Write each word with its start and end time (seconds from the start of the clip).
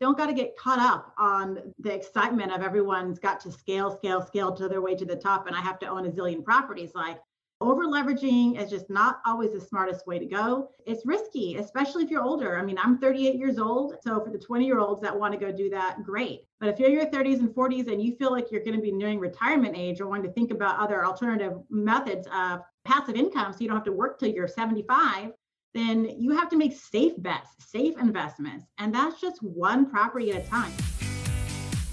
don't 0.00 0.16
got 0.16 0.26
to 0.26 0.34
get 0.34 0.56
caught 0.56 0.78
up 0.78 1.12
on 1.18 1.74
the 1.78 1.94
excitement 1.94 2.52
of 2.52 2.62
everyone's 2.62 3.18
got 3.18 3.38
to 3.40 3.52
scale, 3.52 3.94
scale, 3.94 4.22
scale 4.22 4.52
to 4.54 4.68
their 4.68 4.80
way 4.80 4.94
to 4.94 5.04
the 5.04 5.16
top, 5.16 5.46
and 5.46 5.54
I 5.54 5.60
have 5.60 5.78
to 5.80 5.86
own 5.86 6.06
a 6.06 6.10
zillion 6.10 6.42
properties. 6.42 6.92
Like 6.94 7.18
over 7.62 7.84
leveraging 7.84 8.58
is 8.58 8.70
just 8.70 8.88
not 8.88 9.20
always 9.26 9.52
the 9.52 9.60
smartest 9.60 10.06
way 10.06 10.18
to 10.18 10.24
go. 10.24 10.70
It's 10.86 11.04
risky, 11.04 11.56
especially 11.56 12.04
if 12.04 12.10
you're 12.10 12.22
older. 12.22 12.58
I 12.58 12.62
mean, 12.62 12.78
I'm 12.82 12.98
38 12.98 13.34
years 13.34 13.58
old. 13.58 13.96
So 14.02 14.24
for 14.24 14.30
the 14.30 14.38
20 14.38 14.64
year 14.64 14.78
olds 14.78 15.02
that 15.02 15.18
want 15.18 15.34
to 15.34 15.38
go 15.38 15.52
do 15.52 15.68
that, 15.68 16.02
great. 16.02 16.46
But 16.58 16.70
if 16.70 16.78
you're 16.78 16.88
in 16.88 16.94
your 16.94 17.06
30s 17.06 17.40
and 17.40 17.50
40s 17.50 17.92
and 17.92 18.02
you 18.02 18.16
feel 18.16 18.32
like 18.32 18.50
you're 18.50 18.64
going 18.64 18.76
to 18.76 18.82
be 18.82 18.92
nearing 18.92 19.18
retirement 19.18 19.76
age 19.76 20.00
or 20.00 20.06
wanting 20.06 20.24
to 20.24 20.32
think 20.32 20.50
about 20.50 20.78
other 20.78 21.04
alternative 21.04 21.58
methods 21.68 22.26
of 22.34 22.60
passive 22.86 23.14
income 23.14 23.52
so 23.52 23.58
you 23.60 23.68
don't 23.68 23.76
have 23.76 23.84
to 23.84 23.92
work 23.92 24.18
till 24.18 24.30
you're 24.30 24.48
75, 24.48 25.32
then 25.74 26.16
you 26.18 26.32
have 26.36 26.48
to 26.50 26.56
make 26.56 26.76
safe 26.76 27.12
bets, 27.18 27.50
safe 27.58 27.96
investments. 27.98 28.66
And 28.78 28.94
that's 28.94 29.20
just 29.20 29.42
one 29.42 29.88
property 29.88 30.32
at 30.32 30.44
a 30.44 30.48
time. 30.48 30.72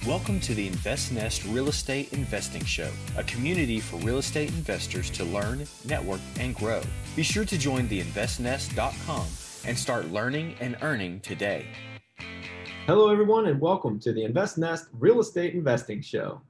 Welcome 0.07 0.39
to 0.41 0.55
the 0.55 0.69
InvestNest 0.69 1.53
Real 1.53 1.67
Estate 1.67 2.13
Investing 2.13 2.63
Show, 2.63 2.89
a 3.17 3.23
community 3.25 3.79
for 3.79 3.97
real 3.97 4.19
estate 4.19 4.49
investors 4.49 5.09
to 5.11 5.25
learn, 5.25 5.67
network, 5.85 6.21
and 6.39 6.55
grow. 6.55 6.81
Be 7.15 7.23
sure 7.23 7.45
to 7.45 7.57
join 7.57 7.87
the 7.89 8.01
investnest.com 8.01 9.27
and 9.65 9.77
start 9.77 10.11
learning 10.11 10.55
and 10.59 10.77
earning 10.81 11.19
today. 11.19 11.65
Hello, 12.87 13.11
everyone, 13.11 13.47
and 13.47 13.59
welcome 13.59 13.99
to 13.99 14.13
the 14.13 14.25
InvestNest 14.25 14.85
Real 14.93 15.19
Estate 15.19 15.53
Investing 15.53 16.01
Show. 16.01 16.41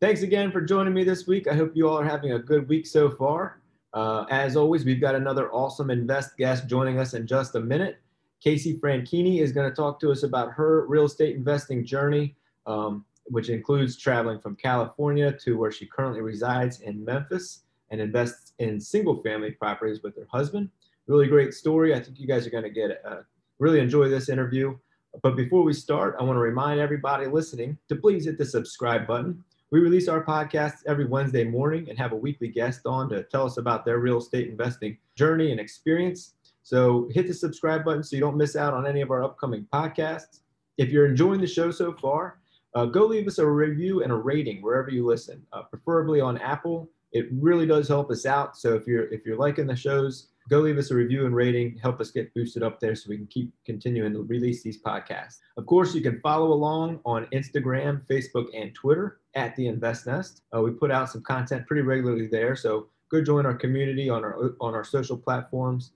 Thanks 0.00 0.22
again 0.22 0.50
for 0.50 0.62
joining 0.62 0.94
me 0.94 1.04
this 1.04 1.26
week. 1.26 1.46
I 1.46 1.54
hope 1.54 1.72
you 1.74 1.88
all 1.88 2.00
are 2.00 2.04
having 2.04 2.32
a 2.32 2.38
good 2.38 2.66
week 2.68 2.86
so 2.86 3.10
far. 3.10 3.61
Uh, 3.94 4.24
as 4.30 4.56
always, 4.56 4.84
we've 4.84 5.00
got 5.00 5.14
another 5.14 5.52
awesome 5.52 5.90
invest 5.90 6.36
guest 6.36 6.66
joining 6.66 6.98
us 6.98 7.14
in 7.14 7.26
just 7.26 7.54
a 7.54 7.60
minute. 7.60 7.98
Casey 8.42 8.78
Franchini 8.78 9.40
is 9.40 9.52
going 9.52 9.68
to 9.68 9.74
talk 9.74 10.00
to 10.00 10.10
us 10.10 10.22
about 10.22 10.52
her 10.52 10.86
real 10.88 11.04
estate 11.04 11.36
investing 11.36 11.84
journey 11.84 12.34
um, 12.66 13.04
which 13.26 13.48
includes 13.48 13.96
traveling 13.96 14.40
from 14.40 14.56
California 14.56 15.32
to 15.32 15.56
where 15.56 15.72
she 15.72 15.86
currently 15.86 16.20
resides 16.20 16.80
in 16.80 17.04
Memphis 17.04 17.60
and 17.90 18.00
invests 18.00 18.52
in 18.58 18.80
single 18.80 19.22
family 19.22 19.52
properties 19.52 20.02
with 20.02 20.16
her 20.16 20.26
husband. 20.30 20.68
Really 21.06 21.26
great 21.26 21.54
story. 21.54 21.94
I 21.94 22.00
think 22.00 22.18
you 22.18 22.26
guys 22.26 22.46
are 22.46 22.50
going 22.50 22.64
to 22.64 22.70
get 22.70 23.02
uh, 23.04 23.22
really 23.58 23.80
enjoy 23.80 24.08
this 24.08 24.28
interview. 24.28 24.76
But 25.22 25.36
before 25.36 25.62
we 25.62 25.74
start, 25.74 26.16
I 26.18 26.22
want 26.22 26.36
to 26.36 26.40
remind 26.40 26.80
everybody 26.80 27.26
listening 27.26 27.76
to 27.88 27.96
please 27.96 28.24
hit 28.24 28.38
the 28.38 28.46
subscribe 28.46 29.06
button. 29.06 29.44
We 29.72 29.80
release 29.80 30.06
our 30.06 30.22
podcasts 30.22 30.80
every 30.86 31.06
Wednesday 31.06 31.44
morning 31.44 31.88
and 31.88 31.98
have 31.98 32.12
a 32.12 32.16
weekly 32.16 32.48
guest 32.48 32.82
on 32.84 33.08
to 33.08 33.22
tell 33.22 33.46
us 33.46 33.56
about 33.56 33.86
their 33.86 34.00
real 34.00 34.18
estate 34.18 34.50
investing 34.50 34.98
journey 35.16 35.50
and 35.50 35.58
experience. 35.58 36.34
So 36.62 37.08
hit 37.10 37.26
the 37.26 37.32
subscribe 37.32 37.82
button 37.82 38.04
so 38.04 38.14
you 38.14 38.20
don't 38.20 38.36
miss 38.36 38.54
out 38.54 38.74
on 38.74 38.86
any 38.86 39.00
of 39.00 39.10
our 39.10 39.24
upcoming 39.24 39.66
podcasts. 39.72 40.40
If 40.76 40.90
you're 40.90 41.06
enjoying 41.06 41.40
the 41.40 41.46
show 41.46 41.70
so 41.70 41.94
far, 41.94 42.38
uh, 42.74 42.84
go 42.84 43.06
leave 43.06 43.26
us 43.26 43.38
a 43.38 43.46
review 43.46 44.02
and 44.02 44.12
a 44.12 44.14
rating 44.14 44.60
wherever 44.60 44.90
you 44.90 45.06
listen, 45.06 45.42
uh, 45.54 45.62
preferably 45.62 46.20
on 46.20 46.36
Apple. 46.36 46.90
It 47.12 47.26
really 47.30 47.66
does 47.66 47.88
help 47.88 48.10
us 48.10 48.26
out. 48.26 48.56
So 48.56 48.74
if 48.74 48.86
you're 48.86 49.12
if 49.12 49.26
you're 49.26 49.36
liking 49.36 49.66
the 49.66 49.76
shows, 49.76 50.28
go 50.48 50.60
leave 50.60 50.78
us 50.78 50.90
a 50.90 50.94
review 50.94 51.26
and 51.26 51.34
rating. 51.34 51.78
Help 51.82 52.00
us 52.00 52.10
get 52.10 52.32
boosted 52.34 52.62
up 52.62 52.80
there 52.80 52.94
so 52.94 53.10
we 53.10 53.16
can 53.16 53.26
keep 53.26 53.52
continuing 53.66 54.12
to 54.14 54.22
release 54.22 54.62
these 54.62 54.82
podcasts. 54.82 55.38
Of 55.56 55.66
course, 55.66 55.94
you 55.94 56.00
can 56.00 56.20
follow 56.20 56.52
along 56.52 57.00
on 57.04 57.26
Instagram, 57.26 58.02
Facebook, 58.06 58.46
and 58.54 58.74
Twitter 58.74 59.20
at 59.34 59.54
the 59.56 59.66
Invest 59.66 60.06
Nest. 60.06 60.42
Uh, 60.54 60.62
we 60.62 60.70
put 60.70 60.90
out 60.90 61.10
some 61.10 61.22
content 61.22 61.66
pretty 61.66 61.82
regularly 61.82 62.28
there, 62.28 62.56
so 62.56 62.88
go 63.10 63.22
join 63.22 63.46
our 63.46 63.54
community 63.54 64.08
on 64.08 64.24
our 64.24 64.54
on 64.60 64.74
our 64.74 64.84
social 64.84 65.16
platforms. 65.16 65.92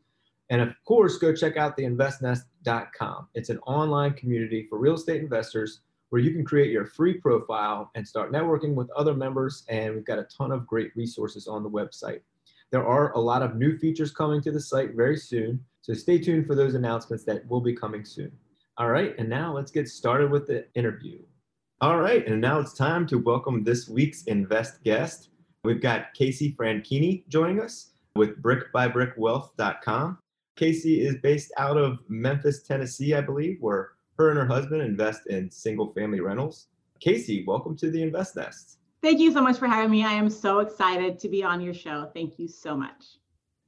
And 0.51 0.61
of 0.61 0.75
course, 0.85 1.19
go 1.19 1.35
check 1.35 1.57
out 1.57 1.77
the 1.77 1.83
investnest.com. 1.83 3.29
It's 3.35 3.49
an 3.49 3.59
online 3.67 4.13
community 4.13 4.67
for 4.69 4.79
real 4.79 4.95
estate 4.95 5.21
investors 5.21 5.81
where 6.11 6.23
you 6.23 6.33
can 6.33 6.45
create 6.45 6.71
your 6.71 6.87
free 6.87 7.15
profile 7.15 7.91
and 7.95 8.07
start 8.07 8.33
networking 8.33 8.75
with 8.75 8.91
other 8.91 9.15
members. 9.15 9.65
And 9.69 9.95
we've 9.95 10.05
got 10.05 10.19
a 10.19 10.25
ton 10.37 10.53
of 10.53 10.67
great 10.67 10.91
resources 10.97 11.47
on 11.47 11.63
the 11.63 11.71
website. 11.71 12.21
There 12.71 12.87
are 12.87 13.13
a 13.13 13.19
lot 13.19 13.43
of 13.43 13.57
new 13.57 13.79
features 13.79 14.11
coming 14.11 14.41
to 14.43 14.51
the 14.51 14.61
site 14.61 14.95
very 14.95 15.17
soon. 15.17 15.65
So 15.83 15.95
stay 15.95 16.19
tuned 16.19 16.47
for 16.47 16.55
those 16.55 16.75
announcements 16.75 17.25
that 17.25 17.49
will 17.49 17.61
be 17.61 17.75
coming 17.75 18.05
soon. 18.05 18.33
All 18.79 18.91
right, 18.91 19.15
and 19.19 19.29
now 19.29 19.55
let's 19.55 19.71
get 19.71 19.89
started 19.89 20.31
with 20.31 20.47
the 20.47 20.67
interview. 20.75 21.19
All 21.81 21.99
right, 21.99 22.27
and 22.27 22.41
now 22.41 22.59
it's 22.59 22.75
time 22.75 23.07
to 23.07 23.19
welcome 23.19 23.65
this 23.65 23.89
week's 23.89 24.25
Invest 24.25 24.83
guest. 24.83 25.31
We've 25.65 25.81
got 25.81 26.13
Casey 26.15 26.55
Franchini 26.59 27.27
joining 27.29 27.61
us 27.61 27.93
with 28.17 28.43
brickbybrickwealth.com. 28.43 30.19
Casey 30.57 31.07
is 31.07 31.17
based 31.23 31.53
out 31.57 31.77
of 31.77 31.99
Memphis, 32.09 32.63
Tennessee, 32.63 33.15
I 33.15 33.21
believe, 33.21 33.59
where 33.61 33.93
her 34.19 34.31
and 34.31 34.39
her 34.39 34.47
husband 34.47 34.83
invest 34.83 35.27
in 35.27 35.51
single 35.51 35.93
family 35.93 36.21
rentals. 36.21 36.69
Casey, 37.01 37.45
welcome 37.47 37.77
to 37.77 37.91
the 37.91 38.03
Invest 38.03 38.37
Nest. 38.37 38.79
Thank 39.03 39.21
you 39.21 39.33
so 39.33 39.43
much 39.43 39.59
for 39.59 39.67
having 39.67 39.91
me. 39.91 40.05
I 40.05 40.13
am 40.13 40.31
so 40.31 40.61
excited 40.61 41.19
to 41.19 41.29
be 41.29 41.45
on 41.45 41.61
your 41.61 41.75
show. 41.75 42.11
Thank 42.15 42.39
you 42.39 42.49
so 42.49 42.77
much. 42.77 43.19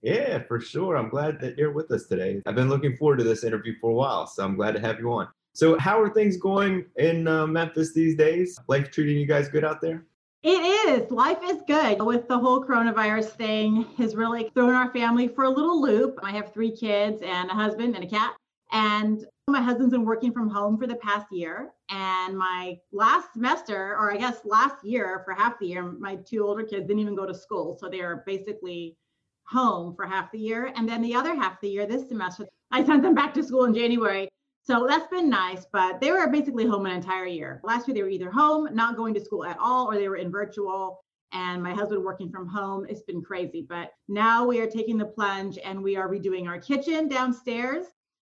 Yeah, 0.03 0.43
for 0.49 0.61
sure. 0.61 0.97
I'm 0.97 1.11
glad 1.11 1.41
that 1.41 1.59
you're 1.59 1.73
with 1.73 1.91
us 1.91 2.07
today. 2.07 2.41
I've 2.47 2.55
been 2.55 2.69
looking 2.69 2.97
forward 2.97 3.19
to 3.19 3.25
this 3.25 3.45
interview 3.45 3.75
for 3.81 3.91
a 3.91 3.95
while, 3.95 4.27
so 4.27 4.45
I'm 4.45 4.57
glad 4.57 4.73
to 4.73 4.81
have 4.81 4.99
you 4.99 5.13
on. 5.13 5.29
So, 5.53 5.79
how 5.79 6.01
are 6.01 6.09
things 6.09 6.37
going 6.37 6.87
in 6.97 7.27
uh, 7.27 7.47
Memphis 7.47 7.93
these 7.93 8.15
days? 8.15 8.59
Life 8.69 8.91
treating 8.91 9.19
you 9.19 9.27
guys 9.27 9.49
good 9.49 9.65
out 9.65 9.81
there? 9.81 10.07
It 10.45 10.61
is. 10.61 11.11
Life 11.11 11.39
is 11.43 11.63
good. 11.67 12.01
With 12.01 12.29
the 12.29 12.39
whole 12.39 12.65
coronavirus 12.65 13.31
thing 13.31 13.87
has 13.99 14.15
really 14.15 14.51
thrown 14.55 14.75
our 14.75 14.93
family 14.93 15.27
for 15.27 15.45
a 15.45 15.51
little 15.51 15.83
loop. 15.83 16.21
I 16.23 16.31
have 16.31 16.55
three 16.55 16.71
kids 16.71 17.21
and 17.23 17.51
a 17.51 17.55
husband 17.55 17.97
and 17.97 18.05
a 18.05 18.07
cat. 18.07 18.35
And 18.71 19.27
my 19.49 19.61
husband's 19.61 19.93
been 19.93 20.05
working 20.05 20.33
from 20.33 20.49
home 20.49 20.79
for 20.79 20.87
the 20.87 20.97
past 20.97 21.27
year. 21.33 21.71
And 21.91 22.37
my 22.37 22.79
last 22.93 23.33
semester, 23.33 23.97
or 23.97 24.13
I 24.13 24.17
guess 24.17 24.41
last 24.45 24.85
year 24.85 25.23
for 25.25 25.35
half 25.35 25.59
the 25.59 25.67
year, 25.67 25.83
my 25.83 26.17
two 26.17 26.47
older 26.47 26.63
kids 26.63 26.87
didn't 26.87 27.01
even 27.01 27.15
go 27.15 27.27
to 27.27 27.35
school. 27.35 27.77
So 27.81 27.89
they 27.89 28.01
are 28.01 28.23
basically 28.27 28.97
home 29.45 29.95
for 29.95 30.07
half 30.07 30.31
the 30.31 30.39
year. 30.39 30.73
And 30.77 30.89
then 30.89 31.03
the 31.03 31.15
other 31.15 31.35
half 31.35 31.61
the 31.61 31.69
year, 31.69 31.87
this 31.87 32.09
semester, 32.09 32.47
I 32.71 32.85
sent 32.85 33.03
them 33.03 33.15
back 33.15 33.33
to 33.35 33.43
school 33.43 33.65
in 33.65 33.75
January. 33.75 34.29
So 34.63 34.87
that's 34.87 35.07
been 35.07 35.31
nice, 35.31 35.67
but 35.73 35.99
they 35.99 36.11
were 36.11 36.29
basically 36.29 36.67
home 36.67 36.85
an 36.85 36.93
entire 36.93 37.25
year. 37.25 37.61
Last 37.65 37.89
year, 37.89 37.95
they 37.95 38.03
were 38.03 38.11
either 38.11 38.31
home, 38.31 38.69
not 38.75 38.97
going 38.97 39.15
to 39.15 39.25
school 39.25 39.45
at 39.45 39.57
all, 39.59 39.87
or 39.91 39.95
they 39.95 40.09
were 40.09 40.17
in 40.17 40.31
virtual. 40.31 41.01
And 41.33 41.63
my 41.63 41.73
husband 41.73 42.05
working 42.05 42.31
from 42.31 42.47
home. 42.49 42.87
It's 42.89 43.03
been 43.03 43.23
crazy. 43.23 43.65
But 43.67 43.93
now 44.09 44.47
we 44.47 44.61
are 44.61 44.67
taking 44.67 44.99
the 44.99 45.07
plunge 45.07 45.59
and 45.65 45.83
we 45.83 45.97
are 45.97 46.09
redoing 46.09 46.47
our 46.47 46.59
kitchen 46.59 47.09
downstairs 47.09 47.87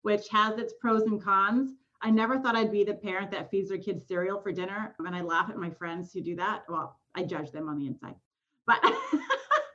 which 0.06 0.28
has 0.28 0.56
its 0.56 0.72
pros 0.80 1.02
and 1.02 1.20
cons. 1.20 1.72
I 2.00 2.10
never 2.10 2.38
thought 2.38 2.54
I'd 2.54 2.70
be 2.70 2.84
the 2.84 2.94
parent 2.94 3.32
that 3.32 3.50
feeds 3.50 3.70
their 3.70 3.78
kids 3.78 4.06
cereal 4.06 4.40
for 4.40 4.52
dinner. 4.52 4.94
And 5.00 5.16
I 5.16 5.20
laugh 5.20 5.50
at 5.50 5.56
my 5.56 5.68
friends 5.68 6.12
who 6.12 6.20
do 6.20 6.36
that. 6.36 6.62
Well, 6.68 6.96
I 7.16 7.24
judge 7.24 7.50
them 7.50 7.68
on 7.68 7.76
the 7.76 7.88
inside. 7.88 8.14
But 8.68 8.78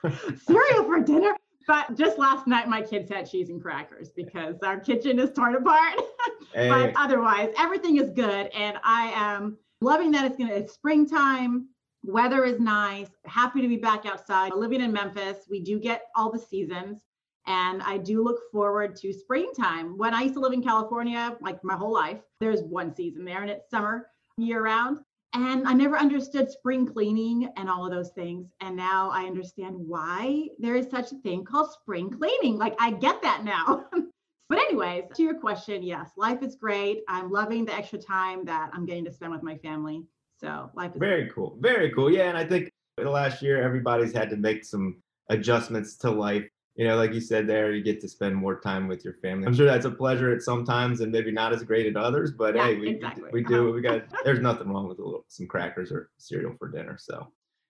cereal 0.47 0.85
for 0.85 1.01
dinner. 1.01 1.33
But 1.67 1.97
just 1.97 2.17
last 2.17 2.47
night, 2.47 2.69
my 2.69 2.81
kids 2.81 3.11
had 3.11 3.29
cheese 3.29 3.49
and 3.49 3.61
crackers 3.61 4.11
because 4.15 4.55
our 4.63 4.79
kitchen 4.79 5.19
is 5.19 5.31
torn 5.33 5.55
apart. 5.55 5.99
Hey. 6.53 6.67
but 6.67 6.91
otherwise, 6.97 7.53
everything 7.57 7.95
is 7.95 8.09
good. 8.09 8.47
And 8.47 8.77
I 8.83 9.13
am 9.15 9.57
loving 9.79 10.11
that 10.11 10.25
it's 10.25 10.35
gonna 10.35 10.53
it's 10.53 10.73
springtime. 10.73 11.69
Weather 12.03 12.43
is 12.43 12.59
nice. 12.59 13.07
Happy 13.25 13.61
to 13.61 13.69
be 13.69 13.77
back 13.77 14.05
outside. 14.05 14.51
Living 14.53 14.81
in 14.81 14.91
Memphis, 14.91 15.45
we 15.49 15.61
do 15.61 15.79
get 15.79 16.07
all 16.13 16.29
the 16.29 16.39
seasons. 16.39 16.99
And 17.47 17.81
I 17.81 17.97
do 17.97 18.23
look 18.23 18.39
forward 18.51 18.95
to 18.97 19.11
springtime. 19.11 19.97
When 19.97 20.13
I 20.13 20.21
used 20.21 20.35
to 20.35 20.39
live 20.39 20.53
in 20.53 20.63
California, 20.63 21.35
like 21.41 21.63
my 21.63 21.75
whole 21.75 21.93
life, 21.93 22.19
there's 22.39 22.61
one 22.61 22.93
season 22.95 23.25
there 23.25 23.41
and 23.41 23.49
it's 23.49 23.69
summer 23.69 24.07
year 24.37 24.63
round. 24.63 24.99
And 25.33 25.65
I 25.65 25.73
never 25.73 25.97
understood 25.97 26.51
spring 26.51 26.85
cleaning 26.85 27.49
and 27.55 27.69
all 27.69 27.85
of 27.85 27.91
those 27.91 28.09
things. 28.09 28.47
And 28.59 28.75
now 28.75 29.09
I 29.11 29.23
understand 29.23 29.75
why 29.77 30.49
there 30.59 30.75
is 30.75 30.89
such 30.89 31.11
a 31.13 31.15
thing 31.19 31.45
called 31.45 31.71
spring 31.71 32.09
cleaning. 32.09 32.57
Like 32.57 32.75
I 32.79 32.91
get 32.91 33.21
that 33.21 33.45
now. 33.45 33.85
but, 34.49 34.57
anyways, 34.57 35.05
to 35.15 35.23
your 35.23 35.39
question, 35.39 35.83
yes, 35.83 36.11
life 36.17 36.43
is 36.43 36.55
great. 36.55 37.03
I'm 37.07 37.31
loving 37.31 37.63
the 37.63 37.73
extra 37.73 37.97
time 37.97 38.43
that 38.45 38.71
I'm 38.73 38.85
getting 38.85 39.05
to 39.05 39.11
spend 39.11 39.31
with 39.31 39.41
my 39.41 39.55
family. 39.59 40.03
So, 40.41 40.69
life 40.75 40.91
is 40.93 40.99
very 40.99 41.23
great. 41.23 41.33
cool. 41.33 41.57
Very 41.61 41.91
cool. 41.91 42.11
Yeah. 42.11 42.27
And 42.27 42.37
I 42.37 42.43
think 42.43 42.69
the 42.97 43.09
last 43.09 43.41
year, 43.41 43.63
everybody's 43.63 44.13
had 44.13 44.29
to 44.31 44.37
make 44.37 44.65
some 44.65 45.01
adjustments 45.29 45.95
to 45.97 46.11
life 46.11 46.47
you 46.81 46.87
know, 46.87 46.95
like 46.95 47.13
you 47.13 47.21
said 47.21 47.45
there, 47.45 47.71
you 47.73 47.83
get 47.83 48.01
to 48.01 48.09
spend 48.09 48.35
more 48.35 48.59
time 48.59 48.87
with 48.87 49.05
your 49.05 49.13
family. 49.13 49.45
I'm 49.45 49.53
sure 49.53 49.67
that's 49.67 49.85
a 49.85 49.91
pleasure 49.91 50.33
at 50.33 50.41
some 50.41 50.65
times 50.65 51.01
and 51.01 51.11
maybe 51.11 51.31
not 51.31 51.53
as 51.53 51.61
great 51.61 51.85
at 51.85 51.95
others, 51.95 52.31
but 52.31 52.55
yeah, 52.55 52.65
hey, 52.65 52.79
we, 52.79 52.89
exactly. 52.89 53.29
we, 53.31 53.43
do, 53.43 53.71
we 53.71 53.81
got, 53.83 54.01
there's 54.23 54.39
nothing 54.39 54.67
wrong 54.67 54.87
with 54.87 54.97
a 54.97 55.03
little, 55.03 55.23
some 55.27 55.45
crackers 55.45 55.91
or 55.91 56.09
cereal 56.17 56.55
for 56.57 56.69
dinner. 56.69 56.97
So 56.99 57.27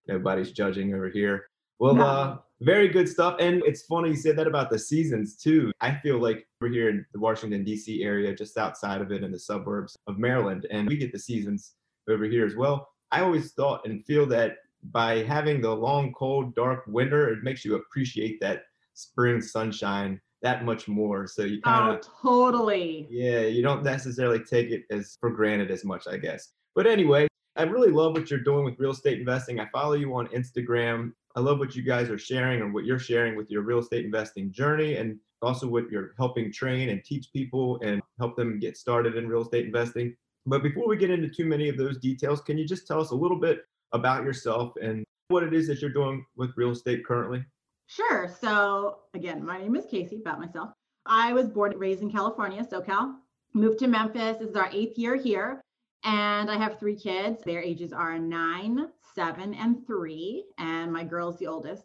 nobody's 0.08 0.54
judging 0.54 0.94
over 0.94 1.10
here. 1.10 1.50
Well, 1.78 1.96
no. 1.96 2.06
uh, 2.06 2.38
very 2.62 2.88
good 2.88 3.10
stuff. 3.10 3.36
And 3.42 3.62
it's 3.66 3.82
funny 3.82 4.12
you 4.12 4.16
said 4.16 4.38
that 4.38 4.48
about 4.48 4.70
the 4.70 4.80
seasons 4.80 5.36
too. 5.36 5.74
I 5.82 5.96
feel 5.96 6.18
like 6.18 6.48
we're 6.62 6.70
here 6.70 6.88
in 6.88 7.06
the 7.12 7.20
Washington, 7.20 7.66
D.C. 7.66 8.04
area, 8.04 8.34
just 8.34 8.58
outside 8.58 9.02
of 9.02 9.12
it 9.12 9.26
in 9.26 9.32
the 9.34 9.40
suburbs 9.40 9.94
of 10.08 10.20
Maryland, 10.20 10.68
and 10.72 10.88
we 10.88 10.96
get 10.96 11.12
the 11.12 11.20
seasons 11.20 11.74
over 12.10 12.24
here 12.24 12.46
as 12.46 12.56
well. 12.56 12.88
I 13.12 13.20
always 13.24 13.52
thought 13.52 13.86
and 13.86 14.06
feel 14.06 14.26
that 14.28 14.60
by 14.86 15.18
having 15.24 15.60
the 15.60 15.76
long, 15.76 16.14
cold, 16.14 16.56
dark 16.56 16.86
winter, 16.88 17.28
it 17.28 17.44
makes 17.44 17.66
you 17.66 17.76
appreciate 17.76 18.40
that 18.40 18.64
spring 18.94 19.42
sunshine 19.42 20.20
that 20.42 20.66
much 20.66 20.88
more. 20.88 21.28
So 21.28 21.44
you 21.44 21.62
kind 21.62 21.92
oh, 21.92 21.96
of 21.96 22.06
oh, 22.24 22.52
totally. 22.52 23.08
Yeah, 23.10 23.42
you 23.42 23.62
don't 23.62 23.84
necessarily 23.84 24.40
take 24.40 24.72
it 24.72 24.84
as 24.90 25.18
for 25.20 25.30
granted 25.30 25.72
as 25.72 25.86
much, 25.86 26.08
I 26.08 26.18
guess. 26.18 26.50
But 26.76 26.88
anyway, 26.88 27.28
I 27.56 27.64
really 27.64 27.92
love 27.92 28.14
what 28.14 28.32
you're 28.32 28.40
doing 28.40 28.66
with 28.66 28.80
real 28.80 28.92
estate 28.92 29.20
investing. 29.20 29.60
I 29.60 29.68
follow 29.72 29.94
you 29.94 30.16
on 30.16 30.28
Instagram. 30.28 31.12
I 31.36 31.42
love 31.42 31.60
what 31.60 31.76
you 31.76 31.84
guys 31.84 32.10
are 32.10 32.18
sharing 32.18 32.62
and 32.62 32.74
what 32.74 32.86
you're 32.86 33.00
sharing 33.00 33.36
with 33.36 33.50
your 33.50 33.62
real 33.62 33.80
estate 33.80 34.06
investing 34.06 34.52
journey 34.52 34.96
and 34.96 35.18
also 35.42 35.68
what 35.68 35.90
you're 35.90 36.14
helping 36.18 36.52
train 36.52 36.90
and 36.90 37.04
teach 37.04 37.28
people 37.34 37.80
and 37.82 38.02
help 38.20 38.36
them 38.36 38.60
get 38.60 38.78
started 38.78 39.16
in 39.16 39.28
real 39.28 39.42
estate 39.42 39.66
investing. 39.66 40.16
But 40.46 40.64
before 40.64 40.88
we 40.88 40.98
get 40.98 41.12
into 41.12 41.30
too 41.30 41.46
many 41.46 41.70
of 41.70 41.78
those 41.78 41.98
details, 41.98 42.42
can 42.42 42.58
you 42.58 42.66
just 42.66 42.88
tell 42.88 43.00
us 43.00 43.12
a 43.12 43.16
little 43.16 43.40
bit 43.40 43.62
about 43.92 44.24
yourself 44.24 44.74
and 44.82 45.04
what 45.28 45.44
it 45.44 45.54
is 45.54 45.68
that 45.68 45.82
you're 45.82 45.92
doing 45.92 46.26
with 46.36 46.52
real 46.58 46.72
estate 46.72 47.06
currently? 47.06 47.44
Sure. 47.92 48.34
So, 48.40 49.00
again, 49.14 49.46
my 49.46 49.58
name 49.58 49.76
is 49.76 49.86
Casey, 49.86 50.16
about 50.16 50.40
myself. 50.40 50.70
I 51.06 51.34
was 51.34 51.50
born 51.50 51.74
and 51.74 51.82
raised 51.82 52.02
in 52.02 52.10
California, 52.10 52.64
SoCal. 52.64 53.16
Moved 53.54 53.80
to 53.80 53.88
Memphis. 53.88 54.38
This 54.38 54.52
is 54.52 54.56
our 54.56 54.70
eighth 54.72 54.98
year 54.98 55.18
here. 55.18 55.60
And 56.06 56.50
I 56.50 56.58
have 56.58 56.80
three 56.80 56.96
kids. 56.96 57.44
Their 57.44 57.62
ages 57.62 57.92
are 57.92 58.18
nine, 58.18 58.88
seven, 59.14 59.54
and 59.56 59.86
three. 59.86 60.46
And 60.58 60.94
my 60.94 61.04
girl's 61.04 61.38
the 61.38 61.48
oldest. 61.48 61.84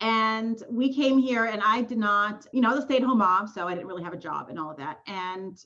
And 0.00 0.62
we 0.70 0.94
came 0.94 1.18
here, 1.18 1.46
and 1.46 1.60
I 1.64 1.82
did 1.82 1.98
not, 1.98 2.46
you 2.52 2.60
know, 2.60 2.70
I 2.70 2.74
was 2.74 2.84
a 2.84 2.86
stay 2.86 2.98
at 2.98 3.02
home 3.02 3.18
mom, 3.18 3.48
so 3.48 3.66
I 3.66 3.74
didn't 3.74 3.88
really 3.88 4.04
have 4.04 4.12
a 4.12 4.18
job 4.18 4.50
and 4.50 4.60
all 4.60 4.70
of 4.70 4.76
that. 4.76 5.00
And 5.08 5.58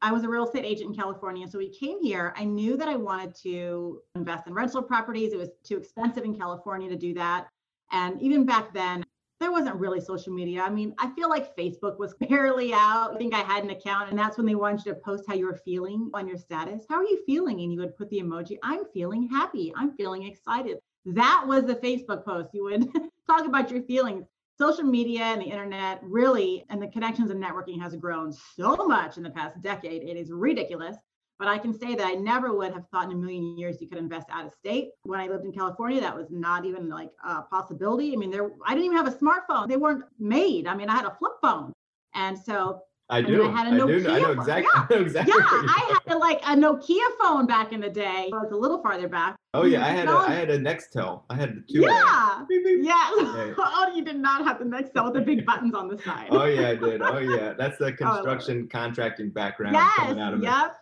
I 0.00 0.12
was 0.12 0.22
a 0.22 0.28
real 0.28 0.44
estate 0.44 0.64
agent 0.64 0.90
in 0.90 0.94
California. 0.94 1.48
So 1.48 1.58
we 1.58 1.70
came 1.70 2.00
here. 2.00 2.32
I 2.36 2.44
knew 2.44 2.76
that 2.76 2.86
I 2.86 2.94
wanted 2.94 3.34
to 3.42 4.00
invest 4.14 4.46
in 4.46 4.54
rental 4.54 4.80
properties. 4.80 5.32
It 5.32 5.38
was 5.38 5.50
too 5.64 5.76
expensive 5.76 6.22
in 6.22 6.38
California 6.38 6.88
to 6.88 6.96
do 6.96 7.14
that. 7.14 7.48
And 7.90 8.22
even 8.22 8.44
back 8.46 8.72
then, 8.72 9.03
there 9.44 9.52
wasn't 9.52 9.76
really 9.76 10.00
social 10.00 10.32
media. 10.32 10.62
I 10.62 10.70
mean, 10.70 10.94
I 10.98 11.10
feel 11.10 11.28
like 11.28 11.54
Facebook 11.54 11.98
was 11.98 12.14
barely 12.30 12.72
out. 12.72 13.14
I 13.14 13.18
think 13.18 13.34
I 13.34 13.40
had 13.40 13.62
an 13.62 13.68
account, 13.68 14.08
and 14.08 14.18
that's 14.18 14.38
when 14.38 14.46
they 14.46 14.54
wanted 14.54 14.86
you 14.86 14.94
to 14.94 15.00
post 15.00 15.24
how 15.28 15.34
you 15.34 15.44
were 15.44 15.60
feeling 15.66 16.10
on 16.14 16.26
your 16.26 16.38
status. 16.38 16.86
How 16.88 16.96
are 16.96 17.04
you 17.04 17.22
feeling? 17.26 17.60
And 17.60 17.70
you 17.70 17.78
would 17.80 17.94
put 17.94 18.08
the 18.08 18.20
emoji, 18.20 18.56
I'm 18.62 18.86
feeling 18.94 19.28
happy. 19.28 19.70
I'm 19.76 19.94
feeling 19.98 20.22
excited. 20.26 20.78
That 21.04 21.44
was 21.46 21.64
the 21.64 21.74
Facebook 21.74 22.24
post. 22.24 22.54
You 22.54 22.64
would 22.64 22.88
talk 23.26 23.44
about 23.44 23.70
your 23.70 23.82
feelings. 23.82 24.24
Social 24.56 24.84
media 24.84 25.24
and 25.24 25.42
the 25.42 25.46
internet 25.46 26.00
really, 26.02 26.64
and 26.70 26.80
the 26.80 26.88
connections 26.88 27.30
and 27.30 27.44
networking 27.44 27.78
has 27.82 27.94
grown 27.96 28.32
so 28.32 28.76
much 28.88 29.18
in 29.18 29.22
the 29.22 29.30
past 29.30 29.60
decade. 29.60 30.04
It 30.04 30.16
is 30.16 30.32
ridiculous. 30.32 30.96
But 31.38 31.48
I 31.48 31.58
can 31.58 31.76
say 31.76 31.94
that 31.94 32.06
I 32.06 32.14
never 32.14 32.54
would 32.54 32.72
have 32.72 32.86
thought 32.88 33.06
in 33.06 33.12
a 33.12 33.16
million 33.16 33.58
years 33.58 33.80
you 33.80 33.88
could 33.88 33.98
invest 33.98 34.28
out 34.30 34.46
of 34.46 34.52
state. 34.52 34.90
When 35.02 35.20
I 35.20 35.26
lived 35.26 35.44
in 35.44 35.52
California, 35.52 36.00
that 36.00 36.16
was 36.16 36.28
not 36.30 36.64
even 36.64 36.88
like 36.88 37.10
a 37.24 37.42
possibility. 37.42 38.12
I 38.12 38.16
mean, 38.16 38.30
there 38.30 38.50
I 38.64 38.70
didn't 38.70 38.84
even 38.84 38.96
have 38.96 39.08
a 39.08 39.10
smartphone. 39.10 39.68
They 39.68 39.76
weren't 39.76 40.04
made. 40.18 40.66
I 40.66 40.76
mean, 40.76 40.88
I 40.88 40.94
had 40.94 41.06
a 41.06 41.16
flip 41.18 41.32
phone. 41.42 41.72
And 42.14 42.38
so 42.38 42.82
I 43.10 43.20
do. 43.20 43.46
I, 43.46 43.50
had 43.50 43.66
a 43.66 43.76
Nokia 43.76 43.96
I 43.96 43.98
do. 44.00 44.10
I 44.10 44.18
know 44.20 44.30
exactly. 44.30 44.68
Yeah, 44.74 44.86
I 44.88 44.94
know 44.94 45.00
exactly 45.02 45.34
yeah 45.36 45.44
I 45.68 45.98
had 46.06 46.14
like 46.16 46.40
a 46.42 46.56
Nokia 46.56 47.18
phone 47.20 47.46
back 47.46 47.72
in 47.72 47.80
the 47.80 47.90
day. 47.90 48.28
Well, 48.32 48.42
it's 48.42 48.52
a 48.52 48.56
little 48.56 48.82
farther 48.82 49.08
back. 49.08 49.36
Oh 49.52 49.64
yeah, 49.64 49.84
I 49.84 49.90
had 49.90 50.08
a, 50.08 50.12
I 50.12 50.32
had 50.32 50.50
a 50.50 50.58
Nextel. 50.58 51.22
I 51.28 51.34
had 51.34 51.62
two. 51.70 51.82
Yeah. 51.82 52.44
Yeah. 52.50 52.94
oh, 53.58 53.92
you 53.94 54.04
did 54.04 54.16
not 54.16 54.44
have 54.44 54.58
the 54.58 54.64
Nextel 54.64 55.04
with 55.04 55.14
the 55.14 55.20
big 55.20 55.44
buttons 55.44 55.74
on 55.74 55.88
the 55.88 55.98
side. 55.98 56.28
oh 56.30 56.44
yeah, 56.44 56.70
I 56.70 56.74
did. 56.76 57.02
Oh 57.02 57.18
yeah, 57.18 57.52
that's 57.58 57.76
the 57.78 57.86
oh, 57.92 57.92
construction 57.92 58.64
oh, 58.64 58.68
contracting 58.70 59.30
background 59.30 59.74
yes, 59.74 59.94
coming 59.96 60.20
out 60.20 60.32
of 60.32 60.42
yep. 60.42 60.52
it. 60.52 60.56
Yep, 60.56 60.76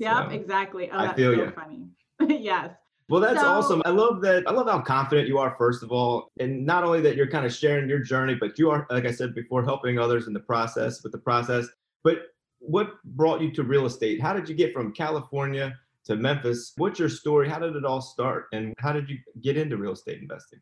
so, 0.00 0.28
exactly. 0.30 0.90
Oh, 0.90 0.98
I 0.98 1.14
feel 1.14 1.34
so 1.34 1.44
you. 1.44 1.50
funny. 1.50 1.88
yes. 2.42 2.70
Well, 3.08 3.22
that's 3.22 3.40
so, 3.40 3.46
awesome. 3.46 3.82
I 3.86 3.90
love 3.90 4.20
that. 4.22 4.44
I 4.46 4.52
love 4.52 4.66
how 4.66 4.80
confident 4.80 5.28
you 5.28 5.38
are, 5.38 5.54
first 5.56 5.82
of 5.82 5.90
all. 5.90 6.30
And 6.40 6.66
not 6.66 6.84
only 6.84 7.00
that 7.00 7.16
you're 7.16 7.30
kind 7.30 7.46
of 7.46 7.54
sharing 7.54 7.88
your 7.88 8.00
journey, 8.00 8.34
but 8.34 8.58
you 8.58 8.70
are, 8.70 8.86
like 8.90 9.06
I 9.06 9.10
said 9.10 9.34
before, 9.34 9.64
helping 9.64 9.98
others 9.98 10.26
in 10.26 10.34
the 10.34 10.40
process 10.40 11.02
with 11.02 11.12
the 11.12 11.18
process. 11.18 11.66
But 12.04 12.18
what 12.58 13.02
brought 13.04 13.40
you 13.40 13.50
to 13.52 13.62
real 13.62 13.86
estate? 13.86 14.20
How 14.20 14.34
did 14.34 14.48
you 14.48 14.54
get 14.54 14.74
from 14.74 14.92
California 14.92 15.74
to 16.04 16.16
Memphis? 16.16 16.72
What's 16.76 16.98
your 16.98 17.08
story? 17.08 17.48
How 17.48 17.58
did 17.58 17.76
it 17.76 17.84
all 17.84 18.02
start? 18.02 18.46
And 18.52 18.74
how 18.78 18.92
did 18.92 19.08
you 19.08 19.16
get 19.40 19.56
into 19.56 19.78
real 19.78 19.92
estate 19.92 20.20
investing? 20.20 20.60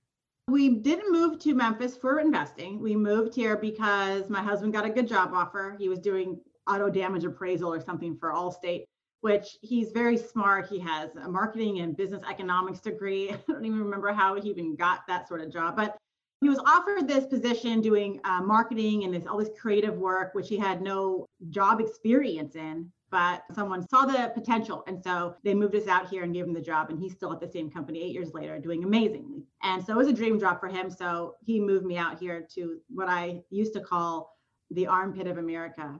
We 0.48 0.68
didn't 0.68 1.10
move 1.10 1.40
to 1.40 1.54
Memphis 1.54 1.96
for 1.96 2.20
investing. 2.20 2.80
We 2.80 2.94
moved 2.94 3.34
here 3.34 3.56
because 3.56 4.30
my 4.30 4.40
husband 4.40 4.72
got 4.72 4.84
a 4.84 4.90
good 4.90 5.08
job 5.08 5.30
offer. 5.32 5.74
He 5.80 5.88
was 5.88 5.98
doing 5.98 6.38
auto 6.68 6.88
damage 6.88 7.24
appraisal 7.24 7.72
or 7.72 7.80
something 7.80 8.16
for 8.16 8.32
Allstate 8.32 8.84
which 9.20 9.56
he's 9.60 9.90
very 9.90 10.16
smart. 10.16 10.68
He 10.68 10.78
has 10.80 11.10
a 11.16 11.28
marketing 11.28 11.80
and 11.80 11.96
business 11.96 12.22
economics 12.28 12.80
degree. 12.80 13.30
I 13.32 13.38
don't 13.48 13.64
even 13.64 13.80
remember 13.80 14.12
how 14.12 14.40
he 14.40 14.48
even 14.48 14.76
got 14.76 15.00
that 15.08 15.28
sort 15.28 15.40
of 15.40 15.52
job, 15.52 15.76
but 15.76 15.96
he 16.40 16.48
was 16.48 16.58
offered 16.66 17.08
this 17.08 17.26
position 17.26 17.80
doing 17.80 18.20
uh, 18.24 18.42
marketing 18.42 19.04
and 19.04 19.14
this 19.14 19.26
all 19.26 19.38
this 19.38 19.50
creative 19.58 19.96
work, 19.96 20.34
which 20.34 20.48
he 20.48 20.58
had 20.58 20.82
no 20.82 21.26
job 21.50 21.80
experience 21.80 22.56
in. 22.56 22.90
But 23.08 23.44
someone 23.54 23.88
saw 23.88 24.04
the 24.04 24.32
potential, 24.34 24.82
and 24.88 25.02
so 25.02 25.36
they 25.44 25.54
moved 25.54 25.76
us 25.76 25.86
out 25.86 26.08
here 26.08 26.24
and 26.24 26.34
gave 26.34 26.44
him 26.44 26.52
the 26.52 26.60
job. 26.60 26.90
And 26.90 26.98
he's 26.98 27.12
still 27.12 27.32
at 27.32 27.40
the 27.40 27.48
same 27.48 27.70
company 27.70 28.02
eight 28.02 28.12
years 28.12 28.34
later, 28.34 28.58
doing 28.58 28.82
amazingly. 28.82 29.44
And 29.62 29.82
so 29.82 29.92
it 29.94 29.96
was 29.96 30.08
a 30.08 30.12
dream 30.12 30.40
job 30.40 30.58
for 30.58 30.68
him. 30.68 30.90
So 30.90 31.36
he 31.40 31.60
moved 31.60 31.86
me 31.86 31.96
out 31.96 32.18
here 32.18 32.46
to 32.54 32.78
what 32.88 33.08
I 33.08 33.42
used 33.48 33.72
to 33.74 33.80
call 33.80 34.36
the 34.72 34.88
armpit 34.88 35.28
of 35.28 35.38
America 35.38 35.98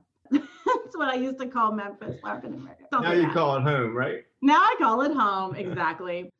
that's 0.66 0.96
what 0.96 1.08
I 1.08 1.14
used 1.14 1.38
to 1.38 1.46
call 1.46 1.72
Memphis, 1.72 2.20
Larkin, 2.22 2.54
America. 2.54 2.84
Now 2.92 3.12
you 3.12 3.28
call 3.30 3.56
it 3.56 3.62
home, 3.62 3.94
right? 3.94 4.24
Now 4.42 4.60
I 4.60 4.74
call 4.78 5.02
it 5.02 5.12
home, 5.12 5.54
exactly. 5.54 6.30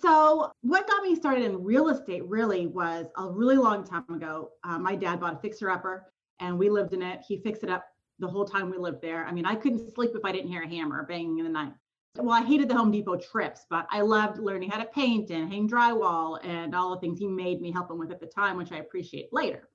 so, 0.00 0.52
what 0.62 0.86
got 0.86 1.02
me 1.02 1.14
started 1.14 1.44
in 1.44 1.62
real 1.62 1.88
estate 1.88 2.24
really 2.26 2.66
was 2.66 3.06
a 3.16 3.28
really 3.28 3.56
long 3.56 3.84
time 3.84 4.04
ago. 4.10 4.50
Uh, 4.64 4.78
my 4.78 4.94
dad 4.94 5.20
bought 5.20 5.34
a 5.34 5.38
fixer 5.38 5.70
upper 5.70 6.12
and 6.40 6.58
we 6.58 6.70
lived 6.70 6.92
in 6.92 7.02
it. 7.02 7.20
He 7.26 7.38
fixed 7.38 7.62
it 7.62 7.70
up 7.70 7.84
the 8.18 8.28
whole 8.28 8.44
time 8.44 8.70
we 8.70 8.78
lived 8.78 9.00
there. 9.00 9.26
I 9.26 9.32
mean, 9.32 9.46
I 9.46 9.54
couldn't 9.54 9.92
sleep 9.94 10.10
if 10.14 10.24
I 10.24 10.32
didn't 10.32 10.48
hear 10.48 10.62
a 10.62 10.68
hammer 10.68 11.04
banging 11.04 11.38
in 11.38 11.44
the 11.44 11.50
night. 11.50 11.72
Well, 12.16 12.34
I 12.34 12.44
hated 12.44 12.68
the 12.68 12.74
Home 12.74 12.90
Depot 12.90 13.16
trips, 13.16 13.64
but 13.70 13.86
I 13.90 14.00
loved 14.00 14.38
learning 14.38 14.70
how 14.70 14.78
to 14.78 14.86
paint 14.86 15.30
and 15.30 15.52
hang 15.52 15.68
drywall 15.68 16.44
and 16.44 16.74
all 16.74 16.90
the 16.90 17.00
things 17.00 17.18
he 17.20 17.28
made 17.28 17.60
me 17.60 17.70
help 17.70 17.90
him 17.90 17.98
with 17.98 18.10
at 18.10 18.18
the 18.18 18.26
time, 18.26 18.56
which 18.56 18.72
I 18.72 18.78
appreciate 18.78 19.28
later. 19.32 19.68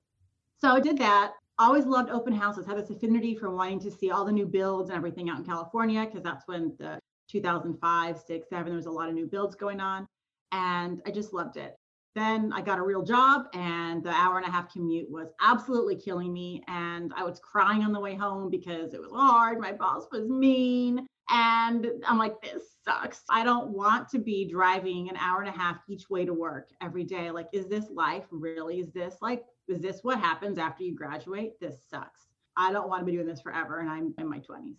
So 0.58 0.70
I 0.70 0.80
did 0.80 0.98
that 0.98 1.32
always 1.58 1.86
loved 1.86 2.10
open 2.10 2.32
houses, 2.32 2.66
had 2.66 2.76
this 2.76 2.90
affinity 2.90 3.34
for 3.34 3.50
wanting 3.50 3.80
to 3.80 3.90
see 3.90 4.10
all 4.10 4.24
the 4.24 4.32
new 4.32 4.46
builds 4.46 4.90
and 4.90 4.96
everything 4.96 5.30
out 5.30 5.38
in 5.38 5.44
California, 5.44 6.04
because 6.04 6.22
that's 6.22 6.46
when 6.46 6.74
the 6.78 6.98
2005, 7.30 8.18
6, 8.18 8.48
7, 8.48 8.66
there 8.66 8.76
was 8.76 8.86
a 8.86 8.90
lot 8.90 9.08
of 9.08 9.14
new 9.14 9.26
builds 9.26 9.54
going 9.54 9.80
on. 9.80 10.06
And 10.52 11.00
I 11.06 11.10
just 11.10 11.32
loved 11.32 11.56
it. 11.56 11.74
Then 12.14 12.52
I 12.52 12.60
got 12.60 12.78
a 12.78 12.82
real 12.82 13.02
job, 13.02 13.46
and 13.54 14.02
the 14.04 14.10
hour 14.10 14.38
and 14.38 14.46
a 14.46 14.50
half 14.50 14.72
commute 14.72 15.10
was 15.10 15.32
absolutely 15.40 15.96
killing 15.96 16.32
me. 16.32 16.62
And 16.68 17.12
I 17.16 17.24
was 17.24 17.40
crying 17.40 17.82
on 17.82 17.92
the 17.92 17.98
way 17.98 18.14
home 18.14 18.50
because 18.50 18.94
it 18.94 19.00
was 19.00 19.10
hard. 19.12 19.58
My 19.58 19.72
boss 19.72 20.06
was 20.12 20.28
mean. 20.28 21.06
And 21.30 21.88
I'm 22.06 22.18
like, 22.18 22.40
this 22.40 22.62
sucks. 22.84 23.22
I 23.30 23.42
don't 23.42 23.70
want 23.70 24.08
to 24.10 24.18
be 24.18 24.48
driving 24.48 25.08
an 25.08 25.16
hour 25.16 25.40
and 25.40 25.48
a 25.48 25.58
half 25.58 25.78
each 25.88 26.08
way 26.08 26.24
to 26.24 26.34
work 26.34 26.68
every 26.80 27.02
day. 27.02 27.30
Like, 27.30 27.48
is 27.52 27.66
this 27.66 27.86
life 27.90 28.26
really? 28.30 28.78
Is 28.78 28.92
this 28.92 29.16
like 29.20 29.42
is 29.68 29.80
this 29.80 30.00
what 30.02 30.18
happens 30.18 30.58
after 30.58 30.84
you 30.84 30.94
graduate? 30.94 31.58
This 31.60 31.76
sucks. 31.90 32.28
I 32.56 32.72
don't 32.72 32.88
want 32.88 33.00
to 33.00 33.06
be 33.06 33.12
doing 33.12 33.26
this 33.26 33.40
forever. 33.40 33.80
And 33.80 33.90
I'm 33.90 34.14
in 34.18 34.28
my 34.28 34.38
20s. 34.38 34.76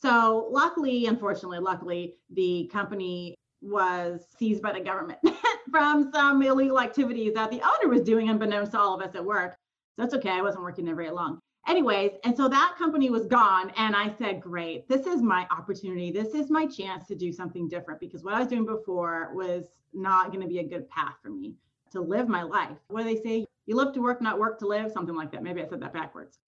So, 0.00 0.48
luckily, 0.50 1.06
unfortunately, 1.06 1.58
luckily, 1.58 2.14
the 2.30 2.70
company 2.72 3.34
was 3.60 4.20
seized 4.38 4.62
by 4.62 4.72
the 4.72 4.80
government 4.80 5.18
from 5.70 6.12
some 6.12 6.40
illegal 6.40 6.78
activities 6.78 7.34
that 7.34 7.50
the 7.50 7.60
owner 7.60 7.92
was 7.92 8.02
doing, 8.02 8.28
unbeknownst 8.28 8.72
to 8.72 8.78
all 8.78 8.94
of 8.94 9.06
us 9.06 9.16
at 9.16 9.24
work. 9.24 9.52
So, 9.52 10.02
that's 10.02 10.14
okay. 10.14 10.30
I 10.30 10.42
wasn't 10.42 10.62
working 10.62 10.84
there 10.84 10.94
very 10.94 11.10
long. 11.10 11.40
Anyways, 11.66 12.12
and 12.24 12.36
so 12.36 12.48
that 12.48 12.76
company 12.78 13.10
was 13.10 13.26
gone. 13.26 13.72
And 13.76 13.96
I 13.96 14.14
said, 14.16 14.40
great, 14.40 14.88
this 14.88 15.06
is 15.06 15.20
my 15.20 15.46
opportunity. 15.50 16.12
This 16.12 16.32
is 16.32 16.48
my 16.48 16.66
chance 16.66 17.06
to 17.08 17.16
do 17.16 17.32
something 17.32 17.68
different 17.68 18.00
because 18.00 18.22
what 18.22 18.34
I 18.34 18.38
was 18.38 18.48
doing 18.48 18.64
before 18.64 19.32
was 19.34 19.66
not 19.92 20.28
going 20.28 20.40
to 20.40 20.48
be 20.48 20.60
a 20.60 20.64
good 20.64 20.88
path 20.88 21.16
for 21.20 21.30
me 21.30 21.54
to 21.90 22.00
live 22.00 22.28
my 22.28 22.42
life. 22.42 22.76
What 22.88 23.02
do 23.02 23.14
they 23.14 23.20
say? 23.22 23.46
You 23.68 23.76
live 23.76 23.92
to 23.92 24.00
work, 24.00 24.22
not 24.22 24.38
work 24.38 24.58
to 24.60 24.66
live, 24.66 24.90
something 24.90 25.14
like 25.14 25.30
that. 25.32 25.42
Maybe 25.42 25.60
I 25.60 25.68
said 25.68 25.80
that 25.80 25.92
backwards. 25.92 26.38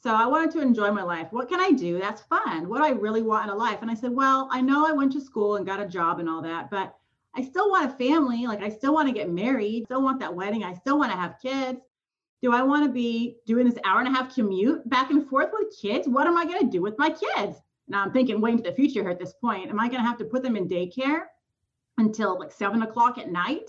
So 0.00 0.14
I 0.14 0.26
wanted 0.26 0.52
to 0.52 0.60
enjoy 0.60 0.92
my 0.92 1.02
life. 1.02 1.26
What 1.32 1.48
can 1.48 1.58
I 1.58 1.72
do? 1.72 1.98
That's 1.98 2.22
fun. 2.22 2.68
What 2.68 2.78
do 2.78 2.84
I 2.84 2.90
really 2.90 3.20
want 3.20 3.46
in 3.46 3.50
a 3.50 3.56
life? 3.56 3.80
And 3.82 3.90
I 3.90 3.94
said, 3.94 4.12
well, 4.12 4.48
I 4.52 4.60
know 4.60 4.86
I 4.86 4.92
went 4.92 5.10
to 5.14 5.20
school 5.20 5.56
and 5.56 5.66
got 5.66 5.80
a 5.80 5.88
job 5.88 6.20
and 6.20 6.28
all 6.28 6.40
that, 6.42 6.70
but 6.70 6.94
I 7.34 7.42
still 7.42 7.68
want 7.68 7.90
a 7.90 7.96
family. 7.96 8.46
Like 8.46 8.62
I 8.62 8.68
still 8.68 8.94
want 8.94 9.08
to 9.08 9.12
get 9.12 9.28
married, 9.28 9.86
still 9.86 10.02
want 10.02 10.20
that 10.20 10.32
wedding. 10.32 10.62
I 10.62 10.72
still 10.74 11.00
want 11.00 11.10
to 11.10 11.18
have 11.18 11.40
kids. 11.42 11.80
Do 12.42 12.52
I 12.52 12.62
want 12.62 12.86
to 12.86 12.92
be 12.92 13.38
doing 13.44 13.68
this 13.68 13.78
hour 13.84 13.98
and 13.98 14.06
a 14.06 14.12
half 14.12 14.32
commute 14.32 14.88
back 14.88 15.10
and 15.10 15.28
forth 15.28 15.50
with 15.52 15.76
kids? 15.82 16.06
What 16.06 16.28
am 16.28 16.38
I 16.38 16.44
going 16.44 16.60
to 16.60 16.70
do 16.70 16.80
with 16.80 16.96
my 16.96 17.10
kids? 17.10 17.58
Now 17.88 18.04
I'm 18.04 18.12
thinking 18.12 18.40
way 18.40 18.52
into 18.52 18.62
the 18.62 18.72
future 18.72 19.02
here 19.02 19.10
at 19.10 19.18
this 19.18 19.32
point. 19.32 19.68
Am 19.68 19.80
I 19.80 19.88
going 19.88 20.00
to 20.00 20.08
have 20.08 20.18
to 20.18 20.24
put 20.24 20.44
them 20.44 20.54
in 20.54 20.68
daycare 20.68 21.22
until 21.96 22.38
like 22.38 22.52
seven 22.52 22.82
o'clock 22.82 23.18
at 23.18 23.32
night? 23.32 23.68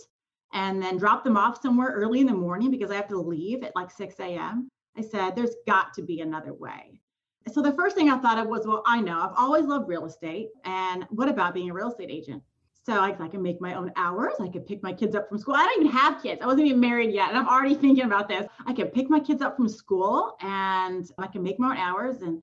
And 0.53 0.81
then 0.81 0.97
drop 0.97 1.23
them 1.23 1.37
off 1.37 1.61
somewhere 1.61 1.91
early 1.93 2.19
in 2.19 2.27
the 2.27 2.33
morning 2.33 2.71
because 2.71 2.91
I 2.91 2.95
have 2.95 3.07
to 3.09 3.17
leave 3.19 3.63
at 3.63 3.75
like 3.75 3.91
6 3.91 4.19
a.m. 4.19 4.69
I 4.97 5.01
said, 5.01 5.35
there's 5.35 5.55
got 5.67 5.93
to 5.93 6.01
be 6.01 6.21
another 6.21 6.53
way. 6.53 6.99
So 7.47 7.61
the 7.61 7.71
first 7.73 7.95
thing 7.95 8.09
I 8.09 8.17
thought 8.17 8.37
of 8.37 8.47
was, 8.47 8.67
well, 8.67 8.83
I 8.85 8.99
know 9.01 9.19
I've 9.19 9.37
always 9.37 9.65
loved 9.65 9.87
real 9.87 10.05
estate. 10.05 10.49
And 10.65 11.05
what 11.09 11.29
about 11.29 11.53
being 11.53 11.69
a 11.69 11.73
real 11.73 11.89
estate 11.89 12.09
agent? 12.11 12.43
So 12.85 12.93
I, 12.93 13.15
I 13.19 13.27
can 13.27 13.41
make 13.41 13.61
my 13.61 13.75
own 13.75 13.91
hours. 13.95 14.33
I 14.39 14.47
could 14.47 14.65
pick 14.65 14.81
my 14.81 14.93
kids 14.93 15.15
up 15.15 15.29
from 15.29 15.37
school. 15.37 15.55
I 15.55 15.63
don't 15.63 15.81
even 15.81 15.91
have 15.95 16.21
kids. 16.21 16.41
I 16.41 16.47
wasn't 16.47 16.67
even 16.67 16.79
married 16.79 17.13
yet. 17.13 17.29
And 17.29 17.37
I'm 17.37 17.47
already 17.47 17.75
thinking 17.81 18.05
about 18.05 18.27
this. 18.27 18.47
I 18.65 18.73
can 18.73 18.87
pick 18.87 19.09
my 19.09 19.19
kids 19.19 19.41
up 19.41 19.55
from 19.55 19.69
school 19.69 20.35
and 20.41 21.09
I 21.17 21.27
can 21.27 21.43
make 21.43 21.59
my 21.59 21.71
own 21.71 21.77
hours. 21.77 22.21
And 22.21 22.41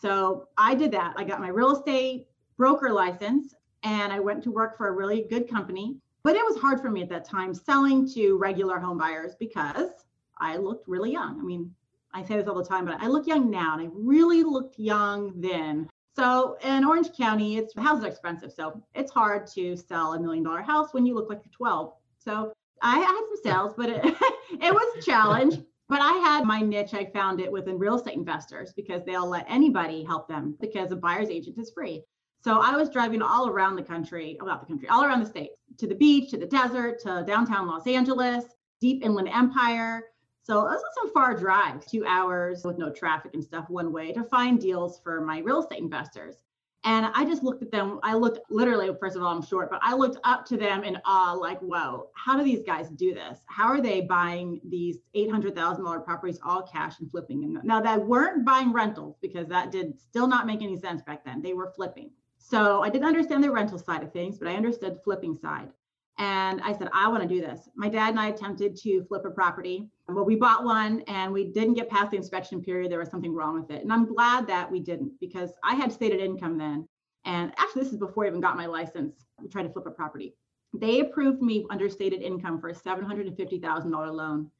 so 0.00 0.48
I 0.56 0.74
did 0.74 0.92
that. 0.92 1.14
I 1.16 1.24
got 1.24 1.40
my 1.40 1.48
real 1.48 1.76
estate 1.76 2.26
broker 2.56 2.92
license 2.92 3.54
and 3.82 4.12
I 4.12 4.20
went 4.20 4.42
to 4.44 4.50
work 4.50 4.76
for 4.76 4.88
a 4.88 4.92
really 4.92 5.26
good 5.28 5.48
company. 5.48 5.96
But 6.28 6.36
it 6.36 6.44
was 6.44 6.58
hard 6.58 6.82
for 6.82 6.90
me 6.90 7.00
at 7.00 7.08
that 7.08 7.24
time 7.24 7.54
selling 7.54 8.06
to 8.10 8.36
regular 8.36 8.78
home 8.78 8.98
buyers 8.98 9.32
because 9.40 9.88
I 10.36 10.58
looked 10.58 10.86
really 10.86 11.10
young. 11.10 11.40
I 11.40 11.42
mean, 11.42 11.74
I 12.12 12.22
say 12.22 12.36
this 12.36 12.46
all 12.46 12.54
the 12.54 12.62
time, 12.62 12.84
but 12.84 13.00
I 13.00 13.06
look 13.06 13.26
young 13.26 13.50
now 13.50 13.78
and 13.78 13.88
I 13.88 13.90
really 13.94 14.42
looked 14.42 14.78
young 14.78 15.32
then. 15.40 15.88
So 16.14 16.58
in 16.62 16.84
Orange 16.84 17.16
County, 17.16 17.56
it's 17.56 17.74
houses 17.74 18.04
are 18.04 18.08
expensive. 18.08 18.52
So 18.52 18.82
it's 18.94 19.10
hard 19.10 19.46
to 19.54 19.74
sell 19.74 20.12
a 20.12 20.20
million 20.20 20.44
dollar 20.44 20.60
house 20.60 20.92
when 20.92 21.06
you 21.06 21.14
look 21.14 21.30
like 21.30 21.40
you're 21.46 21.52
12. 21.52 21.94
So 22.18 22.52
I 22.82 22.98
had 22.98 23.24
some 23.28 23.38
sales, 23.42 23.72
but 23.74 23.88
it, 23.88 24.04
it 24.04 24.74
was 24.74 24.98
a 24.98 25.00
challenge. 25.00 25.58
But 25.88 26.02
I 26.02 26.12
had 26.12 26.44
my 26.44 26.60
niche, 26.60 26.92
I 26.92 27.06
found 27.06 27.40
it 27.40 27.50
within 27.50 27.78
real 27.78 27.96
estate 27.96 28.18
investors 28.18 28.74
because 28.76 29.02
they'll 29.06 29.30
let 29.30 29.46
anybody 29.48 30.04
help 30.04 30.28
them 30.28 30.58
because 30.60 30.92
a 30.92 30.96
buyer's 30.96 31.30
agent 31.30 31.56
is 31.56 31.70
free. 31.70 32.04
So 32.40 32.60
I 32.60 32.76
was 32.76 32.88
driving 32.88 33.22
all 33.22 33.48
around 33.48 33.76
the 33.76 33.82
country, 33.82 34.36
about 34.40 34.60
the 34.60 34.66
country, 34.66 34.88
all 34.88 35.04
around 35.04 35.20
the 35.20 35.26
state, 35.26 35.50
to 35.76 35.86
the 35.86 35.94
beach, 35.94 36.30
to 36.30 36.36
the 36.36 36.46
desert, 36.46 37.00
to 37.00 37.24
downtown 37.26 37.66
Los 37.66 37.86
Angeles, 37.86 38.44
deep 38.80 39.04
inland 39.04 39.28
empire, 39.28 40.04
so 40.48 40.62
those 40.62 40.80
are 40.80 40.92
some 40.94 41.12
far 41.12 41.34
drives, 41.34 41.84
two 41.84 42.06
hours 42.06 42.64
with 42.64 42.78
no 42.78 42.90
traffic 42.90 43.34
and 43.34 43.44
stuff 43.44 43.68
one 43.68 43.92
way 43.92 44.12
to 44.14 44.24
find 44.24 44.58
deals 44.58 44.98
for 44.98 45.20
my 45.20 45.40
real 45.40 45.60
estate 45.60 45.80
investors. 45.80 46.36
And 46.84 47.04
I 47.14 47.26
just 47.26 47.42
looked 47.42 47.62
at 47.62 47.70
them. 47.70 48.00
I 48.02 48.14
looked 48.14 48.50
literally, 48.50 48.90
first 48.98 49.14
of 49.14 49.22
all, 49.22 49.28
I'm 49.28 49.44
short, 49.44 49.68
but 49.70 49.80
I 49.82 49.94
looked 49.94 50.16
up 50.24 50.46
to 50.46 50.56
them 50.56 50.84
in 50.84 50.96
awe, 51.04 51.34
like, 51.34 51.58
whoa, 51.60 52.08
how 52.14 52.38
do 52.38 52.44
these 52.44 52.62
guys 52.62 52.88
do 52.88 53.12
this? 53.12 53.40
How 53.44 53.66
are 53.66 53.82
they 53.82 54.00
buying 54.00 54.58
these 54.64 55.00
$800,000 55.14 56.02
properties 56.02 56.40
all 56.42 56.62
cash 56.62 56.98
and 57.00 57.10
flipping 57.10 57.42
them? 57.42 57.60
Now, 57.62 57.82
they 57.82 58.02
weren't 58.02 58.46
buying 58.46 58.72
rentals 58.72 59.16
because 59.20 59.48
that 59.48 59.70
did 59.70 60.00
still 60.00 60.28
not 60.28 60.46
make 60.46 60.62
any 60.62 60.78
sense 60.78 61.02
back 61.02 61.26
then. 61.26 61.42
They 61.42 61.52
were 61.52 61.72
flipping. 61.76 62.10
So 62.48 62.82
I 62.82 62.88
didn't 62.88 63.08
understand 63.08 63.44
the 63.44 63.50
rental 63.50 63.78
side 63.78 64.02
of 64.02 64.10
things, 64.10 64.38
but 64.38 64.48
I 64.48 64.54
understood 64.54 64.96
the 64.96 65.00
flipping 65.00 65.36
side. 65.36 65.68
And 66.16 66.62
I 66.62 66.72
said, 66.72 66.88
I 66.94 67.06
want 67.08 67.22
to 67.22 67.28
do 67.28 67.42
this. 67.42 67.68
My 67.76 67.90
dad 67.90 68.08
and 68.08 68.18
I 68.18 68.28
attempted 68.28 68.74
to 68.76 69.04
flip 69.04 69.26
a 69.26 69.30
property. 69.30 69.90
Well, 70.08 70.24
we 70.24 70.34
bought 70.34 70.64
one 70.64 71.02
and 71.02 71.30
we 71.30 71.52
didn't 71.52 71.74
get 71.74 71.90
past 71.90 72.12
the 72.12 72.16
inspection 72.16 72.62
period. 72.62 72.90
There 72.90 73.00
was 73.00 73.10
something 73.10 73.34
wrong 73.34 73.60
with 73.60 73.70
it. 73.70 73.82
And 73.82 73.92
I'm 73.92 74.12
glad 74.12 74.46
that 74.46 74.70
we 74.70 74.80
didn't 74.80 75.12
because 75.20 75.50
I 75.62 75.74
had 75.74 75.92
stated 75.92 76.20
income 76.20 76.56
then. 76.56 76.88
And 77.26 77.52
actually, 77.58 77.82
this 77.82 77.92
is 77.92 77.98
before 77.98 78.24
I 78.24 78.28
even 78.28 78.40
got 78.40 78.56
my 78.56 78.66
license. 78.66 79.26
We 79.40 79.48
tried 79.48 79.64
to 79.64 79.68
flip 79.68 79.86
a 79.86 79.90
property. 79.90 80.34
They 80.72 81.00
approved 81.00 81.42
me 81.42 81.66
under 81.68 81.90
stated 81.90 82.22
income 82.22 82.62
for 82.62 82.70
a 82.70 82.74
$750,000 82.74 84.12
loan. 84.14 84.50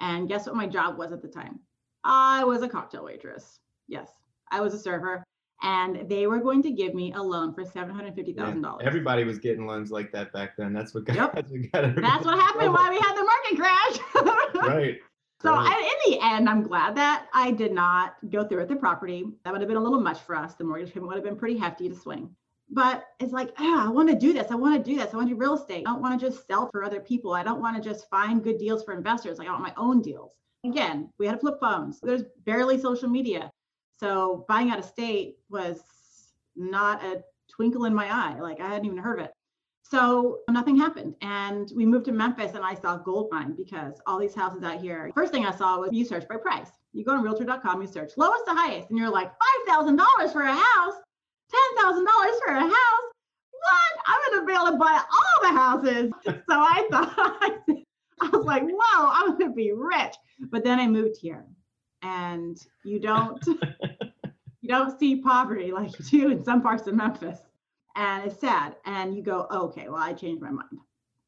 And 0.00 0.28
guess 0.28 0.46
what 0.46 0.56
my 0.56 0.66
job 0.66 0.96
was 0.96 1.12
at 1.12 1.20
the 1.20 1.28
time? 1.28 1.60
I 2.04 2.42
was 2.44 2.62
a 2.62 2.68
cocktail 2.68 3.04
waitress. 3.04 3.60
Yes, 3.86 4.08
I 4.50 4.62
was 4.62 4.72
a 4.72 4.78
server 4.78 5.24
and 5.62 6.08
they 6.08 6.26
were 6.26 6.38
going 6.38 6.62
to 6.62 6.70
give 6.70 6.94
me 6.94 7.12
a 7.14 7.22
loan 7.22 7.54
for 7.54 7.64
seven 7.64 7.94
hundred 7.94 8.14
fifty 8.14 8.32
thousand 8.32 8.62
Yeah, 8.62 8.68
dollars. 8.68 8.82
Everybody 8.86 9.24
was 9.24 9.38
getting 9.38 9.66
loans 9.66 9.90
like 9.90 10.12
that 10.12 10.32
back 10.32 10.56
then. 10.56 10.72
That's 10.72 10.94
what 10.94 11.04
got. 11.04 11.16
Yep. 11.16 11.34
That's 11.34 11.50
what, 11.50 11.72
got 11.72 11.96
That's 11.96 12.24
what 12.24 12.38
happened 12.38 12.72
why 12.72 12.90
we 12.90 12.98
had 12.98 13.14
the 13.14 13.24
market 13.24 14.52
crash. 14.54 14.68
right. 14.68 15.00
So 15.42 15.52
right. 15.52 15.74
I, 15.74 16.08
in 16.08 16.12
the 16.12 16.24
end, 16.24 16.48
I'm 16.48 16.62
glad 16.62 16.96
that 16.96 17.26
I 17.34 17.50
did 17.50 17.72
not 17.72 18.14
go 18.30 18.44
through 18.44 18.60
with 18.60 18.68
the 18.68 18.76
property. 18.76 19.24
That 19.44 19.52
would 19.52 19.60
have 19.60 19.68
been 19.68 19.76
a 19.76 19.82
little 19.82 20.00
much 20.00 20.20
for 20.20 20.34
us. 20.34 20.54
The 20.54 20.64
mortgage 20.64 20.92
payment 20.92 21.08
would 21.08 21.16
have 21.16 21.24
been 21.24 21.36
pretty 21.36 21.58
hefty 21.58 21.88
to 21.88 21.94
swing. 21.94 22.34
But 22.70 23.04
it's 23.20 23.32
like, 23.32 23.52
ah, 23.58 23.86
I 23.86 23.90
want 23.90 24.08
to 24.08 24.16
do 24.16 24.32
this. 24.32 24.50
I 24.50 24.54
want 24.54 24.82
to 24.82 24.90
do 24.90 24.96
this. 24.98 25.12
I 25.12 25.16
want 25.16 25.28
to 25.28 25.34
do 25.34 25.40
real 25.40 25.54
estate. 25.54 25.84
I 25.86 25.92
don't 25.92 26.00
want 26.00 26.18
to 26.18 26.26
just 26.26 26.46
sell 26.46 26.70
for 26.70 26.82
other 26.82 27.00
people. 27.00 27.32
I 27.34 27.42
don't 27.42 27.60
want 27.60 27.76
to 27.76 27.82
just 27.82 28.08
find 28.08 28.42
good 28.42 28.58
deals 28.58 28.82
for 28.82 28.94
investors. 28.94 29.38
Like 29.38 29.48
I 29.48 29.50
want 29.50 29.62
my 29.62 29.74
own 29.76 30.00
deals. 30.00 30.32
Again, 30.64 31.10
we 31.18 31.26
had 31.26 31.40
flip 31.40 31.60
phones. 31.60 32.00
There's 32.00 32.22
barely 32.46 32.80
social 32.80 33.08
media. 33.08 33.50
So 34.04 34.44
buying 34.48 34.68
out 34.68 34.78
of 34.78 34.84
state 34.84 35.38
was 35.48 35.80
not 36.56 37.02
a 37.02 37.22
twinkle 37.50 37.86
in 37.86 37.94
my 37.94 38.04
eye. 38.04 38.38
Like 38.38 38.60
I 38.60 38.68
hadn't 38.68 38.84
even 38.84 38.98
heard 38.98 39.18
of 39.18 39.24
it. 39.24 39.32
So 39.82 40.40
nothing 40.50 40.76
happened. 40.76 41.14
And 41.22 41.72
we 41.74 41.86
moved 41.86 42.04
to 42.06 42.12
Memphis 42.12 42.52
and 42.52 42.62
I 42.62 42.74
saw 42.74 42.98
gold 42.98 43.30
mine 43.32 43.54
because 43.56 43.94
all 44.06 44.18
these 44.18 44.34
houses 44.34 44.62
out 44.62 44.78
here, 44.78 45.10
first 45.14 45.32
thing 45.32 45.46
I 45.46 45.56
saw 45.56 45.80
was 45.80 45.88
you 45.92 46.04
search 46.04 46.28
by 46.28 46.36
price. 46.36 46.68
You 46.92 47.02
go 47.02 47.12
on 47.12 47.22
realtor.com, 47.22 47.80
you 47.80 47.88
search 47.88 48.12
lowest 48.18 48.44
to 48.46 48.52
highest, 48.52 48.90
and 48.90 48.98
you're 48.98 49.10
like 49.10 49.32
$5,000 49.68 50.32
for 50.32 50.42
a 50.42 50.52
house, 50.52 50.94
$10,000 51.78 52.04
for 52.44 52.52
a 52.56 52.60
house. 52.60 53.06
What? 53.52 53.92
I'm 54.06 54.20
going 54.32 54.40
to 54.40 54.46
be 54.46 54.52
able 54.52 54.72
to 54.72 54.76
buy 54.76 55.02
all 55.12 55.50
the 55.50 55.58
houses. 55.58 56.10
So 56.26 56.34
I 56.50 56.86
thought, 56.90 57.62
I 58.20 58.28
was 58.36 58.44
like, 58.44 58.64
whoa, 58.64 59.10
I'm 59.10 59.38
going 59.38 59.50
to 59.50 59.54
be 59.54 59.72
rich. 59.72 60.14
But 60.50 60.62
then 60.62 60.78
I 60.78 60.86
moved 60.86 61.16
here 61.18 61.46
and 62.04 62.64
you 62.84 63.00
don't, 63.00 63.42
you 64.60 64.68
don't 64.68 64.98
see 64.98 65.16
poverty 65.16 65.72
like 65.72 65.98
you 65.98 66.04
do 66.04 66.30
in 66.30 66.44
some 66.44 66.62
parts 66.62 66.86
of 66.86 66.94
Memphis 66.94 67.38
and 67.96 68.26
it's 68.26 68.40
sad. 68.40 68.76
And 68.84 69.14
you 69.16 69.22
go, 69.22 69.46
okay, 69.50 69.88
well, 69.88 70.02
I 70.02 70.12
changed 70.12 70.42
my 70.42 70.50
mind. 70.50 70.78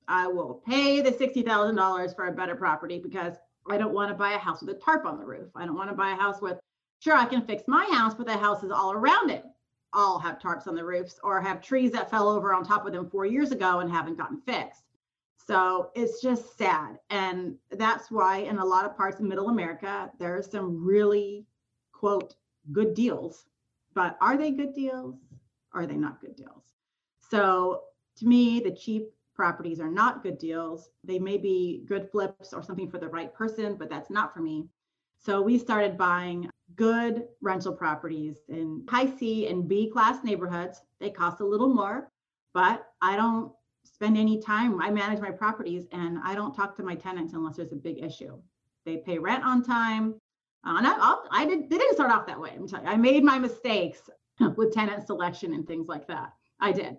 I 0.08 0.26
will 0.28 0.62
pay 0.66 1.00
the 1.00 1.10
$60,000 1.10 2.14
for 2.14 2.26
a 2.26 2.32
better 2.32 2.54
property 2.54 2.98
because 2.98 3.34
I 3.68 3.76
don't 3.76 3.94
want 3.94 4.10
to 4.10 4.14
buy 4.14 4.32
a 4.32 4.38
house 4.38 4.62
with 4.62 4.76
a 4.76 4.78
tarp 4.78 5.04
on 5.04 5.18
the 5.18 5.24
roof. 5.24 5.48
I 5.56 5.66
don't 5.66 5.76
want 5.76 5.90
to 5.90 5.96
buy 5.96 6.10
a 6.10 6.16
house 6.16 6.40
with, 6.40 6.58
sure, 7.00 7.16
I 7.16 7.24
can 7.24 7.42
fix 7.42 7.64
my 7.66 7.84
house, 7.90 8.14
but 8.14 8.26
the 8.26 8.36
houses 8.36 8.70
all 8.70 8.92
around 8.92 9.30
it 9.30 9.44
all 9.92 10.18
have 10.18 10.38
tarps 10.38 10.68
on 10.68 10.74
the 10.74 10.84
roofs 10.84 11.18
or 11.24 11.40
have 11.40 11.60
trees 11.62 11.90
that 11.92 12.10
fell 12.10 12.28
over 12.28 12.54
on 12.54 12.64
top 12.64 12.86
of 12.86 12.92
them 12.92 13.08
four 13.10 13.26
years 13.26 13.50
ago 13.50 13.80
and 13.80 13.90
haven't 13.90 14.18
gotten 14.18 14.40
fixed. 14.42 14.82
So 15.46 15.90
it's 15.94 16.20
just 16.20 16.58
sad. 16.58 16.98
And 17.10 17.56
that's 17.70 18.10
why 18.10 18.38
in 18.38 18.58
a 18.58 18.64
lot 18.64 18.84
of 18.84 18.96
parts 18.96 19.20
of 19.20 19.26
middle 19.26 19.48
America, 19.48 20.10
there 20.18 20.36
are 20.36 20.42
some 20.42 20.84
really, 20.84 21.46
quote, 21.92 22.34
good 22.72 22.94
deals. 22.94 23.46
But 23.94 24.16
are 24.20 24.36
they 24.36 24.50
good 24.50 24.74
deals? 24.74 25.14
are 25.76 25.86
they 25.86 25.96
not 25.96 26.20
good 26.20 26.34
deals? 26.34 26.72
So 27.18 27.82
to 28.16 28.26
me, 28.26 28.60
the 28.60 28.72
cheap 28.72 29.10
properties 29.34 29.78
are 29.78 29.90
not 29.90 30.22
good 30.22 30.38
deals. 30.38 30.90
They 31.04 31.18
may 31.18 31.36
be 31.36 31.84
good 31.86 32.10
flips 32.10 32.52
or 32.52 32.62
something 32.62 32.90
for 32.90 32.98
the 32.98 33.08
right 33.08 33.32
person, 33.32 33.76
but 33.76 33.90
that's 33.90 34.10
not 34.10 34.32
for 34.32 34.40
me. 34.40 34.66
So 35.18 35.42
we 35.42 35.58
started 35.58 35.98
buying 35.98 36.48
good 36.74 37.28
rental 37.42 37.72
properties 37.72 38.38
in 38.48 38.84
high 38.88 39.14
C 39.16 39.48
and 39.48 39.68
B 39.68 39.90
class 39.90 40.24
neighborhoods. 40.24 40.82
They 40.98 41.10
cost 41.10 41.40
a 41.40 41.46
little 41.46 41.72
more, 41.72 42.10
but 42.54 42.88
I 43.02 43.16
don't 43.16 43.52
spend 43.96 44.18
any 44.18 44.38
time. 44.42 44.78
I 44.78 44.90
manage 44.90 45.20
my 45.20 45.30
properties 45.30 45.86
and 45.90 46.18
I 46.22 46.34
don't 46.34 46.54
talk 46.54 46.76
to 46.76 46.82
my 46.82 46.94
tenants 46.94 47.32
unless 47.32 47.56
there's 47.56 47.72
a 47.72 47.76
big 47.76 48.04
issue. 48.04 48.38
They 48.84 48.98
pay 48.98 49.18
rent 49.18 49.42
on 49.42 49.64
time. 49.64 50.16
Uh, 50.66 50.76
and 50.76 50.86
I, 50.86 50.96
I'll, 50.98 51.24
I 51.30 51.46
did, 51.46 51.70
they 51.70 51.78
didn't 51.78 51.94
start 51.94 52.10
off 52.10 52.26
that 52.26 52.38
way. 52.38 52.50
I'm 52.54 52.68
telling 52.68 52.84
you, 52.84 52.92
I 52.92 52.96
made 52.96 53.24
my 53.24 53.38
mistakes 53.38 54.00
with 54.56 54.74
tenant 54.74 55.06
selection 55.06 55.54
and 55.54 55.66
things 55.66 55.88
like 55.88 56.06
that. 56.08 56.34
I 56.60 56.72
did. 56.72 56.98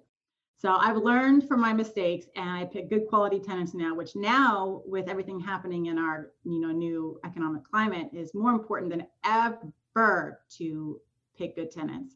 So 0.57 0.75
I've 0.75 0.97
learned 0.97 1.47
from 1.47 1.61
my 1.61 1.71
mistakes 1.71 2.25
and 2.35 2.49
I 2.49 2.65
pick 2.65 2.89
good 2.89 3.07
quality 3.07 3.39
tenants 3.39 3.75
now, 3.75 3.93
which 3.93 4.15
now 4.15 4.81
with 4.87 5.07
everything 5.07 5.39
happening 5.39 5.85
in 5.85 5.99
our, 5.99 6.31
you 6.45 6.59
know, 6.59 6.71
new 6.71 7.19
economic 7.23 7.63
climate 7.63 8.09
is 8.11 8.33
more 8.33 8.53
important 8.53 8.89
than 8.89 9.05
ever 9.23 10.41
to 10.57 10.99
pick 11.37 11.55
good 11.55 11.69
tenants. 11.69 12.15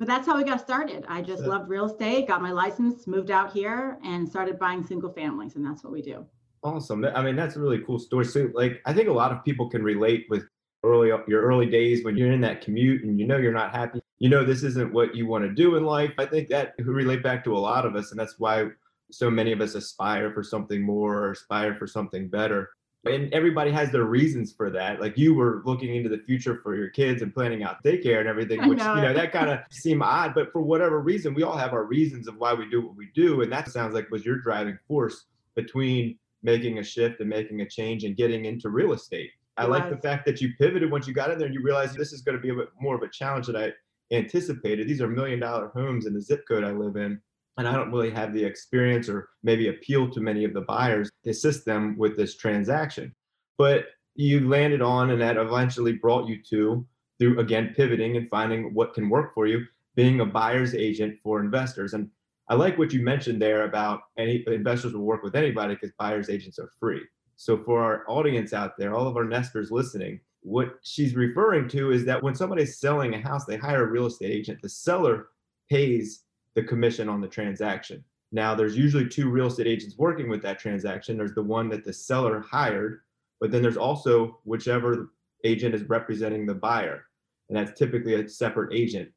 But 0.00 0.08
that's 0.08 0.26
how 0.26 0.38
we 0.38 0.44
got 0.44 0.62
started. 0.62 1.04
I 1.08 1.20
just 1.20 1.42
loved 1.42 1.68
real 1.68 1.84
estate, 1.84 2.26
got 2.26 2.40
my 2.40 2.52
license, 2.52 3.06
moved 3.06 3.30
out 3.30 3.52
here 3.52 3.98
and 4.02 4.26
started 4.26 4.58
buying 4.58 4.82
single 4.82 5.12
families 5.12 5.56
and 5.56 5.64
that's 5.64 5.84
what 5.84 5.92
we 5.92 6.00
do. 6.00 6.24
Awesome. 6.62 7.04
I 7.04 7.22
mean, 7.22 7.36
that's 7.36 7.56
a 7.56 7.60
really 7.60 7.80
cool 7.86 7.98
story. 7.98 8.24
So 8.24 8.50
like 8.54 8.80
I 8.86 8.94
think 8.94 9.08
a 9.08 9.12
lot 9.12 9.30
of 9.30 9.44
people 9.44 9.68
can 9.68 9.82
relate 9.82 10.24
with 10.30 10.44
early 10.82 11.08
your 11.28 11.42
early 11.42 11.66
days 11.66 12.02
when 12.02 12.16
you're 12.16 12.32
in 12.32 12.40
that 12.40 12.62
commute 12.62 13.04
and 13.04 13.20
you 13.20 13.26
know 13.26 13.36
you're 13.36 13.52
not 13.52 13.70
happy 13.70 14.00
you 14.18 14.30
know 14.30 14.42
this 14.42 14.62
isn't 14.62 14.94
what 14.94 15.14
you 15.14 15.26
want 15.26 15.44
to 15.44 15.50
do 15.52 15.76
in 15.76 15.84
life 15.84 16.10
i 16.16 16.24
think 16.24 16.48
that 16.48 16.72
relate 16.78 17.22
back 17.22 17.44
to 17.44 17.54
a 17.54 17.58
lot 17.58 17.84
of 17.84 17.96
us 17.96 18.12
and 18.12 18.18
that's 18.18 18.38
why 18.38 18.66
so 19.10 19.30
many 19.30 19.52
of 19.52 19.60
us 19.60 19.74
aspire 19.74 20.32
for 20.32 20.42
something 20.42 20.80
more 20.80 21.18
or 21.18 21.32
aspire 21.32 21.74
for 21.74 21.86
something 21.86 22.28
better 22.28 22.70
and 23.06 23.32
everybody 23.32 23.70
has 23.70 23.90
their 23.90 24.04
reasons 24.04 24.52
for 24.52 24.70
that 24.70 25.00
like 25.00 25.16
you 25.16 25.34
were 25.34 25.62
looking 25.64 25.94
into 25.94 26.08
the 26.08 26.18
future 26.26 26.60
for 26.62 26.76
your 26.76 26.90
kids 26.90 27.22
and 27.22 27.32
planning 27.32 27.62
out 27.62 27.82
daycare 27.82 28.20
and 28.20 28.28
everything 28.28 28.66
which 28.68 28.78
know. 28.78 28.94
you 28.94 29.02
know 29.02 29.14
that 29.14 29.32
kind 29.32 29.48
of 29.48 29.58
seem 29.70 30.02
odd 30.02 30.34
but 30.34 30.52
for 30.52 30.60
whatever 30.60 31.00
reason 31.00 31.32
we 31.32 31.42
all 31.42 31.56
have 31.56 31.72
our 31.72 31.84
reasons 31.84 32.28
of 32.28 32.36
why 32.36 32.52
we 32.52 32.68
do 32.68 32.82
what 32.82 32.94
we 32.96 33.08
do 33.14 33.40
and 33.40 33.50
that 33.50 33.68
sounds 33.68 33.94
like 33.94 34.10
was 34.10 34.24
your 34.24 34.38
driving 34.38 34.78
force 34.86 35.26
between 35.54 36.16
making 36.42 36.78
a 36.78 36.82
shift 36.82 37.20
and 37.20 37.28
making 37.28 37.62
a 37.62 37.68
change 37.68 38.04
and 38.04 38.16
getting 38.16 38.44
into 38.44 38.68
real 38.68 38.92
estate 38.92 39.30
I 39.56 39.64
like 39.64 39.90
the 39.90 39.98
fact 39.98 40.24
that 40.24 40.40
you 40.40 40.54
pivoted 40.58 40.90
once 40.90 41.06
you 41.06 41.12
got 41.12 41.30
in 41.30 41.36
there 41.36 41.46
and 41.46 41.54
you 41.54 41.62
realized 41.62 41.94
this 41.94 42.14
is 42.14 42.22
going 42.22 42.36
to 42.36 42.40
be 42.40 42.48
a 42.48 42.54
bit 42.54 42.68
more 42.80 42.94
of 42.94 43.02
a 43.02 43.08
challenge 43.10 43.46
that 43.46 43.56
I 43.56 43.72
anticipated. 44.10 44.88
These 44.88 45.02
are 45.02 45.08
million 45.08 45.38
dollar 45.40 45.68
homes 45.68 46.06
in 46.06 46.14
the 46.14 46.20
zip 46.20 46.44
code 46.48 46.64
I 46.64 46.72
live 46.72 46.96
in. 46.96 47.20
And 47.58 47.68
I 47.68 47.74
don't 47.74 47.92
really 47.92 48.10
have 48.10 48.32
the 48.32 48.44
experience 48.44 49.08
or 49.08 49.28
maybe 49.42 49.68
appeal 49.68 50.10
to 50.10 50.20
many 50.20 50.44
of 50.44 50.54
the 50.54 50.62
buyers 50.62 51.10
to 51.24 51.30
assist 51.30 51.64
them 51.64 51.96
with 51.98 52.16
this 52.16 52.36
transaction. 52.36 53.14
But 53.58 53.86
you 54.14 54.48
landed 54.48 54.82
on, 54.82 55.10
and 55.10 55.20
that 55.20 55.36
eventually 55.36 55.92
brought 55.92 56.28
you 56.28 56.38
to, 56.50 56.86
through 57.18 57.38
again 57.38 57.74
pivoting 57.76 58.16
and 58.16 58.28
finding 58.30 58.72
what 58.74 58.94
can 58.94 59.08
work 59.08 59.34
for 59.34 59.46
you, 59.46 59.64
being 59.94 60.20
a 60.20 60.26
buyer's 60.26 60.74
agent 60.74 61.18
for 61.22 61.40
investors. 61.40 61.92
And 61.92 62.08
I 62.48 62.54
like 62.54 62.78
what 62.78 62.92
you 62.92 63.02
mentioned 63.02 63.40
there 63.40 63.64
about 63.64 64.00
any 64.18 64.42
investors 64.46 64.94
will 64.94 65.02
work 65.02 65.22
with 65.22 65.36
anybody 65.36 65.74
because 65.74 65.92
buyers 65.98 66.30
agents 66.30 66.58
are 66.58 66.70
free. 66.80 67.02
So 67.36 67.62
for 67.62 67.82
our 67.82 68.04
audience 68.08 68.52
out 68.52 68.76
there, 68.76 68.94
all 68.94 69.06
of 69.06 69.16
our 69.16 69.24
nesters 69.24 69.70
listening, 69.70 70.20
what 70.42 70.78
she's 70.82 71.14
referring 71.14 71.68
to 71.68 71.92
is 71.92 72.04
that 72.06 72.22
when 72.22 72.34
somebody's 72.34 72.80
selling 72.80 73.14
a 73.14 73.20
house, 73.20 73.44
they 73.44 73.56
hire 73.56 73.84
a 73.84 73.90
real 73.90 74.06
estate 74.06 74.32
agent. 74.32 74.60
The 74.62 74.68
seller 74.68 75.28
pays 75.68 76.24
the 76.54 76.62
commission 76.62 77.08
on 77.08 77.20
the 77.20 77.28
transaction. 77.28 78.04
Now, 78.32 78.54
there's 78.54 78.76
usually 78.76 79.08
two 79.08 79.28
real 79.28 79.46
estate 79.46 79.66
agents 79.66 79.96
working 79.98 80.28
with 80.28 80.42
that 80.42 80.58
transaction. 80.58 81.16
There's 81.16 81.34
the 81.34 81.42
one 81.42 81.68
that 81.70 81.84
the 81.84 81.92
seller 81.92 82.40
hired, 82.40 83.00
but 83.40 83.50
then 83.50 83.62
there's 83.62 83.76
also 83.76 84.38
whichever 84.44 85.12
agent 85.44 85.74
is 85.74 85.88
representing 85.88 86.46
the 86.46 86.54
buyer. 86.54 87.06
And 87.48 87.56
that's 87.56 87.76
typically 87.78 88.14
a 88.14 88.28
separate 88.28 88.72
agent. 88.72 89.08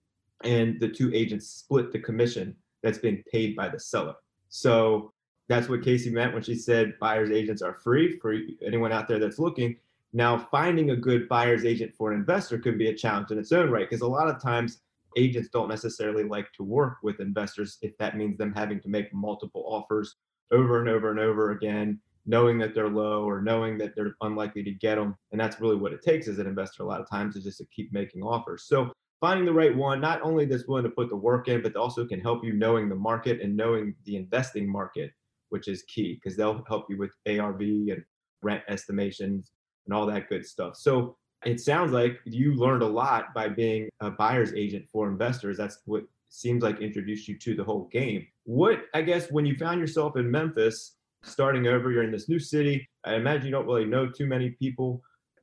And 0.44 0.80
the 0.80 0.90
two 0.90 1.14
agents 1.14 1.48
split 1.48 1.92
the 1.92 2.00
commission 2.00 2.56
that's 2.82 2.98
being 2.98 3.24
paid 3.32 3.56
by 3.56 3.70
the 3.70 3.80
seller. 3.80 4.16
So 4.50 5.14
that's 5.48 5.70
what 5.70 5.84
Casey 5.84 6.10
meant 6.10 6.34
when 6.34 6.44
she 6.44 6.56
said 6.56 6.98
buyer's 7.00 7.30
agents 7.30 7.62
are 7.62 7.76
free 7.76 8.18
for 8.20 8.36
anyone 8.66 8.92
out 8.92 9.08
there 9.08 9.20
that's 9.20 9.40
looking. 9.40 9.78
Now, 10.14 10.38
finding 10.38 10.92
a 10.92 10.96
good 10.96 11.28
buyer's 11.28 11.66
agent 11.66 11.94
for 11.96 12.12
an 12.12 12.20
investor 12.20 12.58
could 12.58 12.78
be 12.78 12.88
a 12.88 12.96
challenge 12.96 13.32
in 13.32 13.40
its 13.40 13.52
own 13.52 13.70
right 13.70 13.90
because 13.90 14.02
a 14.02 14.08
lot 14.08 14.28
of 14.28 14.42
times 14.42 14.82
agents 15.18 15.50
don't 15.52 15.70
necessarily 15.70 16.24
like 16.24 16.52
to 16.54 16.64
work 16.64 16.98
with 17.04 17.20
investors 17.20 17.78
if 17.82 17.98
that 17.98 18.18
means 18.18 18.38
them 18.38 18.54
having 18.54 18.80
to 18.82 18.90
make 18.90 19.14
multiple 19.14 19.64
offers 19.68 20.16
over 20.52 20.80
and 20.80 20.90
over 20.90 21.12
and 21.12 21.20
over 21.20 21.52
again, 21.52 22.00
knowing 22.26 22.58
that 22.60 22.74
they're 22.74 22.90
low 22.90 23.24
or 23.24 23.42
knowing 23.42 23.78
that 23.78 23.96
they're 23.96 24.16
unlikely 24.22 24.64
to 24.64 24.72
get 24.72 24.96
them. 24.96 25.16
And 25.32 25.40
that's 25.40 25.60
really 25.60 25.76
what 25.76 25.94
it 25.94 26.02
takes 26.02 26.28
as 26.28 26.40
an 26.40 26.48
investor 26.48 26.84
a 26.84 26.86
lot 26.86 27.02
of 27.02 27.10
times 27.10 27.36
is 27.36 27.44
just 27.44 27.58
to 27.58 27.66
keep 27.76 27.92
making 27.92 28.22
offers. 28.22 28.66
So 28.68 28.92
finding 29.20 29.46
the 29.46 29.54
right 29.54 29.76
one, 29.76 30.02
not 30.02 30.22
only 30.22 30.46
that's 30.46 30.68
willing 30.68 30.84
to 30.84 30.90
put 30.90 31.10
the 31.10 31.16
work 31.16 31.48
in, 31.48 31.62
but 31.62 31.76
also 31.76 32.06
can 32.06 32.20
help 32.20 32.44
you 32.44 32.54
knowing 32.54 32.90
the 32.90 32.96
market 32.96 33.42
and 33.42 33.56
knowing 33.56 33.96
the 34.06 34.16
investing 34.16 34.70
market, 34.70 35.12
which 35.50 35.68
is 35.68 35.84
key 35.84 36.20
because 36.22 36.38
they'll 36.38 36.64
help 36.68 36.86
you 36.90 36.98
with 36.98 37.12
ARV 37.28 37.62
and 37.62 38.04
rent 38.42 38.64
estimations 38.68 39.52
and 39.86 39.94
all 39.94 40.06
that 40.06 40.30
good 40.30 40.46
stuff. 40.46 40.76
So 40.76 41.18
it 41.46 41.60
sounds 41.60 41.92
like 41.92 42.20
you 42.26 42.56
learned 42.56 42.84
a 42.84 42.88
lot 42.88 43.34
by 43.34 43.48
being 43.50 43.90
a 44.00 44.12
buyer's 44.12 44.54
agent 44.54 44.86
for 44.92 45.08
investors. 45.08 45.58
That's 45.58 45.80
what 45.86 46.04
seems 46.30 46.64
like 46.64 46.80
introduced 46.80 47.28
you 47.28 47.38
to 47.38 47.56
the 47.56 47.64
whole 47.64 47.88
game. 47.92 48.26
What, 48.46 48.86
I 48.94 49.02
guess, 49.02 49.30
when 49.30 49.46
you 49.46 49.56
found 49.56 49.80
yourself 49.80 50.18
in 50.18 50.30
Memphis, 50.30 50.96
starting 51.24 51.68
over, 51.68 51.92
you're 51.92 52.04
in 52.04 52.12
this 52.12 52.28
new 52.28 52.40
city. 52.40 52.88
I 53.04 53.16
imagine 53.16 53.46
you 53.46 53.52
don't 53.52 53.68
really 53.68 53.86
know 53.86 54.10
too 54.10 54.26
many 54.26 54.50
people. 54.52 55.02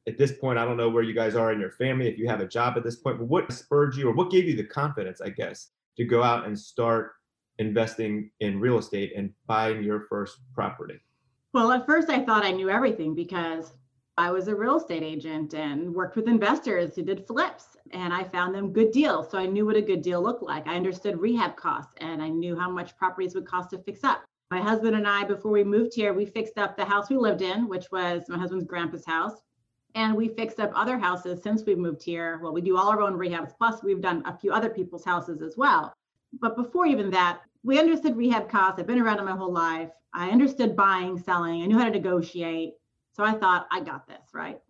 At 0.08 0.18
this 0.18 0.32
point, 0.32 0.58
I 0.58 0.64
don't 0.64 0.76
know 0.76 0.88
where 0.88 1.02
you 1.02 1.14
guys 1.14 1.36
are 1.36 1.52
in 1.52 1.60
your 1.60 1.70
family, 1.72 2.08
if 2.08 2.18
you 2.18 2.28
have 2.28 2.40
a 2.40 2.48
job 2.48 2.76
at 2.76 2.84
this 2.84 2.96
point, 2.96 3.18
but 3.18 3.28
what 3.28 3.52
spurred 3.52 3.94
you 3.94 4.08
or 4.08 4.14
what 4.14 4.30
gave 4.30 4.46
you 4.46 4.56
the 4.56 4.64
confidence, 4.64 5.20
I 5.20 5.30
guess, 5.30 5.70
to 5.96 6.04
go 6.04 6.22
out 6.22 6.46
and 6.46 6.58
start 6.58 7.12
investing 7.58 8.30
in 8.40 8.58
real 8.58 8.78
estate 8.78 9.12
and 9.16 9.32
buying 9.46 9.82
your 9.82 10.06
first 10.08 10.38
property? 10.54 10.98
Well, 11.52 11.70
at 11.72 11.86
first 11.86 12.08
I 12.08 12.24
thought 12.24 12.44
I 12.44 12.52
knew 12.52 12.70
everything 12.70 13.14
because 13.14 13.72
I 14.16 14.30
was 14.30 14.48
a 14.48 14.54
real 14.54 14.76
estate 14.76 15.02
agent 15.02 15.54
and 15.54 15.94
worked 15.94 16.16
with 16.16 16.28
investors 16.28 16.94
who 16.94 17.02
did 17.02 17.26
flips 17.26 17.76
and 17.92 18.12
I 18.12 18.24
found 18.24 18.54
them 18.54 18.72
good 18.72 18.90
deals. 18.90 19.30
So 19.30 19.38
I 19.38 19.46
knew 19.46 19.64
what 19.66 19.76
a 19.76 19.82
good 19.82 20.02
deal 20.02 20.22
looked 20.22 20.42
like. 20.42 20.66
I 20.66 20.76
understood 20.76 21.20
rehab 21.20 21.56
costs 21.56 21.94
and 21.98 22.22
I 22.22 22.28
knew 22.28 22.56
how 22.58 22.70
much 22.70 22.96
properties 22.96 23.34
would 23.34 23.46
cost 23.46 23.70
to 23.70 23.78
fix 23.78 24.04
up. 24.04 24.22
My 24.50 24.60
husband 24.60 24.96
and 24.96 25.06
I, 25.06 25.24
before 25.24 25.52
we 25.52 25.64
moved 25.64 25.94
here, 25.94 26.12
we 26.12 26.26
fixed 26.26 26.58
up 26.58 26.76
the 26.76 26.84
house 26.84 27.08
we 27.08 27.16
lived 27.16 27.40
in, 27.40 27.68
which 27.68 27.86
was 27.92 28.22
my 28.28 28.36
husband's 28.36 28.66
grandpa's 28.66 29.06
house. 29.06 29.40
And 29.94 30.14
we 30.14 30.28
fixed 30.28 30.60
up 30.60 30.70
other 30.74 30.98
houses 30.98 31.42
since 31.42 31.64
we've 31.64 31.78
moved 31.78 32.02
here. 32.02 32.38
Well, 32.42 32.52
we 32.52 32.60
do 32.60 32.76
all 32.76 32.88
our 32.88 33.00
own 33.00 33.14
rehabs, 33.14 33.56
plus 33.56 33.82
we've 33.82 34.00
done 34.00 34.22
a 34.26 34.36
few 34.36 34.52
other 34.52 34.70
people's 34.70 35.04
houses 35.04 35.40
as 35.40 35.56
well. 35.56 35.92
But 36.40 36.56
before 36.56 36.86
even 36.86 37.10
that, 37.10 37.40
we 37.62 37.78
understood 37.78 38.16
rehab 38.16 38.48
costs. 38.48 38.80
I've 38.80 38.86
been 38.86 39.00
around 39.00 39.18
it 39.18 39.24
my 39.24 39.36
whole 39.36 39.52
life. 39.52 39.90
I 40.12 40.30
understood 40.30 40.76
buying, 40.76 41.18
selling. 41.18 41.62
I 41.62 41.66
knew 41.66 41.78
how 41.78 41.84
to 41.84 41.90
negotiate. 41.90 42.74
So 43.12 43.24
I 43.24 43.32
thought, 43.32 43.66
I 43.70 43.80
got 43.80 44.06
this, 44.06 44.28
right? 44.32 44.60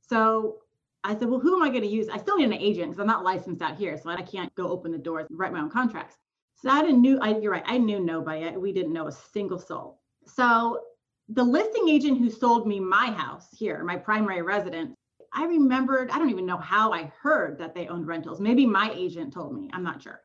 So 0.00 0.58
I 1.04 1.16
said, 1.16 1.28
well, 1.28 1.40
who 1.40 1.56
am 1.56 1.62
I 1.62 1.68
going 1.68 1.82
to 1.82 1.88
use? 1.88 2.08
I 2.08 2.18
still 2.18 2.36
need 2.36 2.44
an 2.44 2.52
agent 2.54 2.90
because 2.90 3.00
I'm 3.00 3.06
not 3.06 3.24
licensed 3.24 3.62
out 3.62 3.76
here. 3.76 3.96
So 3.96 4.10
I 4.10 4.22
can't 4.22 4.54
go 4.54 4.68
open 4.68 4.92
the 4.92 4.98
doors 4.98 5.26
and 5.30 5.38
write 5.38 5.52
my 5.52 5.60
own 5.60 5.70
contracts. 5.70 6.16
So 6.56 6.70
I 6.70 6.82
didn't 6.82 7.00
knew, 7.00 7.18
I, 7.20 7.38
you're 7.38 7.52
right, 7.52 7.62
I 7.66 7.78
knew 7.78 8.00
nobody. 8.00 8.56
We 8.56 8.72
didn't 8.72 8.92
know 8.92 9.06
a 9.06 9.12
single 9.12 9.58
soul. 9.58 10.00
So 10.26 10.80
the 11.28 11.44
listing 11.44 11.88
agent 11.88 12.18
who 12.18 12.30
sold 12.30 12.66
me 12.66 12.80
my 12.80 13.06
house 13.06 13.46
here, 13.56 13.84
my 13.84 13.96
primary 13.96 14.42
residence, 14.42 14.94
I 15.32 15.44
remembered, 15.44 16.10
I 16.10 16.18
don't 16.18 16.30
even 16.30 16.46
know 16.46 16.56
how 16.56 16.92
I 16.92 17.12
heard 17.20 17.58
that 17.58 17.74
they 17.74 17.86
owned 17.86 18.06
rentals. 18.06 18.40
Maybe 18.40 18.66
my 18.66 18.90
agent 18.94 19.32
told 19.32 19.54
me, 19.54 19.70
I'm 19.72 19.84
not 19.84 20.02
sure 20.02 20.20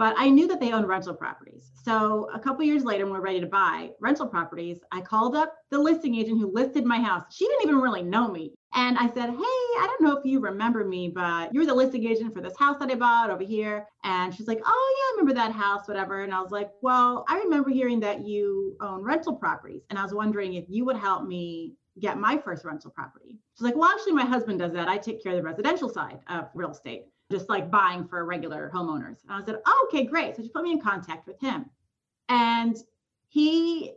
but 0.00 0.14
I 0.16 0.30
knew 0.30 0.48
that 0.48 0.60
they 0.60 0.72
owned 0.72 0.88
rental 0.88 1.12
properties. 1.12 1.72
So 1.84 2.30
a 2.32 2.38
couple 2.40 2.64
years 2.64 2.84
later, 2.84 3.04
when 3.04 3.12
we 3.12 3.18
are 3.18 3.22
ready 3.22 3.40
to 3.40 3.46
buy 3.46 3.90
rental 4.00 4.26
properties, 4.26 4.78
I 4.90 5.02
called 5.02 5.36
up 5.36 5.54
the 5.70 5.78
listing 5.78 6.14
agent 6.14 6.40
who 6.40 6.50
listed 6.50 6.86
my 6.86 6.98
house. 6.98 7.24
She 7.30 7.46
didn't 7.46 7.64
even 7.64 7.82
really 7.82 8.02
know 8.02 8.26
me. 8.26 8.54
And 8.72 8.96
I 8.96 9.08
said, 9.08 9.28
Hey, 9.28 9.36
I 9.36 9.86
don't 9.86 10.00
know 10.00 10.16
if 10.16 10.24
you 10.24 10.40
remember 10.40 10.86
me, 10.86 11.10
but 11.14 11.52
you're 11.52 11.66
the 11.66 11.74
listing 11.74 12.06
agent 12.06 12.32
for 12.32 12.40
this 12.40 12.56
house 12.58 12.78
that 12.78 12.90
I 12.90 12.94
bought 12.94 13.28
over 13.28 13.44
here. 13.44 13.88
And 14.02 14.34
she's 14.34 14.48
like, 14.48 14.62
Oh, 14.64 14.94
yeah, 14.96 15.04
I 15.04 15.20
remember 15.20 15.38
that 15.38 15.52
house, 15.52 15.86
whatever. 15.86 16.22
And 16.22 16.32
I 16.32 16.40
was 16.40 16.50
like, 16.50 16.70
Well, 16.80 17.26
I 17.28 17.36
remember 17.40 17.68
hearing 17.68 18.00
that 18.00 18.24
you 18.26 18.78
own 18.80 19.02
rental 19.02 19.34
properties. 19.34 19.82
And 19.90 19.98
I 19.98 20.02
was 20.02 20.14
wondering 20.14 20.54
if 20.54 20.64
you 20.66 20.86
would 20.86 20.96
help 20.96 21.26
me 21.26 21.74
get 21.98 22.16
my 22.16 22.38
first 22.38 22.64
rental 22.64 22.90
property. 22.90 23.38
She's 23.54 23.66
like, 23.66 23.76
Well, 23.76 23.90
actually, 23.90 24.14
my 24.14 24.24
husband 24.24 24.60
does 24.60 24.72
that. 24.72 24.88
I 24.88 24.96
take 24.96 25.22
care 25.22 25.32
of 25.32 25.36
the 25.36 25.44
residential 25.44 25.90
side 25.90 26.20
of 26.30 26.48
real 26.54 26.70
estate 26.70 27.02
just 27.30 27.48
like 27.48 27.70
buying 27.70 28.06
for 28.06 28.24
regular 28.24 28.70
homeowners. 28.74 29.18
And 29.28 29.42
I 29.42 29.44
said, 29.44 29.60
oh, 29.66 29.88
okay, 29.88 30.04
great. 30.04 30.36
So 30.36 30.42
she 30.42 30.48
put 30.48 30.64
me 30.64 30.72
in 30.72 30.80
contact 30.80 31.26
with 31.26 31.40
him. 31.40 31.66
And 32.28 32.76
he 33.28 33.94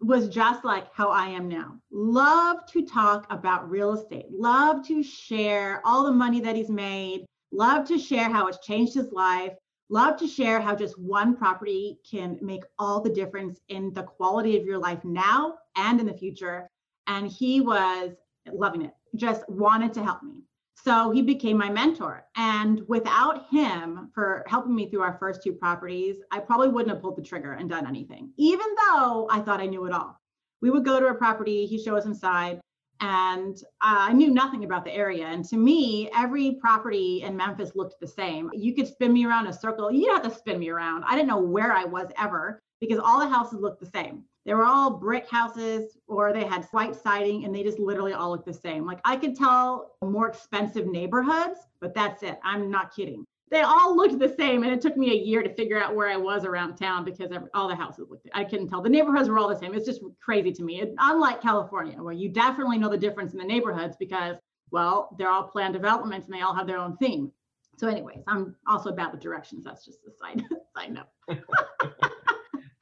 was 0.00 0.28
just 0.28 0.64
like 0.64 0.92
how 0.94 1.10
I 1.10 1.26
am 1.26 1.48
now. 1.48 1.76
Love 1.90 2.66
to 2.66 2.86
talk 2.86 3.26
about 3.30 3.68
real 3.68 3.94
estate, 3.94 4.26
love 4.30 4.86
to 4.86 5.02
share 5.02 5.82
all 5.84 6.04
the 6.04 6.12
money 6.12 6.40
that 6.40 6.54
he's 6.54 6.70
made, 6.70 7.26
love 7.50 7.86
to 7.88 7.98
share 7.98 8.30
how 8.30 8.46
it's 8.46 8.64
changed 8.64 8.94
his 8.94 9.10
life, 9.10 9.52
love 9.88 10.16
to 10.18 10.28
share 10.28 10.60
how 10.60 10.76
just 10.76 10.98
one 10.98 11.36
property 11.36 11.98
can 12.08 12.38
make 12.40 12.62
all 12.78 13.00
the 13.00 13.10
difference 13.10 13.58
in 13.68 13.92
the 13.92 14.02
quality 14.04 14.56
of 14.56 14.64
your 14.64 14.78
life 14.78 15.02
now 15.04 15.54
and 15.76 15.98
in 15.98 16.06
the 16.06 16.14
future. 16.14 16.68
And 17.08 17.26
he 17.26 17.60
was 17.60 18.12
loving 18.52 18.82
it, 18.82 18.92
just 19.16 19.48
wanted 19.48 19.92
to 19.94 20.04
help 20.04 20.22
me. 20.22 20.42
So 20.84 21.10
he 21.10 21.22
became 21.22 21.58
my 21.58 21.70
mentor. 21.70 22.24
And 22.36 22.82
without 22.88 23.46
him 23.50 24.10
for 24.14 24.44
helping 24.46 24.74
me 24.74 24.88
through 24.88 25.02
our 25.02 25.16
first 25.18 25.42
two 25.42 25.52
properties, 25.52 26.16
I 26.30 26.38
probably 26.38 26.68
wouldn't 26.68 26.94
have 26.94 27.02
pulled 27.02 27.16
the 27.16 27.22
trigger 27.22 27.54
and 27.54 27.68
done 27.68 27.86
anything, 27.86 28.30
even 28.36 28.66
though 28.76 29.28
I 29.30 29.40
thought 29.40 29.60
I 29.60 29.66
knew 29.66 29.86
it 29.86 29.92
all. 29.92 30.20
We 30.60 30.70
would 30.70 30.84
go 30.84 31.00
to 31.00 31.06
a 31.06 31.14
property, 31.14 31.66
he'd 31.66 31.82
show 31.82 31.96
us 31.96 32.04
inside, 32.04 32.60
and 33.00 33.56
uh, 33.80 34.10
I 34.10 34.12
knew 34.12 34.30
nothing 34.30 34.64
about 34.64 34.84
the 34.84 34.92
area. 34.92 35.26
And 35.26 35.44
to 35.46 35.56
me, 35.56 36.10
every 36.16 36.58
property 36.60 37.22
in 37.22 37.36
Memphis 37.36 37.72
looked 37.74 38.00
the 38.00 38.08
same. 38.08 38.50
You 38.54 38.74
could 38.74 38.88
spin 38.88 39.12
me 39.12 39.24
around 39.24 39.46
a 39.46 39.52
circle. 39.52 39.90
You 39.92 40.12
have 40.12 40.22
to 40.22 40.30
spin 40.30 40.58
me 40.58 40.68
around. 40.68 41.04
I 41.06 41.14
didn't 41.14 41.28
know 41.28 41.38
where 41.38 41.72
I 41.72 41.84
was 41.84 42.08
ever 42.18 42.60
because 42.80 42.98
all 42.98 43.20
the 43.20 43.28
houses 43.28 43.60
looked 43.60 43.80
the 43.80 43.86
same. 43.86 44.24
They 44.48 44.54
were 44.54 44.64
all 44.64 44.88
brick 44.88 45.28
houses 45.28 45.98
or 46.06 46.32
they 46.32 46.46
had 46.46 46.64
white 46.70 46.96
siding 46.96 47.44
and 47.44 47.54
they 47.54 47.62
just 47.62 47.78
literally 47.78 48.14
all 48.14 48.30
looked 48.30 48.46
the 48.46 48.54
same. 48.54 48.86
Like 48.86 48.98
I 49.04 49.14
could 49.14 49.36
tell 49.36 49.96
more 50.02 50.26
expensive 50.26 50.86
neighborhoods, 50.86 51.58
but 51.82 51.92
that's 51.92 52.22
it. 52.22 52.38
I'm 52.42 52.70
not 52.70 52.96
kidding. 52.96 53.26
They 53.50 53.60
all 53.60 53.94
looked 53.94 54.18
the 54.18 54.34
same 54.38 54.62
and 54.62 54.72
it 54.72 54.80
took 54.80 54.96
me 54.96 55.10
a 55.10 55.22
year 55.22 55.42
to 55.42 55.52
figure 55.54 55.78
out 55.78 55.94
where 55.94 56.08
I 56.08 56.16
was 56.16 56.46
around 56.46 56.76
town 56.76 57.04
because 57.04 57.30
all 57.52 57.68
the 57.68 57.74
houses 57.74 58.06
looked 58.08 58.26
I 58.32 58.42
couldn't 58.42 58.68
tell. 58.68 58.80
The 58.80 58.88
neighborhoods 58.88 59.28
were 59.28 59.38
all 59.38 59.50
the 59.50 59.58
same. 59.58 59.74
It's 59.74 59.84
just 59.84 60.00
crazy 60.18 60.50
to 60.52 60.62
me. 60.62 60.80
It, 60.80 60.94
unlike 60.96 61.42
California 61.42 62.02
where 62.02 62.14
you 62.14 62.30
definitely 62.30 62.78
know 62.78 62.88
the 62.88 62.96
difference 62.96 63.34
in 63.34 63.38
the 63.38 63.44
neighborhoods 63.44 63.98
because 63.98 64.36
well, 64.70 65.14
they're 65.18 65.30
all 65.30 65.44
planned 65.44 65.74
developments 65.74 66.26
and 66.26 66.34
they 66.34 66.40
all 66.40 66.54
have 66.54 66.66
their 66.66 66.78
own 66.78 66.96
theme. 66.96 67.30
So 67.76 67.86
anyways, 67.86 68.22
I'm 68.26 68.56
also 68.66 68.92
bad 68.92 69.12
with 69.12 69.20
directions. 69.20 69.62
That's 69.64 69.84
just 69.84 69.98
a 70.06 70.10
side 70.10 70.42
side 70.74 70.94
note. 70.94 71.92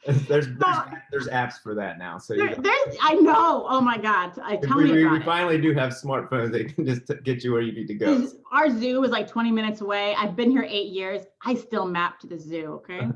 there's, 0.07 0.27
there's, 0.27 0.47
there's 1.11 1.29
apps 1.29 1.55
for 1.63 1.75
that 1.75 1.99
now. 1.99 2.19
So 2.19 2.35
there, 2.37 2.55
there's 2.55 2.97
I 3.03 3.15
know. 3.15 3.67
Oh 3.69 3.81
my 3.81 3.99
God! 3.99 4.39
I 4.43 4.57
tell 4.57 4.79
we, 4.79 4.85
me 4.85 4.93
we, 4.93 5.03
about 5.03 5.13
we 5.13 5.19
it. 5.19 5.25
finally 5.25 5.61
do 5.61 5.75
have 5.75 5.91
smartphones 5.91 6.53
that 6.53 6.75
can 6.75 6.87
just 6.87 7.11
get 7.25 7.43
you 7.43 7.53
where 7.53 7.63
you 7.63 7.73
need 7.73 7.89
to 7.89 7.95
go. 7.95 8.29
Our 8.53 8.71
zoo 8.71 9.03
is 9.05 9.11
like 9.11 9.29
20 9.29 9.51
minutes 9.51 9.81
away. 9.81 10.15
I've 10.17 10.37
been 10.37 10.51
here 10.51 10.67
eight 10.69 10.93
years. 10.93 11.23
I 11.45 11.55
still 11.55 11.87
map 11.87 12.21
to 12.21 12.27
the 12.27 12.39
zoo. 12.39 12.81
Okay, 12.85 13.09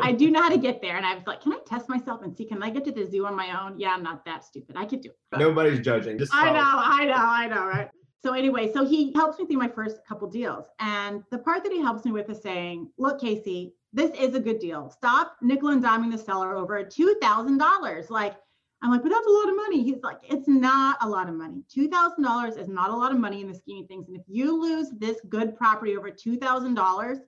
I 0.00 0.12
do 0.12 0.30
know 0.30 0.42
how 0.42 0.50
to 0.50 0.58
get 0.58 0.82
there, 0.82 0.96
and 0.96 1.06
I 1.06 1.14
was 1.14 1.26
like, 1.26 1.42
can 1.42 1.52
I 1.52 1.58
test 1.66 1.88
myself 1.88 2.22
and 2.22 2.36
see 2.36 2.44
can 2.44 2.62
I 2.62 2.70
get 2.70 2.84
to 2.84 2.92
the 2.92 3.06
zoo 3.08 3.26
on 3.26 3.36
my 3.36 3.62
own? 3.62 3.78
Yeah, 3.78 3.90
I'm 3.90 4.02
not 4.02 4.24
that 4.24 4.44
stupid. 4.44 4.76
I 4.76 4.84
could 4.84 5.00
do 5.00 5.10
it. 5.10 5.38
Nobody's 5.38 5.80
judging. 5.80 6.18
Just 6.18 6.34
I 6.34 6.52
know, 6.52 6.60
I 6.60 7.04
know, 7.04 7.14
I 7.16 7.46
know, 7.46 7.66
right? 7.66 7.90
So 8.22 8.34
anyway, 8.34 8.72
so 8.72 8.84
he 8.84 9.12
helps 9.14 9.38
me 9.38 9.46
through 9.46 9.58
my 9.58 9.68
first 9.68 10.06
couple 10.06 10.28
deals. 10.30 10.66
And 10.78 11.24
the 11.32 11.38
part 11.38 11.64
that 11.64 11.72
he 11.72 11.80
helps 11.80 12.04
me 12.04 12.12
with 12.12 12.30
is 12.30 12.40
saying, 12.40 12.88
look, 12.96 13.20
Casey, 13.20 13.74
this 13.92 14.10
is 14.18 14.34
a 14.34 14.40
good 14.40 14.58
deal. 14.58 14.90
Stop 14.90 15.36
nickel 15.42 15.68
and 15.68 15.82
diming 15.82 16.12
the 16.12 16.18
seller 16.18 16.54
over 16.56 16.82
$2,000. 16.82 18.10
Like, 18.10 18.34
I'm 18.82 18.90
like, 18.90 19.02
but 19.02 19.10
that's 19.10 19.26
a 19.26 19.30
lot 19.30 19.48
of 19.48 19.56
money. 19.56 19.82
He's 19.82 20.02
like, 20.02 20.18
it's 20.22 20.48
not 20.48 20.96
a 21.02 21.08
lot 21.08 21.28
of 21.28 21.34
money. 21.34 21.62
$2,000 21.74 22.58
is 22.58 22.68
not 22.68 22.90
a 22.90 22.96
lot 22.96 23.12
of 23.12 23.18
money 23.18 23.40
in 23.40 23.48
the 23.48 23.54
scheme 23.54 23.82
of 23.82 23.88
things. 23.88 24.08
And 24.08 24.16
if 24.16 24.24
you 24.26 24.60
lose 24.60 24.90
this 24.98 25.20
good 25.28 25.56
property 25.56 25.96
over 25.96 26.10
$2,000, 26.10 27.20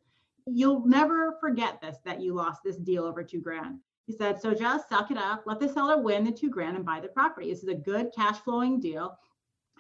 You'll 0.47 0.87
never 0.87 1.39
forget 1.41 1.81
this 1.81 1.97
that 2.05 2.21
you 2.21 2.35
lost 2.35 2.63
this 2.63 2.77
deal 2.77 3.05
over 3.05 3.23
two 3.23 3.41
grand. 3.41 3.79
He 4.07 4.13
said, 4.13 4.41
So 4.41 4.53
just 4.53 4.91
suck 4.91 5.11
it 5.11 5.17
up, 5.17 5.45
let 5.47 5.59
the 5.59 5.69
seller 5.69 5.99
win 5.99 6.25
the 6.25 6.33
two 6.33 6.51
grand 6.51 6.77
and 6.77 6.85
buy 6.85 7.01
the 7.01 7.09
property. 7.09 7.51
This 7.51 7.63
is 7.63 7.69
a 7.71 7.75
good 7.75 8.13
cash 8.15 8.39
flowing 8.41 8.79
deal. 8.79 9.17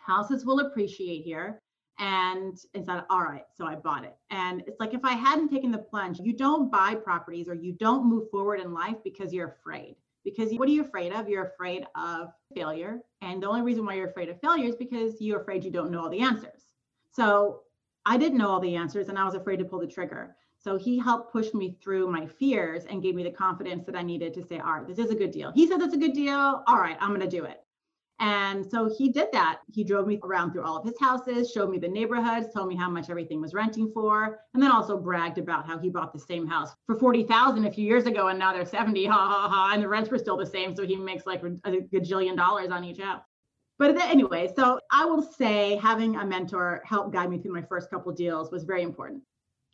Houses 0.00 0.46
will 0.46 0.60
appreciate 0.60 1.22
here. 1.22 1.60
And 1.98 2.58
it's 2.74 2.86
said, 2.86 3.04
all 3.08 3.22
right, 3.22 3.44
so 3.56 3.66
I 3.66 3.76
bought 3.76 4.04
it. 4.04 4.16
And 4.30 4.62
it's 4.66 4.80
like 4.80 4.94
if 4.94 5.04
I 5.04 5.12
hadn't 5.12 5.48
taken 5.48 5.70
the 5.70 5.78
plunge, 5.78 6.18
you 6.18 6.32
don't 6.32 6.70
buy 6.70 6.94
properties 6.94 7.48
or 7.48 7.54
you 7.54 7.72
don't 7.72 8.06
move 8.06 8.30
forward 8.30 8.60
in 8.60 8.74
life 8.74 8.96
because 9.04 9.32
you're 9.32 9.56
afraid. 9.60 9.96
Because 10.24 10.52
what 10.54 10.68
are 10.68 10.72
you 10.72 10.82
afraid 10.82 11.12
of? 11.12 11.28
You're 11.28 11.46
afraid 11.46 11.86
of 11.94 12.32
failure. 12.54 13.00
And 13.20 13.42
the 13.42 13.48
only 13.48 13.62
reason 13.62 13.84
why 13.84 13.94
you're 13.94 14.08
afraid 14.08 14.28
of 14.28 14.40
failure 14.40 14.68
is 14.68 14.76
because 14.76 15.20
you're 15.20 15.42
afraid 15.42 15.64
you 15.64 15.70
don't 15.70 15.90
know 15.90 16.02
all 16.02 16.10
the 16.10 16.22
answers. 16.22 16.70
So 17.12 17.60
I 18.06 18.16
didn't 18.16 18.38
know 18.38 18.48
all 18.48 18.60
the 18.60 18.74
answers 18.74 19.08
and 19.08 19.18
I 19.18 19.24
was 19.24 19.34
afraid 19.34 19.58
to 19.58 19.64
pull 19.64 19.80
the 19.80 19.86
trigger. 19.86 20.34
So 20.58 20.78
he 20.78 20.98
helped 20.98 21.30
push 21.30 21.52
me 21.52 21.76
through 21.82 22.10
my 22.10 22.26
fears 22.26 22.86
and 22.86 23.02
gave 23.02 23.14
me 23.14 23.22
the 23.22 23.30
confidence 23.30 23.84
that 23.84 23.94
I 23.94 24.02
needed 24.02 24.32
to 24.34 24.42
say, 24.42 24.58
all 24.58 24.78
right, 24.78 24.88
this 24.88 24.98
is 24.98 25.10
a 25.10 25.14
good 25.14 25.30
deal. 25.30 25.52
He 25.52 25.68
says 25.68 25.82
it's 25.82 25.94
a 25.94 25.98
good 25.98 26.14
deal. 26.14 26.64
All 26.66 26.78
right, 26.78 26.96
I'm 27.00 27.10
going 27.10 27.20
to 27.20 27.28
do 27.28 27.44
it. 27.44 27.63
And 28.20 28.64
so 28.64 28.88
he 28.96 29.08
did 29.10 29.28
that. 29.32 29.60
He 29.72 29.82
drove 29.82 30.06
me 30.06 30.20
around 30.22 30.52
through 30.52 30.62
all 30.62 30.78
of 30.78 30.84
his 30.84 30.98
houses, 31.00 31.50
showed 31.50 31.68
me 31.68 31.78
the 31.78 31.88
neighborhoods, 31.88 32.52
told 32.54 32.68
me 32.68 32.76
how 32.76 32.88
much 32.88 33.10
everything 33.10 33.40
was 33.40 33.54
renting 33.54 33.90
for, 33.92 34.40
and 34.54 34.62
then 34.62 34.70
also 34.70 34.96
bragged 34.96 35.38
about 35.38 35.66
how 35.66 35.78
he 35.78 35.90
bought 35.90 36.12
the 36.12 36.20
same 36.20 36.46
house 36.46 36.70
for 36.86 36.96
40,000 36.96 37.64
a 37.66 37.72
few 37.72 37.84
years 37.84 38.06
ago 38.06 38.28
and 38.28 38.38
now 38.38 38.52
they're 38.52 38.64
70, 38.64 39.06
ha 39.06 39.12
ha 39.12 39.48
ha, 39.48 39.70
and 39.74 39.82
the 39.82 39.88
rents 39.88 40.10
were 40.10 40.18
still 40.18 40.36
the 40.36 40.46
same, 40.46 40.76
so 40.76 40.86
he 40.86 40.96
makes 40.96 41.26
like 41.26 41.42
a 41.42 41.70
gajillion 41.92 42.36
dollars 42.36 42.70
on 42.70 42.84
each 42.84 43.00
house. 43.00 43.22
But 43.78 43.96
anyway, 44.00 44.52
so 44.54 44.78
I 44.92 45.04
will 45.04 45.22
say 45.22 45.76
having 45.76 46.14
a 46.16 46.24
mentor 46.24 46.82
help 46.84 47.12
guide 47.12 47.30
me 47.30 47.38
through 47.38 47.54
my 47.54 47.62
first 47.62 47.90
couple 47.90 48.12
deals 48.12 48.52
was 48.52 48.62
very 48.62 48.82
important. 48.82 49.22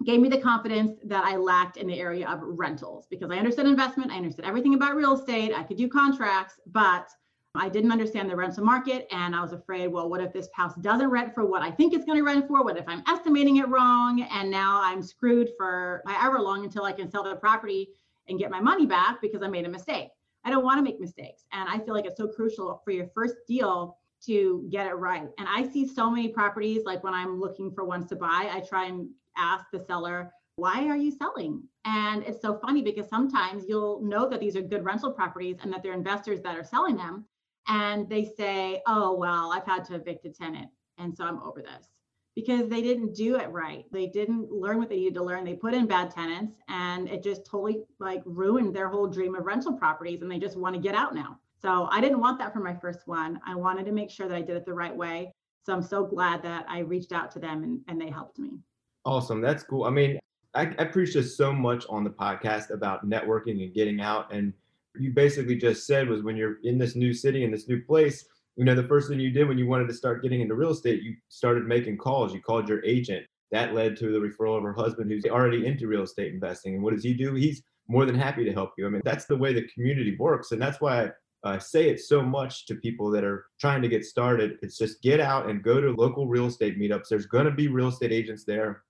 Gave 0.07 0.21
me 0.21 0.31
the 0.31 0.41
confidence 0.41 0.99
that 1.05 1.25
I 1.25 1.37
lacked 1.37 1.77
in 1.77 1.87
the 1.87 2.01
area 2.01 2.27
of 2.27 2.41
rentals 2.43 3.07
because 3.11 3.31
I 3.31 3.37
understood 3.37 3.67
investment, 3.67 4.11
I 4.11 4.17
understood 4.17 4.47
everything 4.47 4.73
about 4.73 4.97
real 4.97 5.13
estate, 5.13 5.53
I 5.55 5.63
could 5.63 5.77
do 5.77 5.89
contracts, 5.89 6.59
but 6.67 7.07
I 7.57 7.69
didn't 7.69 7.91
understand 7.91 8.31
the 8.31 8.37
rental 8.37 8.65
market 8.65 9.09
and 9.11 9.35
I 9.35 9.43
was 9.43 9.53
afraid, 9.53 9.89
well, 9.89 10.09
what 10.09 10.21
if 10.21 10.33
this 10.33 10.49
house 10.55 10.75
doesn't 10.77 11.09
rent 11.09 11.35
for 11.35 11.45
what 11.45 11.63
I 11.63 11.71
think 11.71 11.93
it's 11.93 12.05
going 12.05 12.19
to 12.19 12.25
rent 12.25 12.47
for? 12.47 12.63
What 12.63 12.79
if 12.79 12.85
I'm 12.87 13.03
estimating 13.09 13.57
it 13.57 13.69
wrong? 13.69 14.23
And 14.31 14.51
now 14.51 14.81
I'm 14.81 15.03
screwed 15.03 15.51
for 15.59 16.03
however 16.07 16.41
long 16.41 16.65
until 16.65 16.85
I 16.85 16.93
can 16.93 17.11
sell 17.11 17.25
the 17.25 17.35
property 17.35 17.89
and 18.29 18.39
get 18.39 18.53
my 18.53 18.61
money 18.61 18.87
back 18.87 19.21
because 19.21 19.43
I 19.43 19.49
made 19.49 19.67
a 19.67 19.69
mistake. 19.69 20.11
I 20.45 20.51
don't 20.51 20.65
want 20.65 20.79
to 20.79 20.83
make 20.83 21.01
mistakes. 21.01 21.45
And 21.53 21.69
I 21.69 21.79
feel 21.79 21.93
like 21.93 22.07
it's 22.07 22.17
so 22.17 22.29
crucial 22.29 22.81
for 22.85 22.93
your 22.93 23.09
first 23.09 23.35
deal 23.49 23.99
to 24.27 24.69
get 24.71 24.87
it 24.87 24.95
right. 24.95 25.29
And 25.39 25.49
I 25.49 25.69
see 25.69 25.89
so 25.89 26.09
many 26.09 26.29
properties, 26.29 26.85
like 26.85 27.03
when 27.03 27.15
I'm 27.15 27.41
looking 27.41 27.73
for 27.73 27.85
ones 27.85 28.09
to 28.11 28.17
buy, 28.17 28.49
I 28.53 28.61
try 28.61 28.87
and 28.87 29.09
ask 29.37 29.65
the 29.73 29.85
seller, 29.87 30.31
why 30.55 30.87
are 30.87 30.97
you 30.97 31.11
selling? 31.11 31.65
And 31.85 32.23
it's 32.23 32.43
so 32.43 32.59
funny 32.59 32.83
because 32.83 33.09
sometimes 33.09 33.65
you'll 33.67 34.03
know 34.03 34.29
that 34.29 34.39
these 34.39 34.57
are 34.57 34.63
good 34.63 34.85
rental 34.85 35.11
properties 35.11 35.57
and 35.63 35.73
that 35.73 35.83
they're 35.83 35.95
investors 35.95 36.41
that 36.43 36.57
are 36.57 36.65
selling 36.65 36.97
them 36.97 37.25
and 37.71 38.09
they 38.09 38.25
say, 38.25 38.83
oh, 38.87 39.15
well, 39.15 39.53
I've 39.53 39.65
had 39.65 39.85
to 39.87 39.95
evict 39.95 40.27
a 40.27 40.31
tenant. 40.31 40.69
And 40.99 41.17
so 41.17 41.25
I'm 41.25 41.41
over 41.41 41.63
this 41.63 41.89
because 42.35 42.69
they 42.69 42.83
didn't 42.83 43.15
do 43.15 43.37
it 43.37 43.49
right. 43.51 43.85
They 43.93 44.09
didn't 44.09 44.51
learn 44.51 44.79
what 44.79 44.89
they 44.89 44.97
needed 44.97 45.15
to 45.15 45.25
learn. 45.25 45.45
They 45.45 45.55
put 45.55 45.73
in 45.73 45.87
bad 45.87 46.11
tenants 46.11 46.57
and 46.69 47.09
it 47.09 47.23
just 47.23 47.47
totally 47.47 47.83
like 48.01 48.23
ruined 48.25 48.75
their 48.75 48.89
whole 48.89 49.07
dream 49.07 49.37
of 49.37 49.47
rental 49.47 49.73
properties 49.73 50.21
and 50.21 50.31
they 50.31 50.39
just 50.39 50.57
want 50.57 50.75
to 50.75 50.81
get 50.81 50.97
out 50.97 51.15
now. 51.15 51.39
So 51.63 51.89
I 51.93 52.01
didn't 52.01 52.21
want 52.21 52.41
that 52.41 52.53
for 52.53 52.61
my 52.61 52.75
first 52.75 53.07
one. 53.07 53.41
I 53.47 53.55
wanted 53.55 53.87
to 53.87 53.93
make 53.93 54.11
sure 54.11 54.27
that 54.27 54.37
I 54.37 54.43
did 54.43 54.57
it 54.57 54.67
the 54.67 54.75
right 54.75 54.95
way. 54.95 55.33
So 55.65 55.73
I'm 55.73 55.83
so 55.83 56.05
glad 56.05 56.43
that 56.43 56.67
I 56.69 56.81
reached 56.81 57.13
out 57.13 57.31
to 57.33 57.39
them 57.39 57.63
and, 57.63 57.81
and 57.87 58.01
they 58.01 58.11
helped 58.11 58.39
me. 58.39 58.59
Awesome. 59.05 59.41
That's 59.41 59.63
cool. 59.63 59.85
I 59.85 59.91
mean, 59.91 60.19
I, 60.55 60.75
I 60.79 60.85
preach 60.87 61.15
this 61.15 61.37
so 61.37 61.53
much 61.53 61.85
on 61.89 62.03
the 62.03 62.11
podcast 62.11 62.71
about 62.71 63.09
networking 63.09 63.63
and 63.63 63.73
getting 63.73 64.01
out. 64.01 64.33
And 64.33 64.53
you 64.99 65.13
basically 65.13 65.57
just 65.57 65.87
said 65.87 66.09
was 66.09 66.23
when 66.23 66.37
you're 66.37 66.57
in 66.65 66.79
this 66.79 66.97
new 66.97 67.13
city 67.13 67.45
in 67.45 67.51
this 67.51 67.69
new 67.69 67.83
place 67.85 68.25
you 68.57 68.65
know 68.65 68.75
the 68.75 68.89
first 68.89 69.09
thing 69.09 69.21
you 69.21 69.31
did 69.31 69.47
when 69.47 69.59
you 69.59 69.67
wanted 69.67 69.89
to 69.89 69.95
start 69.95 70.23
getting 70.23 70.41
into 70.41 70.55
real 70.55 70.71
estate 70.71 71.03
you 71.03 71.15
started 71.29 71.67
making 71.67 71.97
calls 71.97 72.35
you 72.35 72.41
called 72.41 72.69
your 72.69 72.85
agent 72.85 73.25
that 73.53 73.75
led 73.75 73.97
to 73.97 74.13
the 74.13 74.19
referral 74.19 74.57
of 74.57 74.63
her 74.63 74.73
husband 74.73 75.11
who's 75.11 75.25
already 75.25 75.67
into 75.67 75.87
real 75.87 76.03
estate 76.03 76.33
investing 76.33 76.75
and 76.75 76.83
what 76.83 76.95
does 76.95 77.05
he 77.05 77.15
do 77.15 77.35
he's 77.35 77.63
more 77.89 78.05
than 78.05 78.15
happy 78.15 78.45
to 78.45 78.53
help 78.53 78.73
you 78.77 78.87
i 78.87 78.91
mean 78.91 79.03
that's 79.05 79.27
the 79.27 79.37
way 79.37 79.53
the 79.53 79.69
community 79.75 80.17
works 80.19 80.53
and 80.53 80.61
that's 80.61 80.81
why 80.81 81.11
I 81.43 81.59
say 81.59 81.89
it 81.89 82.01
so 82.01 82.23
much 82.23 82.67
to 82.67 82.75
people 82.75 83.11
that 83.11 83.25
are 83.25 83.47
trying 83.59 83.81
to 83.83 83.89
get 83.89 84.05
started. 84.05 84.59
It's 84.63 84.77
just 84.77 85.03
get 85.03 85.21
out 85.21 85.49
and 85.49 85.63
go 85.63 85.81
to 85.81 85.93
local 85.93 86.27
real 86.27 86.47
estate 86.47 86.79
meetups. 86.79 87.09
There's 87.09 87.27
going 87.27 87.47
to 87.47 87.51
be 87.51 87.69
real 87.69 87.89
estate 87.89 88.13
agents 88.13 88.45
there. 88.45 88.83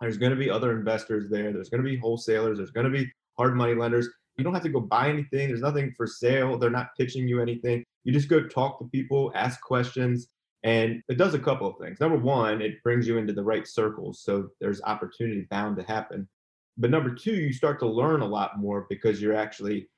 There's 0.00 0.18
going 0.18 0.32
to 0.32 0.36
be 0.36 0.50
other 0.50 0.76
investors 0.76 1.30
there. 1.30 1.52
There's 1.52 1.70
going 1.70 1.82
to 1.82 1.88
be 1.88 1.96
wholesalers. 1.96 2.58
There's 2.58 2.72
going 2.72 2.84
to 2.84 2.92
be 2.92 3.10
hard 3.38 3.56
money 3.56 3.74
lenders. 3.74 4.08
You 4.36 4.44
don't 4.44 4.54
have 4.54 4.62
to 4.64 4.68
go 4.68 4.80
buy 4.80 5.08
anything. 5.08 5.48
There's 5.48 5.60
nothing 5.60 5.92
for 5.96 6.06
sale. 6.06 6.58
They're 6.58 6.70
not 6.70 6.96
pitching 6.98 7.28
you 7.28 7.40
anything. 7.40 7.84
You 8.04 8.12
just 8.12 8.28
go 8.28 8.46
talk 8.46 8.78
to 8.78 8.84
people, 8.86 9.32
ask 9.34 9.60
questions, 9.60 10.28
and 10.64 11.02
it 11.08 11.18
does 11.18 11.34
a 11.34 11.38
couple 11.38 11.68
of 11.68 11.76
things. 11.78 12.00
Number 12.00 12.18
one, 12.18 12.62
it 12.62 12.82
brings 12.82 13.06
you 13.06 13.18
into 13.18 13.32
the 13.32 13.44
right 13.44 13.66
circles. 13.66 14.22
So 14.22 14.48
there's 14.60 14.82
opportunity 14.82 15.46
bound 15.50 15.76
to 15.76 15.82
happen. 15.82 16.28
But 16.76 16.90
number 16.90 17.14
two, 17.14 17.34
you 17.34 17.52
start 17.52 17.78
to 17.80 17.86
learn 17.86 18.22
a 18.22 18.26
lot 18.26 18.58
more 18.58 18.86
because 18.88 19.22
you're 19.22 19.36
actually 19.36 19.88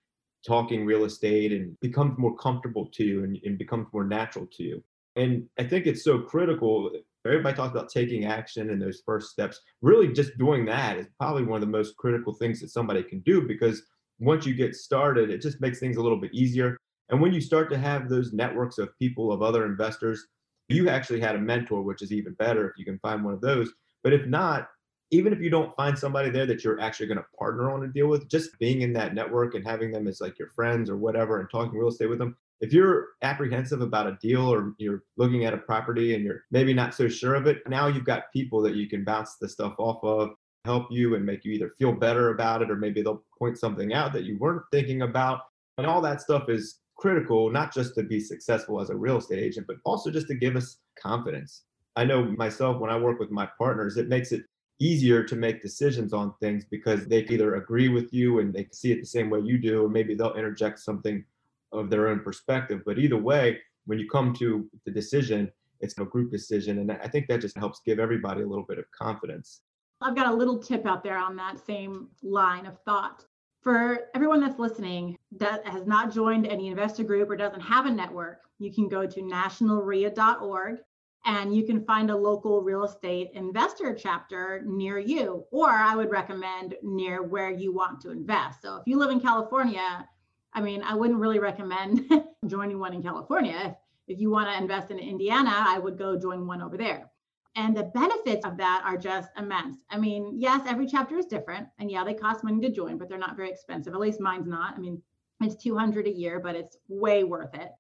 talking 0.47 0.85
real 0.85 1.05
estate 1.05 1.53
and 1.53 1.79
becomes 1.81 2.19
more 2.19 2.37
comfortable 2.37 2.87
to 2.93 3.05
you 3.05 3.25
and, 3.25 3.39
and 3.45 3.59
becomes 3.59 3.87
more 3.93 4.05
natural 4.05 4.47
to 4.53 4.63
you. 4.63 4.85
And 5.17 5.49
I 5.59 5.65
think 5.65 5.87
it's 5.87 6.05
so 6.05 6.19
critical. 6.19 6.91
Everybody 7.25 7.57
talks 7.57 7.73
about 7.73 7.89
taking 7.89 8.27
action 8.27 8.71
and 8.71 8.81
those 8.81 9.03
first 9.07 9.31
steps. 9.31 9.61
Really, 9.83 10.13
just 10.13 10.37
doing 10.37 10.67
that 10.67 10.99
is 10.99 11.07
probably 11.19 11.45
one 11.45 11.63
of 11.63 11.67
the 11.67 11.73
most 11.73 11.97
critical 11.97 12.35
things 12.35 12.61
that 12.61 12.69
somebody 12.69 13.03
can 13.03 13.21
do 13.21 13.43
because 13.43 13.83
once 14.19 14.47
you 14.47 14.55
get 14.55 14.75
started, 14.75 15.31
it 15.31 15.43
just 15.43 15.61
makes 15.61 15.79
things 15.79 15.97
a 15.97 16.03
little 16.03 16.21
bit 16.21 16.35
easier. 16.35 16.77
And 17.09 17.21
when 17.21 17.33
you 17.33 17.41
start 17.41 17.71
to 17.71 17.79
have 17.79 18.09
those 18.09 18.33
networks 18.33 18.79
of 18.79 18.97
people, 18.99 19.33
of 19.33 19.43
other 19.43 19.67
investors, 19.67 20.27
you 20.69 20.89
actually 20.89 21.21
had 21.21 21.37
a 21.37 21.41
mentor, 21.41 21.83
which 21.83 22.03
is 22.03 22.13
even 22.13 22.35
better 22.35 22.69
if 22.69 22.77
you 22.77 22.85
can 22.85 22.99
find 22.99 23.25
one 23.25 23.35
of 23.35 23.41
those. 23.41 23.73
But 24.03 24.13
if 24.13 24.27
not, 24.27 24.69
even 25.13 25.33
if 25.33 25.41
you 25.41 25.51
don't 25.51 25.75
find 25.77 25.97
somebody 25.97 26.31
there 26.31 26.47
that 26.47 26.65
you're 26.65 26.81
actually 26.81 27.07
going 27.07 27.19
to 27.19 27.25
partner 27.39 27.71
on 27.71 27.85
a 27.85 27.89
deal 27.89 28.09
with, 28.09 28.29
just 28.29 28.59
being 28.59 28.83
in 28.83 28.93
that 28.95 29.15
network 29.15 29.55
and 29.55 29.65
having 29.65 29.93
them 29.93 30.09
as 30.09 30.21
like 30.21 30.39
your 30.39 30.49
friends 30.49 30.91
or 30.91 30.97
whatever 30.97 31.39
and 31.39 31.49
talking 31.49 31.79
real 31.79 31.89
estate 31.89 32.09
with 32.09 32.19
them. 32.19 32.37
If 32.61 32.73
you're 32.73 33.09
apprehensive 33.23 33.83
about 33.83 34.09
a 34.09 34.19
deal 34.21 34.53
or 34.53 34.75
you're 34.79 35.05
looking 35.17 35.45
at 35.45 35.55
a 35.55 35.59
property 35.59 36.15
and 36.15 36.25
you're 36.25 36.43
maybe 36.51 36.75
not 36.75 36.95
so 36.95 37.07
sure 37.07 37.35
of 37.35 37.47
it, 37.47 37.59
now 37.69 37.87
you've 37.87 38.05
got 38.05 38.33
people 38.33 38.63
that 38.63 38.75
you 38.75 38.89
can 38.89 39.05
bounce 39.05 39.37
the 39.37 39.49
stuff 39.49 39.75
off 39.79 40.03
of 40.03 40.31
help 40.67 40.89
you 40.91 41.15
and 41.15 41.25
make 41.25 41.45
you 41.45 41.53
either 41.53 41.73
feel 41.79 41.93
better 41.93 42.31
about 42.31 42.61
it 42.61 42.71
or 42.71 42.77
maybe 42.77 43.01
they'll 43.01 43.25
point 43.39 43.57
something 43.59 43.95
out 43.95 44.13
that 44.13 44.25
you 44.25 44.37
weren't 44.39 44.63
thinking 44.71 45.03
about. 45.03 45.41
And 45.79 45.87
all 45.87 46.03
that 46.03 46.21
stuff 46.21 46.49
is 46.49 46.81
critical, 46.97 47.51
not 47.51 47.73
just 47.73 47.95
to 47.95 48.03
be 48.03 48.21
successful 48.21 48.81
as 48.81 48.91
a 48.91 48.97
real 48.97 49.19
estate 49.19 49.43
agent, 49.43 49.67
but 49.67 49.77
also 49.85 50.11
just 50.11 50.29
to 50.29 50.35
give 50.35 50.57
us 50.57 50.79
confidence. 51.01 51.63
I 51.95 52.05
know 52.05 52.25
myself, 52.25 52.81
when 52.81 52.91
I 52.91 52.99
work 52.99 53.19
with 53.19 53.31
my 53.31 53.49
partners, 53.59 53.97
it 53.97 54.09
makes 54.09 54.33
it 54.33 54.45
easier 54.79 55.25
to 55.25 55.37
make 55.37 55.63
decisions 55.63 56.13
on 56.13 56.35
things 56.41 56.65
because 56.71 57.07
they 57.07 57.21
either 57.21 57.55
agree 57.55 57.89
with 57.89 58.13
you 58.13 58.41
and 58.41 58.53
they 58.53 58.69
see 58.73 58.93
it 58.93 59.01
the 59.01 59.07
same 59.07 59.31
way 59.31 59.41
you 59.41 59.57
do, 59.59 59.85
or 59.85 59.89
maybe 59.89 60.15
they'll 60.15 60.35
interject 60.35 60.79
something 60.81 61.25
of 61.73 61.89
their 61.89 62.09
own 62.09 62.21
perspective. 62.21 62.83
But 62.85 62.99
either 62.99 63.17
way, 63.17 63.59
when 63.87 63.99
you 63.99 64.09
come 64.09 64.35
to 64.35 64.69
the 64.85 64.91
decision, 64.91 65.51
it's 65.81 65.99
a 65.99 66.05
group 66.05 66.31
decision. 66.31 66.79
And 66.79 66.93
I 66.93 67.09
think 67.09 67.27
that 67.29 67.41
just 67.41 67.57
helps 67.57 67.81
give 67.85 67.99
everybody 67.99 68.43
a 68.43 68.47
little 68.47 68.65
bit 68.65 68.79
of 68.79 68.91
confidence. 68.91 69.63
I've 70.01 70.17
got 70.17 70.33
a 70.33 70.35
little 70.35 70.59
tip 70.59 70.87
out 70.87 71.03
there 71.03 71.17
on 71.17 71.37
that 71.37 71.65
same 71.65 72.09
line 72.23 72.67
of 72.67 72.79
thought. 72.83 73.25
For 73.63 74.09
everyone 74.15 74.41
that's 74.41 74.59
listening 74.59 75.17
that 75.39 75.67
has 75.67 75.87
not 75.87 76.13
joined 76.13 76.47
any 76.47 76.69
investor 76.69 77.03
group 77.03 77.31
or 77.31 77.37
doesn't 77.37 77.61
have 77.61 77.87
a 77.87 77.91
network, 77.91 78.43
you 78.59 78.73
can 78.73 78.89
go 78.89 79.07
to 79.07 79.21
nationalreia.org 79.21 80.79
and 81.25 81.57
you 81.57 81.65
can 81.65 81.85
find 81.85 82.11
a 82.11 82.17
local 82.17 82.63
real 82.63 82.85
estate 82.85 83.31
investor 83.35 83.95
chapter 83.95 84.63
near 84.65 84.99
you. 84.99 85.45
Or 85.51 85.69
I 85.69 85.97
would 85.97 86.11
recommend 86.11 86.77
near 86.83 87.23
where 87.23 87.51
you 87.51 87.73
want 87.73 88.01
to 88.03 88.11
invest. 88.11 88.63
So 88.63 88.77
if 88.77 88.83
you 88.87 88.99
live 88.99 89.11
in 89.11 89.21
California, 89.21 90.09
I 90.53 90.61
mean, 90.61 90.83
I 90.83 90.95
wouldn't 90.95 91.19
really 91.19 91.41
recommend 91.41 92.09
joining 92.47 92.79
one 92.79 92.95
in 92.95 93.03
California. 93.03 93.77
If 94.07 94.21
you 94.21 94.31
want 94.31 94.49
to 94.49 94.57
invest 94.57 94.93
in 94.93 94.99
Indiana, 94.99 95.51
I 95.53 95.79
would 95.79 95.99
go 95.99 96.17
join 96.17 96.47
one 96.47 96.63
over 96.63 96.77
there. 96.77 97.11
And 97.57 97.75
the 97.75 97.85
benefits 97.85 98.45
of 98.45 98.59
that 98.59 98.83
are 98.85 98.99
just 98.99 99.31
immense. 99.39 99.79
I 99.89 99.97
mean, 99.97 100.35
yes, 100.37 100.61
every 100.67 100.87
chapter 100.87 101.17
is 101.17 101.25
different. 101.25 101.67
And 101.79 101.91
yeah, 101.91 102.05
they 102.05 102.13
cost 102.13 102.45
money 102.45 102.61
to 102.61 102.71
join, 102.73 102.99
but 102.99 103.09
they're 103.09 103.17
not 103.17 103.37
very 103.37 103.51
expensive. 103.51 103.95
At 103.95 104.01
least 104.01 104.21
mine's 104.21 104.47
not. 104.47 104.75
I 104.77 104.79
mean, 104.79 105.01
it's 105.41 105.57
200 105.57 106.07
a 106.07 106.13
year, 106.13 106.39
but 106.39 106.55
it's 106.55 106.77
way 106.89 107.25
worth 107.25 107.55
it. 107.55 107.73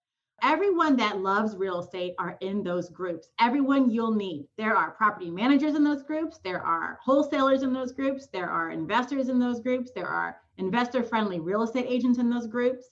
Everyone 0.42 0.96
that 0.96 1.20
loves 1.20 1.56
real 1.56 1.80
estate 1.80 2.14
are 2.18 2.36
in 2.40 2.62
those 2.62 2.88
groups. 2.88 3.28
Everyone 3.38 3.90
you'll 3.90 4.14
need. 4.14 4.46
There 4.56 4.76
are 4.76 4.90
property 4.92 5.30
managers 5.30 5.74
in 5.74 5.84
those 5.84 6.02
groups. 6.02 6.38
There 6.42 6.60
are 6.62 6.98
wholesalers 7.02 7.62
in 7.62 7.72
those 7.72 7.92
groups. 7.92 8.26
There 8.26 8.48
are 8.48 8.70
investors 8.70 9.28
in 9.28 9.38
those 9.38 9.60
groups. 9.60 9.90
There 9.94 10.08
are 10.08 10.38
investor 10.58 11.02
friendly 11.02 11.40
real 11.40 11.62
estate 11.62 11.86
agents 11.86 12.18
in 12.18 12.30
those 12.30 12.46
groups 12.46 12.90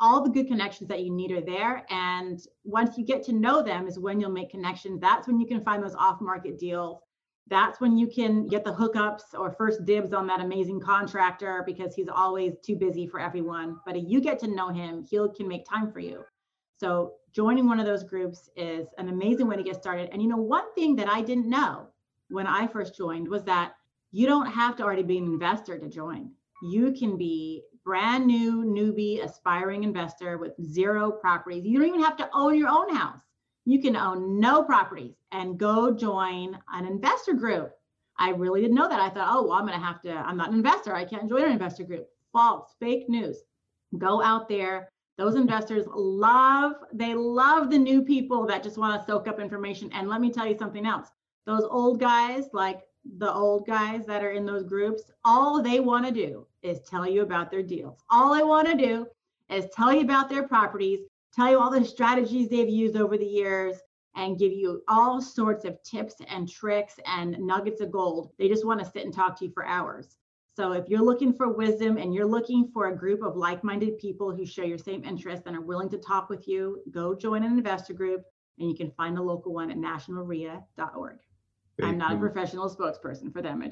all 0.00 0.22
the 0.22 0.30
good 0.30 0.48
connections 0.48 0.88
that 0.88 1.02
you 1.02 1.12
need 1.12 1.30
are 1.30 1.40
there. 1.40 1.84
And 1.90 2.40
once 2.64 2.96
you 2.96 3.04
get 3.04 3.22
to 3.24 3.32
know 3.32 3.62
them, 3.62 3.86
is 3.86 3.98
when 3.98 4.20
you'll 4.20 4.30
make 4.30 4.50
connections. 4.50 5.00
That's 5.00 5.26
when 5.26 5.38
you 5.38 5.46
can 5.46 5.62
find 5.62 5.82
those 5.82 5.94
off 5.94 6.20
market 6.20 6.58
deals 6.58 7.02
that's 7.50 7.80
when 7.80 7.98
you 7.98 8.06
can 8.06 8.46
get 8.46 8.64
the 8.64 8.72
hookups 8.72 9.34
or 9.34 9.50
first 9.50 9.84
dibs 9.84 10.12
on 10.12 10.26
that 10.28 10.40
amazing 10.40 10.80
contractor 10.80 11.64
because 11.66 11.94
he's 11.94 12.08
always 12.08 12.54
too 12.64 12.76
busy 12.76 13.08
for 13.08 13.18
everyone. 13.18 13.76
But 13.84 13.96
if 13.96 14.04
you 14.06 14.20
get 14.20 14.38
to 14.38 14.46
know 14.46 14.68
him, 14.68 15.04
he 15.04 15.18
can 15.36 15.48
make 15.48 15.68
time 15.68 15.92
for 15.92 15.98
you. 15.98 16.22
So 16.78 17.14
joining 17.34 17.66
one 17.66 17.80
of 17.80 17.86
those 17.86 18.04
groups 18.04 18.48
is 18.56 18.86
an 18.98 19.08
amazing 19.08 19.48
way 19.48 19.56
to 19.56 19.64
get 19.64 19.74
started. 19.74 20.10
And 20.12 20.22
you 20.22 20.28
know, 20.28 20.36
one 20.36 20.72
thing 20.74 20.94
that 20.96 21.08
I 21.08 21.22
didn't 21.22 21.50
know 21.50 21.88
when 22.28 22.46
I 22.46 22.68
first 22.68 22.96
joined 22.96 23.28
was 23.28 23.42
that 23.44 23.72
you 24.12 24.28
don't 24.28 24.46
have 24.46 24.76
to 24.76 24.84
already 24.84 25.02
be 25.02 25.18
an 25.18 25.24
investor 25.24 25.76
to 25.76 25.88
join. 25.88 26.30
You 26.62 26.92
can 26.92 27.18
be 27.18 27.64
brand 27.90 28.24
new 28.24 28.62
newbie 28.64 29.24
aspiring 29.24 29.82
investor 29.82 30.38
with 30.38 30.52
zero 30.62 31.10
properties. 31.10 31.64
You 31.64 31.78
don't 31.80 31.88
even 31.88 32.02
have 32.02 32.16
to 32.18 32.30
own 32.32 32.56
your 32.56 32.68
own 32.68 32.94
house 32.94 33.20
you 33.70 33.80
can 33.80 33.96
own 33.96 34.40
no 34.40 34.62
properties 34.62 35.14
and 35.32 35.58
go 35.58 35.94
join 35.94 36.58
an 36.72 36.86
investor 36.86 37.34
group. 37.34 37.72
I 38.18 38.30
really 38.30 38.60
didn't 38.60 38.76
know 38.76 38.88
that. 38.88 39.00
I 39.00 39.08
thought, 39.08 39.28
oh, 39.30 39.42
well, 39.42 39.52
I'm 39.52 39.66
going 39.66 39.78
to 39.78 39.84
have 39.84 40.00
to, 40.02 40.12
I'm 40.12 40.36
not 40.36 40.48
an 40.48 40.56
investor. 40.56 40.94
I 40.94 41.04
can't 41.04 41.28
join 41.28 41.44
an 41.44 41.52
investor 41.52 41.84
group. 41.84 42.08
False, 42.32 42.74
fake 42.80 43.08
news. 43.08 43.38
Go 43.98 44.22
out 44.22 44.48
there. 44.48 44.90
Those 45.18 45.36
investors 45.36 45.86
love, 45.94 46.72
they 46.92 47.14
love 47.14 47.70
the 47.70 47.78
new 47.78 48.02
people 48.02 48.46
that 48.46 48.62
just 48.62 48.78
want 48.78 49.00
to 49.00 49.06
soak 49.06 49.28
up 49.28 49.38
information. 49.38 49.90
And 49.92 50.08
let 50.08 50.20
me 50.20 50.32
tell 50.32 50.46
you 50.46 50.56
something 50.58 50.86
else. 50.86 51.08
Those 51.46 51.64
old 51.70 52.00
guys, 52.00 52.48
like 52.52 52.80
the 53.18 53.32
old 53.32 53.66
guys 53.66 54.06
that 54.06 54.24
are 54.24 54.32
in 54.32 54.46
those 54.46 54.64
groups, 54.64 55.02
all 55.24 55.62
they 55.62 55.80
want 55.80 56.06
to 56.06 56.12
do 56.12 56.46
is 56.62 56.80
tell 56.80 57.08
you 57.08 57.22
about 57.22 57.50
their 57.50 57.62
deals. 57.62 58.02
All 58.10 58.32
I 58.32 58.42
want 58.42 58.68
to 58.68 58.76
do 58.76 59.06
is 59.48 59.66
tell 59.74 59.92
you 59.92 60.00
about 60.00 60.28
their 60.28 60.46
properties 60.46 61.00
tell 61.34 61.50
you 61.50 61.60
all 61.60 61.70
the 61.70 61.84
strategies 61.84 62.48
they've 62.48 62.68
used 62.68 62.96
over 62.96 63.16
the 63.16 63.24
years 63.24 63.76
and 64.16 64.38
give 64.38 64.52
you 64.52 64.82
all 64.88 65.22
sorts 65.22 65.64
of 65.64 65.80
tips 65.82 66.16
and 66.28 66.48
tricks 66.48 66.96
and 67.06 67.38
nuggets 67.38 67.80
of 67.80 67.92
gold. 67.92 68.32
They 68.38 68.48
just 68.48 68.66
want 68.66 68.80
to 68.80 68.86
sit 68.90 69.04
and 69.04 69.14
talk 69.14 69.38
to 69.38 69.46
you 69.46 69.52
for 69.52 69.64
hours. 69.64 70.16
So 70.56 70.72
if 70.72 70.88
you're 70.88 71.02
looking 71.02 71.32
for 71.32 71.52
wisdom 71.52 71.96
and 71.96 72.12
you're 72.12 72.26
looking 72.26 72.68
for 72.72 72.88
a 72.88 72.96
group 72.96 73.22
of 73.22 73.36
like-minded 73.36 73.98
people 73.98 74.34
who 74.34 74.44
share 74.44 74.64
your 74.64 74.78
same 74.78 75.04
interests 75.04 75.46
and 75.46 75.56
are 75.56 75.62
willing 75.62 75.88
to 75.90 75.98
talk 75.98 76.28
with 76.28 76.48
you, 76.48 76.82
go 76.90 77.14
join 77.14 77.44
an 77.44 77.52
investor 77.52 77.94
group 77.94 78.24
and 78.58 78.68
you 78.68 78.76
can 78.76 78.90
find 78.90 79.16
a 79.16 79.22
local 79.22 79.54
one 79.54 79.70
at 79.70 79.76
nationalreia.org. 79.76 81.18
I'm 81.82 81.96
not 81.96 82.10
news. 82.10 82.18
a 82.18 82.20
professional 82.20 82.68
spokesperson 82.68 83.32
for 83.32 83.40
them. 83.40 83.62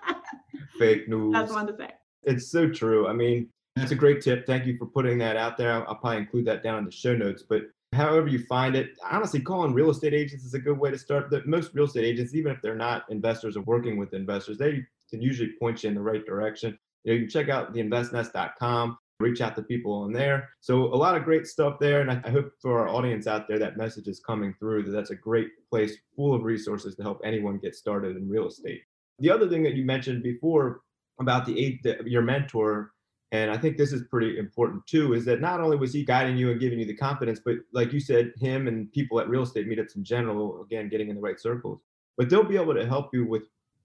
Fake 0.78 1.08
news. 1.08 1.32
That's 1.32 1.52
one 1.52 1.66
to 1.66 1.76
say. 1.76 1.90
It's 2.24 2.50
so 2.50 2.68
true. 2.68 3.08
I 3.08 3.12
mean, 3.12 3.48
that's 3.76 3.92
a 3.92 3.96
great 3.96 4.20
tip. 4.20 4.46
Thank 4.46 4.66
you 4.66 4.76
for 4.76 4.86
putting 4.86 5.18
that 5.18 5.36
out 5.36 5.56
there. 5.56 5.72
I'll, 5.72 5.84
I'll 5.88 5.94
probably 5.96 6.18
include 6.18 6.46
that 6.46 6.62
down 6.62 6.78
in 6.78 6.84
the 6.84 6.90
show 6.90 7.14
notes. 7.14 7.44
But 7.48 7.62
however 7.92 8.28
you 8.28 8.44
find 8.46 8.74
it, 8.74 8.90
honestly, 9.08 9.40
calling 9.40 9.72
real 9.72 9.90
estate 9.90 10.14
agents 10.14 10.44
is 10.44 10.54
a 10.54 10.58
good 10.58 10.78
way 10.78 10.90
to 10.90 10.98
start. 10.98 11.30
The, 11.30 11.42
most 11.46 11.74
real 11.74 11.86
estate 11.86 12.04
agents, 12.04 12.34
even 12.34 12.52
if 12.52 12.60
they're 12.62 12.74
not 12.74 13.04
investors 13.10 13.56
or 13.56 13.62
working 13.62 13.96
with 13.96 14.14
investors, 14.14 14.58
they 14.58 14.84
can 15.10 15.22
usually 15.22 15.52
point 15.60 15.82
you 15.82 15.88
in 15.88 15.94
the 15.94 16.02
right 16.02 16.24
direction. 16.26 16.78
You, 17.04 17.12
know, 17.12 17.14
you 17.14 17.22
can 17.22 17.30
check 17.30 17.48
out 17.48 17.72
theinvestnest.com, 17.72 18.98
reach 19.20 19.40
out 19.40 19.56
to 19.56 19.62
people 19.62 19.92
on 19.92 20.12
there. 20.12 20.50
So 20.60 20.84
a 20.84 20.96
lot 20.96 21.16
of 21.16 21.24
great 21.24 21.46
stuff 21.46 21.78
there. 21.78 22.00
And 22.00 22.10
I, 22.10 22.20
I 22.24 22.30
hope 22.30 22.50
for 22.60 22.80
our 22.80 22.88
audience 22.88 23.26
out 23.26 23.48
there, 23.48 23.58
that 23.58 23.76
message 23.76 24.08
is 24.08 24.20
coming 24.20 24.54
through, 24.58 24.84
that 24.84 24.90
that's 24.90 25.10
a 25.10 25.16
great 25.16 25.48
place 25.70 25.96
full 26.16 26.34
of 26.34 26.42
resources 26.42 26.94
to 26.96 27.02
help 27.02 27.20
anyone 27.24 27.58
get 27.58 27.74
started 27.74 28.16
in 28.16 28.28
real 28.28 28.48
estate. 28.48 28.82
The 29.20 29.30
other 29.30 29.48
thing 29.48 29.62
that 29.64 29.74
you 29.74 29.84
mentioned 29.84 30.22
before 30.22 30.82
about 31.20 31.46
the 31.46 31.58
eight, 31.58 31.82
the, 31.82 31.98
your 32.06 32.22
mentor, 32.22 32.92
and 33.30 33.50
I 33.50 33.58
think 33.58 33.76
this 33.76 33.92
is 33.92 34.04
pretty 34.10 34.38
important 34.38 34.86
too, 34.86 35.12
is 35.12 35.24
that 35.26 35.40
not 35.40 35.60
only 35.60 35.76
was 35.76 35.92
he 35.92 36.04
guiding 36.04 36.36
you 36.36 36.50
and 36.50 36.60
giving 36.60 36.78
you 36.78 36.86
the 36.86 36.96
confidence, 36.96 37.40
but 37.44 37.56
like 37.72 37.92
you 37.92 38.00
said, 38.00 38.32
him 38.38 38.68
and 38.68 38.90
people 38.92 39.20
at 39.20 39.28
real 39.28 39.42
estate 39.42 39.68
meetups 39.68 39.96
in 39.96 40.04
general, 40.04 40.62
again, 40.62 40.88
getting 40.88 41.10
in 41.10 41.16
the 41.16 41.20
right 41.20 41.38
circles, 41.38 41.80
but 42.16 42.30
they'll 42.30 42.44
be 42.44 42.56
able 42.56 42.74
to 42.74 42.86
help 42.86 43.10
you 43.12 43.26
with 43.26 43.42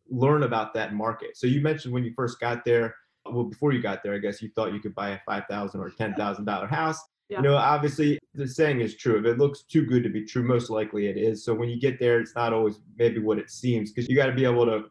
learn 0.10 0.44
about 0.44 0.74
that 0.74 0.94
market. 0.94 1.36
So 1.36 1.48
you 1.48 1.62
mentioned 1.62 1.94
when 1.94 2.04
you 2.04 2.14
first 2.16 2.40
got 2.40 2.64
there, 2.64 2.96
well, 3.26 3.46
before 3.46 3.72
you 3.74 3.82
got 3.82 4.04
there, 4.04 4.14
I 4.14 4.18
guess 4.18 4.42
you 4.42 4.50
thought 4.56 4.74
you 4.74 4.80
could 4.80 4.96
buy 4.96 5.12
a 5.12 5.20
five 5.26 5.44
thousand 5.50 5.80
or 5.82 5.90
ten 5.90 6.14
thousand 6.14 6.46
dollar 6.46 6.68
house. 6.68 7.00
Yeah. 7.30 7.38
You 7.38 7.44
know, 7.44 7.56
obviously 7.56 8.20
the 8.34 8.48
saying 8.48 8.82
is 8.82 8.96
true. 8.96 9.18
If 9.18 9.26
it 9.26 9.38
looks 9.38 9.64
too 9.64 9.86
good 9.86 10.04
to 10.04 10.10
be 10.10 10.26
true, 10.26 10.44
most 10.44 10.70
likely 10.70 11.08
it 11.08 11.18
is. 11.18 11.44
So 11.44 11.54
when 11.54 11.70
you 11.70 11.80
get 11.80 12.00
there, 12.00 12.20
it's 12.20 12.36
not 12.36 12.54
always 12.54 12.80
maybe 12.98 13.20
what 13.20 13.40
it 13.40 13.50
seems 13.50 13.92
because 13.92 14.10
you 14.10 14.16
got 14.16 14.26
to 14.28 14.34
be 14.34 14.44
able 14.44 14.66
to 14.66 14.84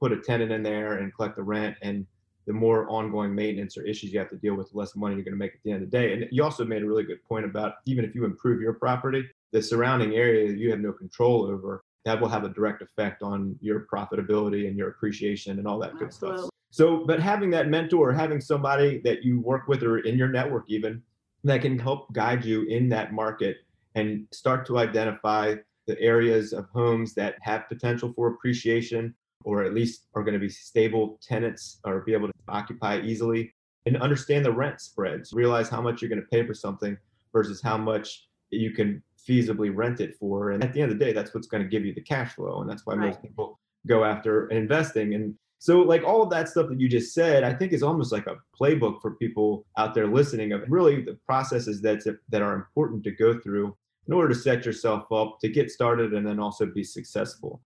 put 0.00 0.12
a 0.12 0.18
tenant 0.18 0.50
in 0.50 0.62
there 0.62 0.98
and 0.98 1.14
collect 1.14 1.36
the 1.36 1.42
rent 1.42 1.76
and 1.82 2.06
the 2.46 2.52
more 2.52 2.88
ongoing 2.88 3.34
maintenance 3.34 3.76
or 3.76 3.84
issues 3.84 4.12
you 4.12 4.18
have 4.18 4.30
to 4.30 4.36
deal 4.36 4.54
with, 4.54 4.72
the 4.72 4.78
less 4.78 4.96
money 4.96 5.14
you're 5.14 5.24
going 5.24 5.34
to 5.34 5.38
make 5.38 5.54
at 5.54 5.60
the 5.62 5.70
end 5.70 5.84
of 5.84 5.90
the 5.90 5.96
day. 5.96 6.12
And 6.14 6.26
you 6.32 6.42
also 6.42 6.64
made 6.64 6.82
a 6.82 6.86
really 6.86 7.04
good 7.04 7.22
point 7.28 7.44
about 7.44 7.74
even 7.86 8.04
if 8.04 8.14
you 8.14 8.24
improve 8.24 8.60
your 8.60 8.72
property, 8.72 9.24
the 9.52 9.62
surrounding 9.62 10.14
area 10.14 10.50
you 10.50 10.70
have 10.70 10.80
no 10.80 10.92
control 10.92 11.44
over, 11.44 11.84
that 12.04 12.20
will 12.20 12.28
have 12.28 12.44
a 12.44 12.48
direct 12.48 12.82
effect 12.82 13.22
on 13.22 13.56
your 13.60 13.86
profitability 13.92 14.66
and 14.66 14.76
your 14.76 14.88
appreciation 14.88 15.58
and 15.58 15.68
all 15.68 15.78
that 15.78 15.92
good 15.98 16.08
Absolutely. 16.08 16.38
stuff. 16.38 16.50
So, 16.70 17.04
but 17.04 17.20
having 17.20 17.50
that 17.50 17.68
mentor, 17.68 18.12
having 18.12 18.40
somebody 18.40 19.00
that 19.04 19.22
you 19.22 19.40
work 19.40 19.68
with 19.68 19.82
or 19.82 19.98
in 19.98 20.16
your 20.16 20.28
network 20.28 20.64
even 20.68 21.02
that 21.44 21.62
can 21.62 21.78
help 21.78 22.12
guide 22.12 22.44
you 22.44 22.62
in 22.64 22.88
that 22.88 23.12
market 23.12 23.58
and 23.94 24.26
start 24.32 24.66
to 24.66 24.78
identify 24.78 25.54
the 25.86 26.00
areas 26.00 26.52
of 26.52 26.68
homes 26.72 27.14
that 27.14 27.34
have 27.42 27.68
potential 27.68 28.12
for 28.14 28.28
appreciation 28.28 29.14
or 29.44 29.64
at 29.64 29.74
least 29.74 30.06
are 30.14 30.22
going 30.22 30.34
to 30.34 30.40
be 30.40 30.48
stable 30.48 31.18
tenants 31.22 31.80
or 31.84 32.00
be 32.00 32.12
able 32.12 32.28
to 32.28 32.34
occupy 32.48 33.00
easily 33.00 33.52
and 33.86 33.96
understand 33.98 34.44
the 34.44 34.52
rent 34.52 34.80
spreads. 34.80 35.32
Realize 35.32 35.68
how 35.68 35.80
much 35.80 36.02
you're 36.02 36.08
going 36.08 36.20
to 36.20 36.28
pay 36.28 36.46
for 36.46 36.54
something 36.54 36.96
versus 37.32 37.62
how 37.62 37.78
much 37.78 38.28
you 38.50 38.72
can 38.72 39.02
feasibly 39.28 39.74
rent 39.74 40.00
it 40.00 40.14
for. 40.18 40.50
And 40.50 40.62
at 40.62 40.72
the 40.72 40.82
end 40.82 40.92
of 40.92 40.98
the 40.98 41.04
day 41.04 41.12
that's 41.12 41.34
what's 41.34 41.46
going 41.46 41.62
to 41.62 41.68
give 41.68 41.84
you 41.84 41.94
the 41.94 42.02
cash 42.02 42.34
flow. 42.34 42.60
And 42.60 42.70
that's 42.70 42.84
why 42.84 42.94
right. 42.94 43.08
most 43.08 43.22
people 43.22 43.58
go 43.86 44.04
after 44.04 44.48
investing. 44.48 45.14
And 45.14 45.34
so 45.60 45.80
like 45.80 46.02
all 46.02 46.22
of 46.22 46.30
that 46.30 46.48
stuff 46.48 46.68
that 46.68 46.80
you 46.80 46.88
just 46.88 47.14
said 47.14 47.44
i 47.44 47.52
think 47.52 47.72
is 47.72 47.82
almost 47.82 48.10
like 48.10 48.26
a 48.26 48.36
playbook 48.58 49.00
for 49.00 49.12
people 49.16 49.66
out 49.76 49.94
there 49.94 50.08
listening 50.08 50.52
of 50.52 50.62
really 50.68 51.02
the 51.02 51.16
processes 51.26 51.80
that 51.82 52.02
that 52.30 52.42
are 52.42 52.54
important 52.54 53.04
to 53.04 53.10
go 53.10 53.38
through 53.38 53.76
in 54.08 54.14
order 54.14 54.28
to 54.28 54.34
set 54.34 54.64
yourself 54.64 55.04
up 55.12 55.38
to 55.40 55.48
get 55.48 55.70
started 55.70 56.14
and 56.14 56.26
then 56.26 56.40
also 56.40 56.66
be 56.66 56.82
successful 56.82 57.60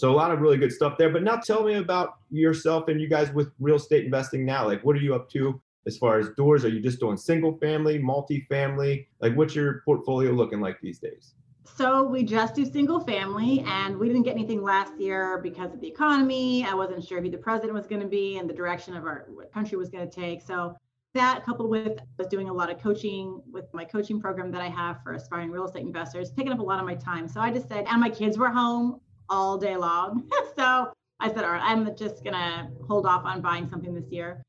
so 0.00 0.10
a 0.10 0.16
lot 0.16 0.30
of 0.30 0.40
really 0.40 0.56
good 0.56 0.72
stuff 0.72 0.96
there. 0.96 1.10
But 1.10 1.22
now 1.22 1.36
tell 1.36 1.62
me 1.62 1.74
about 1.74 2.14
yourself 2.30 2.88
and 2.88 2.98
you 2.98 3.06
guys 3.06 3.30
with 3.32 3.52
real 3.60 3.76
estate 3.76 4.06
investing 4.06 4.46
now. 4.46 4.66
Like, 4.66 4.82
what 4.82 4.96
are 4.96 5.00
you 5.00 5.14
up 5.14 5.28
to 5.32 5.60
as 5.86 5.98
far 5.98 6.18
as 6.18 6.30
doors? 6.38 6.64
Are 6.64 6.68
you 6.68 6.80
just 6.80 7.00
doing 7.00 7.18
single 7.18 7.58
family, 7.58 7.98
multi-family? 7.98 9.06
Like, 9.20 9.36
what's 9.36 9.54
your 9.54 9.82
portfolio 9.84 10.30
looking 10.32 10.58
like 10.58 10.80
these 10.80 10.98
days? 10.98 11.34
So 11.76 12.02
we 12.02 12.22
just 12.22 12.54
do 12.54 12.64
single 12.64 13.00
family, 13.00 13.62
and 13.66 13.96
we 13.98 14.08
didn't 14.08 14.22
get 14.22 14.32
anything 14.32 14.62
last 14.62 14.98
year 14.98 15.38
because 15.42 15.74
of 15.74 15.80
the 15.82 15.88
economy. 15.88 16.64
I 16.64 16.74
wasn't 16.74 17.04
sure 17.04 17.20
who 17.20 17.30
the 17.30 17.36
president 17.36 17.74
was 17.74 17.86
going 17.86 18.00
to 18.00 18.08
be 18.08 18.38
and 18.38 18.48
the 18.48 18.54
direction 18.54 18.96
of 18.96 19.04
our 19.04 19.28
country 19.52 19.76
was 19.76 19.90
going 19.90 20.08
to 20.08 20.14
take. 20.14 20.40
So 20.40 20.74
that 21.12 21.44
coupled 21.44 21.68
with 21.68 21.98
I 21.98 22.04
was 22.16 22.28
doing 22.28 22.48
a 22.48 22.52
lot 22.52 22.70
of 22.70 22.80
coaching 22.80 23.42
with 23.52 23.66
my 23.74 23.84
coaching 23.84 24.18
program 24.18 24.50
that 24.52 24.62
I 24.62 24.68
have 24.68 25.02
for 25.02 25.12
aspiring 25.12 25.50
real 25.50 25.66
estate 25.66 25.82
investors, 25.82 26.30
taking 26.30 26.52
up 26.52 26.60
a 26.60 26.62
lot 26.62 26.78
of 26.78 26.86
my 26.86 26.94
time. 26.94 27.28
So 27.28 27.40
I 27.40 27.50
just 27.50 27.68
said, 27.68 27.84
and 27.88 28.00
my 28.00 28.08
kids 28.08 28.38
were 28.38 28.48
home 28.48 29.00
all 29.30 29.56
day 29.56 29.76
long. 29.76 30.24
so 30.58 30.92
I 31.20 31.28
said, 31.32 31.44
all 31.44 31.52
right, 31.52 31.62
I'm 31.62 31.84
just 31.96 32.22
going 32.22 32.34
to 32.34 32.68
hold 32.86 33.06
off 33.06 33.24
on 33.24 33.40
buying 33.40 33.68
something 33.68 33.94
this 33.94 34.10
year. 34.10 34.42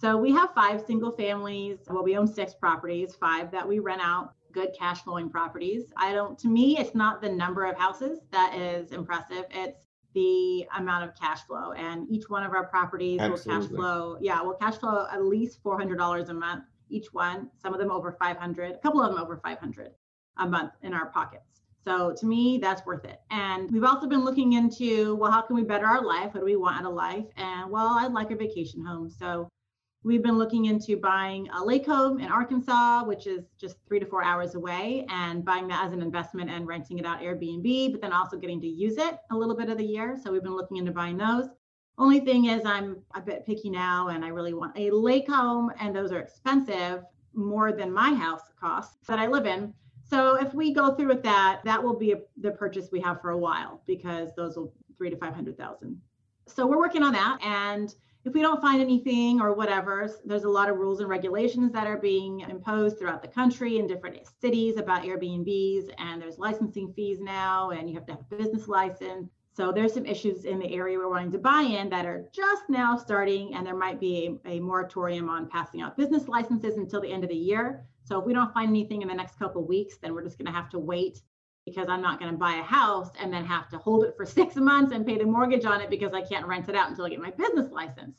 So 0.00 0.16
we 0.16 0.30
have 0.32 0.54
five 0.54 0.82
single 0.86 1.10
families. 1.12 1.78
Well, 1.88 2.04
we 2.04 2.16
own 2.16 2.26
six 2.26 2.54
properties, 2.54 3.16
five 3.16 3.50
that 3.50 3.66
we 3.66 3.80
rent 3.80 4.00
out, 4.02 4.34
good 4.52 4.70
cash 4.78 5.02
flowing 5.02 5.28
properties. 5.28 5.92
I 5.96 6.12
don't, 6.12 6.38
to 6.38 6.48
me, 6.48 6.78
it's 6.78 6.94
not 6.94 7.20
the 7.20 7.28
number 7.28 7.64
of 7.64 7.76
houses 7.76 8.20
that 8.30 8.54
is 8.54 8.92
impressive. 8.92 9.44
It's 9.50 9.86
the 10.14 10.66
amount 10.76 11.04
of 11.04 11.16
cash 11.18 11.40
flow. 11.46 11.72
And 11.72 12.08
each 12.08 12.28
one 12.28 12.44
of 12.44 12.52
our 12.52 12.66
properties 12.68 13.20
Absolutely. 13.20 13.54
will 13.54 13.60
cash 13.60 13.70
flow, 13.70 14.18
yeah, 14.20 14.40
will 14.42 14.54
cash 14.54 14.76
flow 14.76 15.06
at 15.12 15.24
least 15.24 15.62
$400 15.64 16.28
a 16.28 16.34
month 16.34 16.64
each 16.90 17.12
one. 17.12 17.50
Some 17.60 17.74
of 17.74 17.80
them 17.80 17.90
over 17.90 18.12
500, 18.12 18.72
a 18.72 18.78
couple 18.78 19.02
of 19.02 19.10
them 19.12 19.20
over 19.20 19.36
500 19.36 19.92
a 20.38 20.46
month 20.46 20.72
in 20.82 20.94
our 20.94 21.06
pockets. 21.06 21.62
So 21.84 22.12
to 22.18 22.26
me, 22.26 22.58
that's 22.58 22.84
worth 22.84 23.04
it. 23.04 23.20
And 23.30 23.70
we've 23.70 23.84
also 23.84 24.06
been 24.06 24.24
looking 24.24 24.54
into, 24.54 25.14
well, 25.16 25.30
how 25.30 25.42
can 25.42 25.56
we 25.56 25.62
better 25.62 25.86
our 25.86 26.04
life? 26.04 26.34
What 26.34 26.40
do 26.40 26.44
we 26.44 26.56
want 26.56 26.78
out 26.78 26.86
of 26.86 26.94
life? 26.94 27.26
And 27.36 27.70
well, 27.70 27.96
I'd 27.98 28.12
like 28.12 28.30
a 28.30 28.36
vacation 28.36 28.84
home. 28.84 29.08
So 29.08 29.48
we've 30.04 30.22
been 30.22 30.38
looking 30.38 30.66
into 30.66 30.96
buying 30.96 31.48
a 31.50 31.64
lake 31.64 31.86
home 31.86 32.20
in 32.20 32.30
Arkansas, 32.30 33.04
which 33.04 33.26
is 33.26 33.44
just 33.60 33.76
three 33.86 34.00
to 34.00 34.06
four 34.06 34.22
hours 34.22 34.54
away, 34.54 35.06
and 35.08 35.44
buying 35.44 35.66
that 35.68 35.84
as 35.84 35.92
an 35.92 36.02
investment 36.02 36.50
and 36.50 36.66
renting 36.66 36.98
it 36.98 37.06
out 37.06 37.20
Airbnb, 37.20 37.92
but 37.92 38.00
then 38.00 38.12
also 38.12 38.36
getting 38.36 38.60
to 38.60 38.68
use 38.68 38.96
it 38.96 39.18
a 39.30 39.36
little 39.36 39.56
bit 39.56 39.70
of 39.70 39.78
the 39.78 39.84
year. 39.84 40.16
So 40.22 40.30
we've 40.30 40.42
been 40.42 40.56
looking 40.56 40.76
into 40.76 40.92
buying 40.92 41.16
those. 41.16 41.46
Only 41.96 42.20
thing 42.20 42.44
is, 42.44 42.64
I'm 42.64 42.98
a 43.14 43.20
bit 43.20 43.44
picky 43.44 43.70
now, 43.70 44.08
and 44.08 44.24
I 44.24 44.28
really 44.28 44.54
want 44.54 44.78
a 44.78 44.90
lake 44.90 45.28
home, 45.28 45.72
and 45.80 45.94
those 45.94 46.12
are 46.12 46.20
expensive 46.20 47.02
more 47.34 47.72
than 47.72 47.92
my 47.92 48.14
house 48.14 48.42
costs 48.60 49.06
that 49.08 49.18
I 49.18 49.26
live 49.26 49.46
in. 49.46 49.74
So 50.08 50.36
if 50.36 50.54
we 50.54 50.72
go 50.72 50.94
through 50.94 51.08
with 51.08 51.22
that, 51.24 51.60
that 51.64 51.82
will 51.82 51.96
be 51.96 52.12
a, 52.12 52.20
the 52.40 52.50
purchase 52.50 52.88
we 52.90 53.00
have 53.00 53.20
for 53.20 53.30
a 53.30 53.38
while 53.38 53.82
because 53.86 54.30
those 54.36 54.56
will 54.56 54.72
three 54.96 55.10
to 55.10 55.16
500,000. 55.16 56.00
So 56.46 56.66
we're 56.66 56.78
working 56.78 57.02
on 57.02 57.12
that. 57.12 57.38
And 57.42 57.94
if 58.24 58.34
we 58.34 58.40
don't 58.40 58.60
find 58.60 58.80
anything 58.80 59.40
or 59.40 59.54
whatever, 59.54 60.10
there's 60.24 60.44
a 60.44 60.48
lot 60.48 60.68
of 60.68 60.78
rules 60.78 61.00
and 61.00 61.08
regulations 61.08 61.72
that 61.72 61.86
are 61.86 61.98
being 61.98 62.40
imposed 62.40 62.98
throughout 62.98 63.22
the 63.22 63.28
country 63.28 63.78
in 63.78 63.86
different 63.86 64.18
cities 64.40 64.76
about 64.76 65.04
Airbnbs. 65.04 65.90
And 65.98 66.20
there's 66.20 66.38
licensing 66.38 66.92
fees 66.94 67.20
now, 67.20 67.70
and 67.70 67.88
you 67.88 67.94
have 67.94 68.06
to 68.06 68.12
have 68.12 68.22
a 68.30 68.36
business 68.36 68.66
license. 68.66 69.30
So 69.54 69.72
there's 69.72 69.92
some 69.92 70.06
issues 70.06 70.44
in 70.44 70.58
the 70.58 70.72
area 70.72 70.98
we're 70.98 71.10
wanting 71.10 71.32
to 71.32 71.38
buy 71.38 71.62
in 71.62 71.88
that 71.90 72.06
are 72.06 72.28
just 72.32 72.62
now 72.68 72.96
starting, 72.96 73.54
and 73.54 73.66
there 73.66 73.76
might 73.76 74.00
be 74.00 74.38
a, 74.44 74.56
a 74.56 74.60
moratorium 74.60 75.28
on 75.28 75.48
passing 75.48 75.80
out 75.80 75.96
business 75.96 76.28
licenses 76.28 76.76
until 76.76 77.00
the 77.00 77.12
end 77.12 77.24
of 77.24 77.30
the 77.30 77.36
year. 77.36 77.84
So 78.08 78.18
if 78.18 78.24
we 78.24 78.32
don't 78.32 78.54
find 78.54 78.70
anything 78.70 79.02
in 79.02 79.08
the 79.08 79.14
next 79.14 79.38
couple 79.38 79.62
weeks, 79.62 79.98
then 79.98 80.14
we're 80.14 80.24
just 80.24 80.38
going 80.38 80.46
to 80.46 80.52
have 80.52 80.70
to 80.70 80.78
wait 80.78 81.20
because 81.66 81.90
I'm 81.90 82.00
not 82.00 82.18
going 82.18 82.32
to 82.32 82.38
buy 82.38 82.54
a 82.54 82.62
house 82.62 83.10
and 83.20 83.30
then 83.30 83.44
have 83.44 83.68
to 83.68 83.76
hold 83.76 84.04
it 84.04 84.14
for 84.16 84.24
six 84.38 84.56
months 84.56 84.92
and 84.92 85.04
pay 85.04 85.18
the 85.18 85.26
mortgage 85.26 85.66
on 85.66 85.82
it 85.82 85.90
because 85.90 86.14
I 86.14 86.22
can't 86.22 86.46
rent 86.46 86.70
it 86.70 86.74
out 86.74 86.88
until 86.88 87.04
I 87.04 87.10
get 87.10 87.20
my 87.20 87.30
business 87.30 87.70
license. 87.70 88.16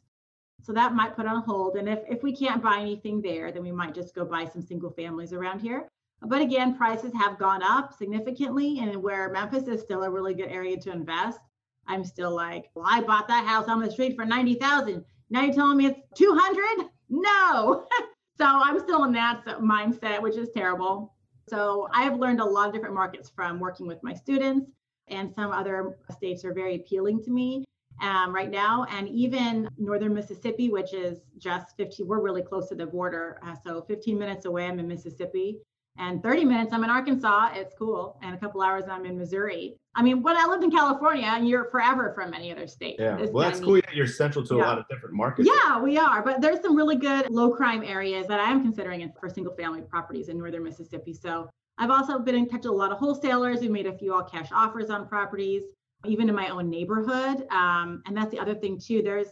So 0.61 0.73
that 0.73 0.93
might 0.93 1.15
put 1.15 1.25
on 1.25 1.41
hold. 1.41 1.75
And 1.77 1.89
if, 1.89 1.99
if 2.07 2.21
we 2.21 2.35
can't 2.35 2.61
buy 2.61 2.77
anything 2.79 3.19
there, 3.19 3.51
then 3.51 3.63
we 3.63 3.71
might 3.71 3.95
just 3.95 4.13
go 4.13 4.25
buy 4.25 4.45
some 4.45 4.61
single 4.61 4.91
families 4.91 5.33
around 5.33 5.59
here. 5.59 5.89
But 6.21 6.41
again, 6.41 6.77
prices 6.77 7.13
have 7.13 7.39
gone 7.39 7.63
up 7.63 7.97
significantly, 7.97 8.79
and 8.79 9.01
where 9.01 9.31
Memphis 9.31 9.67
is 9.69 9.81
still 9.81 10.03
a 10.03 10.09
really 10.09 10.33
good 10.33 10.49
area 10.49 10.77
to 10.77 10.91
invest, 10.91 11.39
I'm 11.87 12.03
still 12.03 12.35
like, 12.35 12.69
well, 12.75 12.85
I 12.87 13.01
bought 13.01 13.27
that 13.29 13.47
house 13.47 13.69
on 13.69 13.79
the 13.79 13.89
street 13.89 14.15
for 14.15 14.25
90,000. 14.25 15.03
Now 15.29 15.43
you're 15.43 15.53
telling 15.55 15.77
me 15.77 15.85
it's 15.87 16.01
200? 16.15 16.89
No. 17.09 17.87
so 18.39 18.45
I'm 18.45 18.79
still 18.79 19.03
in 19.03 19.11
that 19.13 19.45
mindset, 19.59 20.21
which 20.21 20.37
is 20.37 20.49
terrible. 20.49 21.13
So 21.47 21.87
I've 21.93 22.17
learned 22.17 22.39
a 22.39 22.45
lot 22.45 22.67
of 22.67 22.73
different 22.73 22.95
markets 22.95 23.31
from 23.35 23.59
working 23.59 23.87
with 23.87 24.01
my 24.03 24.13
students, 24.13 24.71
and 25.07 25.33
some 25.33 25.51
other 25.51 25.97
states 26.11 26.45
are 26.45 26.53
very 26.53 26.75
appealing 26.75 27.23
to 27.23 27.31
me 27.31 27.65
um, 28.01 28.33
right 28.33 28.49
now. 28.51 28.85
And 28.91 29.09
even 29.09 29.67
northern 29.77 30.13
Mississippi, 30.13 30.69
which 30.69 30.93
is 30.93 31.19
just 31.37 31.75
15, 31.77 32.07
we're 32.07 32.21
really 32.21 32.43
close 32.43 32.69
to 32.69 32.75
the 32.75 32.85
border. 32.85 33.39
Uh, 33.43 33.55
so 33.63 33.81
15 33.81 34.17
minutes 34.17 34.45
away, 34.45 34.67
I'm 34.67 34.79
in 34.79 34.87
Mississippi 34.87 35.59
and 35.99 36.23
30 36.23 36.45
minutes 36.45 36.73
i'm 36.73 36.83
in 36.83 36.89
arkansas 36.89 37.49
it's 37.53 37.73
cool 37.77 38.17
and 38.23 38.33
a 38.33 38.37
couple 38.37 38.61
hours 38.61 38.85
i'm 38.89 39.05
in 39.05 39.17
missouri 39.17 39.77
i 39.99 40.01
mean 40.01 40.23
when 40.23 40.37
i 40.37 40.45
lived 40.45 40.63
in 40.63 40.71
california 40.71 41.25
and 41.25 41.47
you're 41.47 41.65
forever 41.65 42.13
from 42.15 42.33
any 42.33 42.51
other 42.51 42.67
state 42.67 42.95
yeah. 42.97 43.17
well 43.31 43.49
that's 43.49 43.59
cool. 43.59 43.79
You're 43.93 44.07
central 44.07 44.45
to 44.45 44.55
yeah. 44.55 44.63
a 44.63 44.65
lot 44.65 44.77
of 44.77 44.87
different 44.89 45.15
markets. 45.15 45.49
Yeah 45.51 45.79
we 45.81 45.97
are. 45.97 46.23
But 46.23 46.41
there's 46.41 46.61
some 46.61 46.75
really 46.75 46.95
good 46.95 47.29
low 47.29 47.51
crime 47.51 47.83
areas 47.83 48.27
that 48.27 48.39
i 48.39 48.49
am 48.49 48.61
considering 48.61 49.11
for 49.19 49.29
single 49.29 49.55
family 49.55 49.81
properties 49.81 50.29
in 50.29 50.37
northern 50.37 50.63
mississippi. 50.63 51.13
So 51.13 51.49
i've 51.77 51.91
also 51.91 52.19
been 52.19 52.35
in 52.35 52.47
touch 52.47 52.63
with 52.63 52.71
a 52.71 52.71
lot 52.83 52.91
of 52.91 52.97
wholesalers. 52.97 53.59
Who 53.61 53.69
made 53.69 53.87
a 53.87 53.97
few 53.97 54.13
all 54.13 54.23
cash 54.23 54.49
offers 54.51 54.89
on 54.89 55.07
properties 55.07 55.63
even 56.05 56.29
in 56.29 56.35
my 56.35 56.49
own 56.49 56.69
neighborhood. 56.69 57.45
Um, 57.51 58.01
and 58.05 58.15
that's 58.15 58.31
the 58.31 58.39
other 58.39 58.55
thing 58.55 58.79
too. 58.79 59.01
There's 59.01 59.27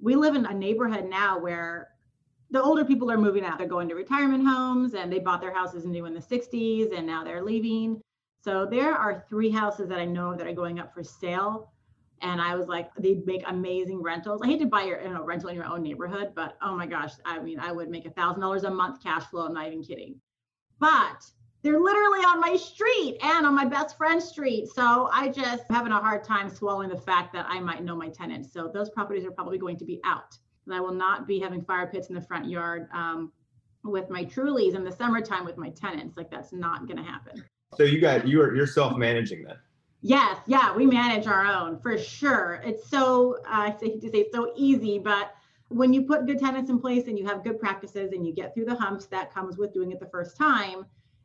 we 0.00 0.14
live 0.16 0.34
in 0.34 0.46
a 0.46 0.54
neighborhood 0.54 1.08
now 1.08 1.38
where 1.38 1.88
the 2.50 2.62
older 2.62 2.84
people 2.84 3.10
are 3.10 3.18
moving 3.18 3.44
out. 3.44 3.58
They're 3.58 3.66
going 3.66 3.88
to 3.88 3.94
retirement 3.94 4.46
homes 4.46 4.94
and 4.94 5.12
they 5.12 5.18
bought 5.18 5.40
their 5.40 5.54
houses 5.54 5.84
new 5.84 6.04
in 6.06 6.14
the 6.14 6.20
60s 6.20 6.96
and 6.96 7.06
now 7.06 7.24
they're 7.24 7.42
leaving. 7.42 8.00
So 8.42 8.66
there 8.66 8.92
are 8.92 9.24
three 9.28 9.50
houses 9.50 9.88
that 9.88 10.00
I 10.00 10.04
know 10.04 10.34
that 10.34 10.46
are 10.46 10.52
going 10.52 10.80
up 10.80 10.92
for 10.92 11.04
sale. 11.04 11.70
And 12.22 12.40
I 12.40 12.56
was 12.56 12.66
like, 12.66 12.92
they'd 12.96 13.24
make 13.26 13.42
amazing 13.46 14.02
rentals. 14.02 14.42
I 14.42 14.46
hate 14.46 14.60
to 14.60 14.66
buy 14.66 14.82
your 14.82 15.00
you 15.00 15.12
know, 15.12 15.24
rental 15.24 15.48
in 15.48 15.56
your 15.56 15.64
own 15.64 15.82
neighborhood, 15.82 16.32
but 16.34 16.56
oh 16.62 16.76
my 16.76 16.86
gosh, 16.86 17.12
I 17.24 17.40
mean, 17.40 17.58
I 17.60 17.72
would 17.72 17.88
make 17.88 18.04
a 18.04 18.10
thousand 18.10 18.40
dollars 18.40 18.64
a 18.64 18.70
month 18.70 19.02
cash 19.02 19.24
flow. 19.26 19.46
I'm 19.46 19.54
not 19.54 19.66
even 19.66 19.82
kidding. 19.82 20.20
But 20.78 21.24
they're 21.62 21.80
literally 21.80 22.20
on 22.20 22.40
my 22.40 22.56
street 22.56 23.18
and 23.22 23.46
on 23.46 23.54
my 23.54 23.64
best 23.64 23.96
friend's 23.96 24.24
street. 24.24 24.68
So 24.68 25.08
I 25.12 25.28
just 25.28 25.64
having 25.70 25.92
a 25.92 26.00
hard 26.00 26.24
time 26.24 26.50
swallowing 26.50 26.88
the 26.88 26.96
fact 26.96 27.32
that 27.34 27.46
I 27.48 27.60
might 27.60 27.84
know 27.84 27.94
my 27.94 28.08
tenants. 28.08 28.52
So 28.52 28.70
those 28.72 28.90
properties 28.90 29.24
are 29.24 29.30
probably 29.30 29.58
going 29.58 29.76
to 29.78 29.84
be 29.84 30.00
out. 30.04 30.36
And 30.66 30.74
I 30.74 30.80
will 30.80 30.94
not 30.94 31.28
be 31.28 31.38
having 31.38 31.62
fire 31.62 31.86
pits 31.86 32.08
in 32.08 32.14
the 32.16 32.22
front 32.22 32.48
yard 32.48 32.88
um, 32.92 33.32
with 33.84 34.10
my 34.10 34.24
Trulies 34.24 34.74
in 34.74 34.82
the 34.82 34.92
summertime 34.92 35.44
with 35.44 35.56
my 35.56 35.70
tenants. 35.70 36.16
Like 36.16 36.30
that's 36.30 36.52
not 36.52 36.86
going 36.86 36.98
to 36.98 37.04
happen. 37.04 37.44
So 37.76 37.84
you 37.84 38.00
got 38.00 38.26
you 38.26 38.40
are 38.42 38.54
you're 38.54 38.66
self 38.66 38.96
managing 38.96 39.44
that. 39.44 39.58
Yes, 40.00 40.38
yeah, 40.46 40.74
we 40.74 40.84
manage 40.86 41.26
our 41.26 41.46
own 41.46 41.78
for 41.78 41.96
sure. 41.96 42.60
It's 42.64 42.88
so 42.88 43.38
uh, 43.46 43.72
I 43.72 43.76
say 43.80 43.98
to 43.98 44.10
say 44.10 44.26
so 44.32 44.52
easy, 44.56 44.98
but 44.98 45.34
when 45.68 45.92
you 45.92 46.02
put 46.02 46.26
good 46.26 46.38
tenants 46.38 46.70
in 46.70 46.78
place 46.78 47.06
and 47.06 47.18
you 47.18 47.24
have 47.26 47.44
good 47.44 47.58
practices 47.58 48.12
and 48.12 48.26
you 48.26 48.34
get 48.34 48.52
through 48.54 48.66
the 48.66 48.74
humps 48.74 49.06
that 49.06 49.32
comes 49.32 49.56
with 49.56 49.72
doing 49.72 49.90
it 49.90 50.00
the 50.00 50.08
first 50.08 50.36
time, 50.36 50.84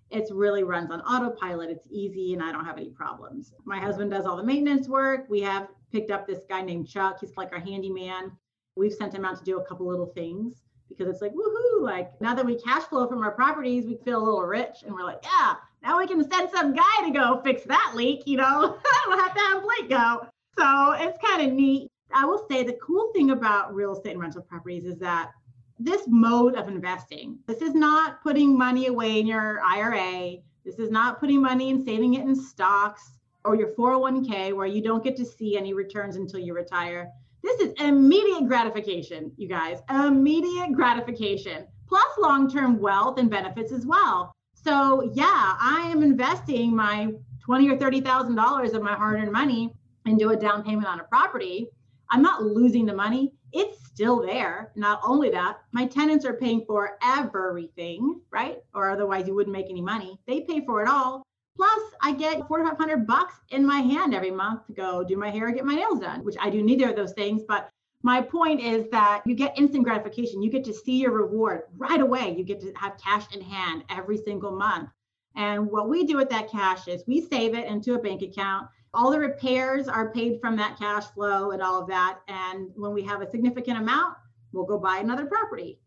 it 0.10 0.30
really 0.32 0.64
runs 0.64 0.90
on 0.90 1.02
autopilot. 1.02 1.70
It's 1.70 1.88
easy 1.90 2.34
and 2.34 2.42
I 2.42 2.52
don't 2.54 2.64
have 2.64 2.78
any 2.78 2.92
problems. 2.92 3.54
My 3.66 3.80
husband 3.80 4.12
does 4.12 4.26
all 4.26 4.38
the 4.38 4.44
maintenance 4.44 4.88
work. 4.88 5.26
We 5.30 5.42
have 5.42 5.68
picked 5.92 6.12
up 6.12 6.26
this 6.28 6.46
guy 6.48 6.62
named 6.62 6.88
Chuck. 6.88 7.18
He's 7.20 7.36
like 7.36 7.52
our 7.52 7.60
handyman 7.60 8.32
we've 8.78 8.94
sent 8.94 9.14
him 9.14 9.26
out 9.26 9.38
to 9.38 9.44
do 9.44 9.60
a 9.60 9.66
couple 9.66 9.88
little 9.88 10.06
things 10.06 10.64
because 10.88 11.08
it's 11.08 11.22
like 11.22 11.34
woohoo 11.34 11.82
like 11.82 12.10
now 12.22 12.34
that 12.34 12.46
we 12.46 12.56
cash 12.62 12.84
flow 12.84 13.08
from 13.08 13.24
our 13.24 13.32
properties 13.32 13.86
we 13.86 13.98
feel 14.06 14.22
a 14.22 14.24
little 14.24 14.44
rich 14.44 14.84
and 14.86 14.94
we're 14.94 15.04
like 15.04 15.20
yeah 15.24 15.56
now 15.88 15.98
we 16.00 16.08
can 16.08 16.30
send 16.30 16.50
some 16.52 16.74
guy 16.74 17.06
to 17.06 17.12
go 17.12 17.42
fix 17.44 17.64
that 17.64 17.94
leak 17.96 18.24
you 18.26 18.38
know? 18.38 18.78
We'll 19.08 19.18
have 19.18 19.34
to 19.34 19.40
have 19.40 19.64
blake 19.64 19.90
go. 19.90 20.28
So 20.58 20.92
it's 20.94 21.18
kind 21.26 21.48
of 21.48 21.54
neat. 21.54 21.90
I 22.14 22.26
will 22.26 22.46
say 22.50 22.64
the 22.64 22.78
cool 22.82 23.12
thing 23.14 23.32
about 23.32 23.74
real 23.74 23.94
estate 23.94 24.12
and 24.12 24.20
rental 24.20 24.42
properties 24.42 24.84
is 24.84 24.98
that 25.00 25.32
this 25.80 26.02
mode 26.08 26.56
of 26.56 26.68
investing 26.68 27.38
this 27.46 27.62
is 27.62 27.76
not 27.76 28.22
putting 28.24 28.58
money 28.58 28.88
away 28.88 29.20
in 29.20 29.28
your 29.28 29.62
ira 29.64 30.38
this 30.66 30.80
is 30.80 30.90
not 30.90 31.20
putting 31.20 31.42
money 31.42 31.70
and 31.70 31.86
saving 31.86 32.16
it 32.16 32.26
in 32.26 32.36
stocks 32.36 33.18
or 33.46 33.56
your 33.56 33.70
401k 33.70 34.54
where 34.54 34.68
you 34.68 34.82
don't 34.82 35.04
get 35.04 35.16
to 35.16 35.26
see 35.26 35.58
any 35.58 35.74
returns 35.74 36.18
until 36.18 36.42
you 36.42 36.54
retire. 36.54 37.10
This 37.42 37.62
is 37.62 37.74
immediate 37.80 38.48
gratification, 38.48 39.32
you 39.38 39.48
guys, 39.48 39.80
immediate 39.90 40.74
gratification, 40.74 41.66
plus 41.88 42.18
long 42.20 42.52
term 42.52 42.80
wealth 42.80 43.18
and 43.18 43.30
benefits 43.30 43.72
as 43.72 43.86
well. 43.86 44.34
So, 44.68 45.10
yeah, 45.14 45.56
I 45.62 45.88
am 45.90 46.04
investing 46.04 46.76
my 46.76 47.14
twenty 47.40 47.70
or 47.70 47.78
thirty 47.78 48.02
thousand 48.02 48.36
dollars 48.36 48.74
of 48.74 48.82
my 48.82 48.96
hard-earned 48.96 49.32
money 49.32 49.74
into 50.06 50.28
a 50.28 50.36
down 50.36 50.62
payment 50.62 50.88
on 50.88 51.00
a 51.00 51.06
property. 51.06 51.70
I'm 52.10 52.22
not 52.22 52.44
losing 52.44 52.86
the 52.86 52.94
money; 52.94 53.32
it's 53.54 53.86
still 53.86 54.22
there. 54.22 54.74
Not 54.76 55.00
only 55.06 55.30
that, 55.30 55.62
my 55.72 55.86
tenants 55.86 56.26
are 56.26 56.34
paying 56.34 56.66
for 56.68 56.98
everything, 57.02 58.20
right? 58.30 58.58
Or 58.74 58.90
otherwise, 58.90 59.26
you 59.26 59.36
wouldn't 59.36 59.56
make 59.56 59.70
any 59.70 59.80
money. 59.80 60.20
They 60.28 60.42
pay 60.42 60.60
for 60.66 60.82
it 60.82 60.90
all. 60.90 61.24
Plus, 61.56 61.80
I 62.02 62.12
get 62.12 62.46
4,500 62.50 63.08
bucks 63.08 63.36
in 63.52 63.66
my 63.66 63.80
hand 63.80 64.14
every 64.14 64.32
month 64.32 64.68
to 64.68 64.74
go 64.74 65.02
do 65.02 65.16
my 65.16 65.30
hair, 65.30 65.50
get 65.54 65.64
my 65.64 65.76
nails 65.76 66.02
done, 66.02 66.26
which 66.26 66.36
I 66.42 66.50
do 66.50 66.62
neither 66.62 66.90
of 66.90 66.98
those 66.98 67.14
things. 67.14 67.42
But 67.48 67.70
my 68.08 68.22
point 68.22 68.62
is 68.62 68.86
that 68.90 69.22
you 69.26 69.36
get 69.36 69.60
instant 69.60 69.84
gratification. 69.84 70.42
You 70.42 70.50
get 70.50 70.64
to 70.64 70.74
see 70.74 70.98
your 71.02 71.12
reward 71.12 71.64
right 71.76 72.00
away. 72.00 72.34
You 72.38 72.46
get 72.46 72.62
to 72.62 72.72
have 72.78 72.98
cash 72.98 73.26
in 73.36 73.42
hand 73.42 73.84
every 73.90 74.16
single 74.16 74.56
month. 74.56 74.88
And 75.36 75.70
what 75.70 75.90
we 75.90 76.06
do 76.06 76.16
with 76.16 76.30
that 76.30 76.50
cash 76.50 76.88
is 76.88 77.04
we 77.06 77.20
save 77.20 77.54
it 77.54 77.68
into 77.68 77.96
a 77.96 78.00
bank 78.00 78.22
account. 78.22 78.70
All 78.94 79.12
the 79.12 79.20
repairs 79.20 79.90
are 79.90 80.14
paid 80.14 80.40
from 80.40 80.56
that 80.56 80.80
cash 80.80 81.04
flow 81.08 81.52
and 81.52 81.62
all 81.62 81.82
of 81.82 81.90
that. 81.90 82.20
And 82.30 82.70
when 82.78 82.94
we 82.94 83.04
have 83.04 83.22
a 83.22 83.30
significant 83.30 83.78
amount, 83.78 84.16
we'll 84.54 84.64
go 84.64 84.78
buy 84.78 85.00
another 85.00 85.26
property. 85.26 85.78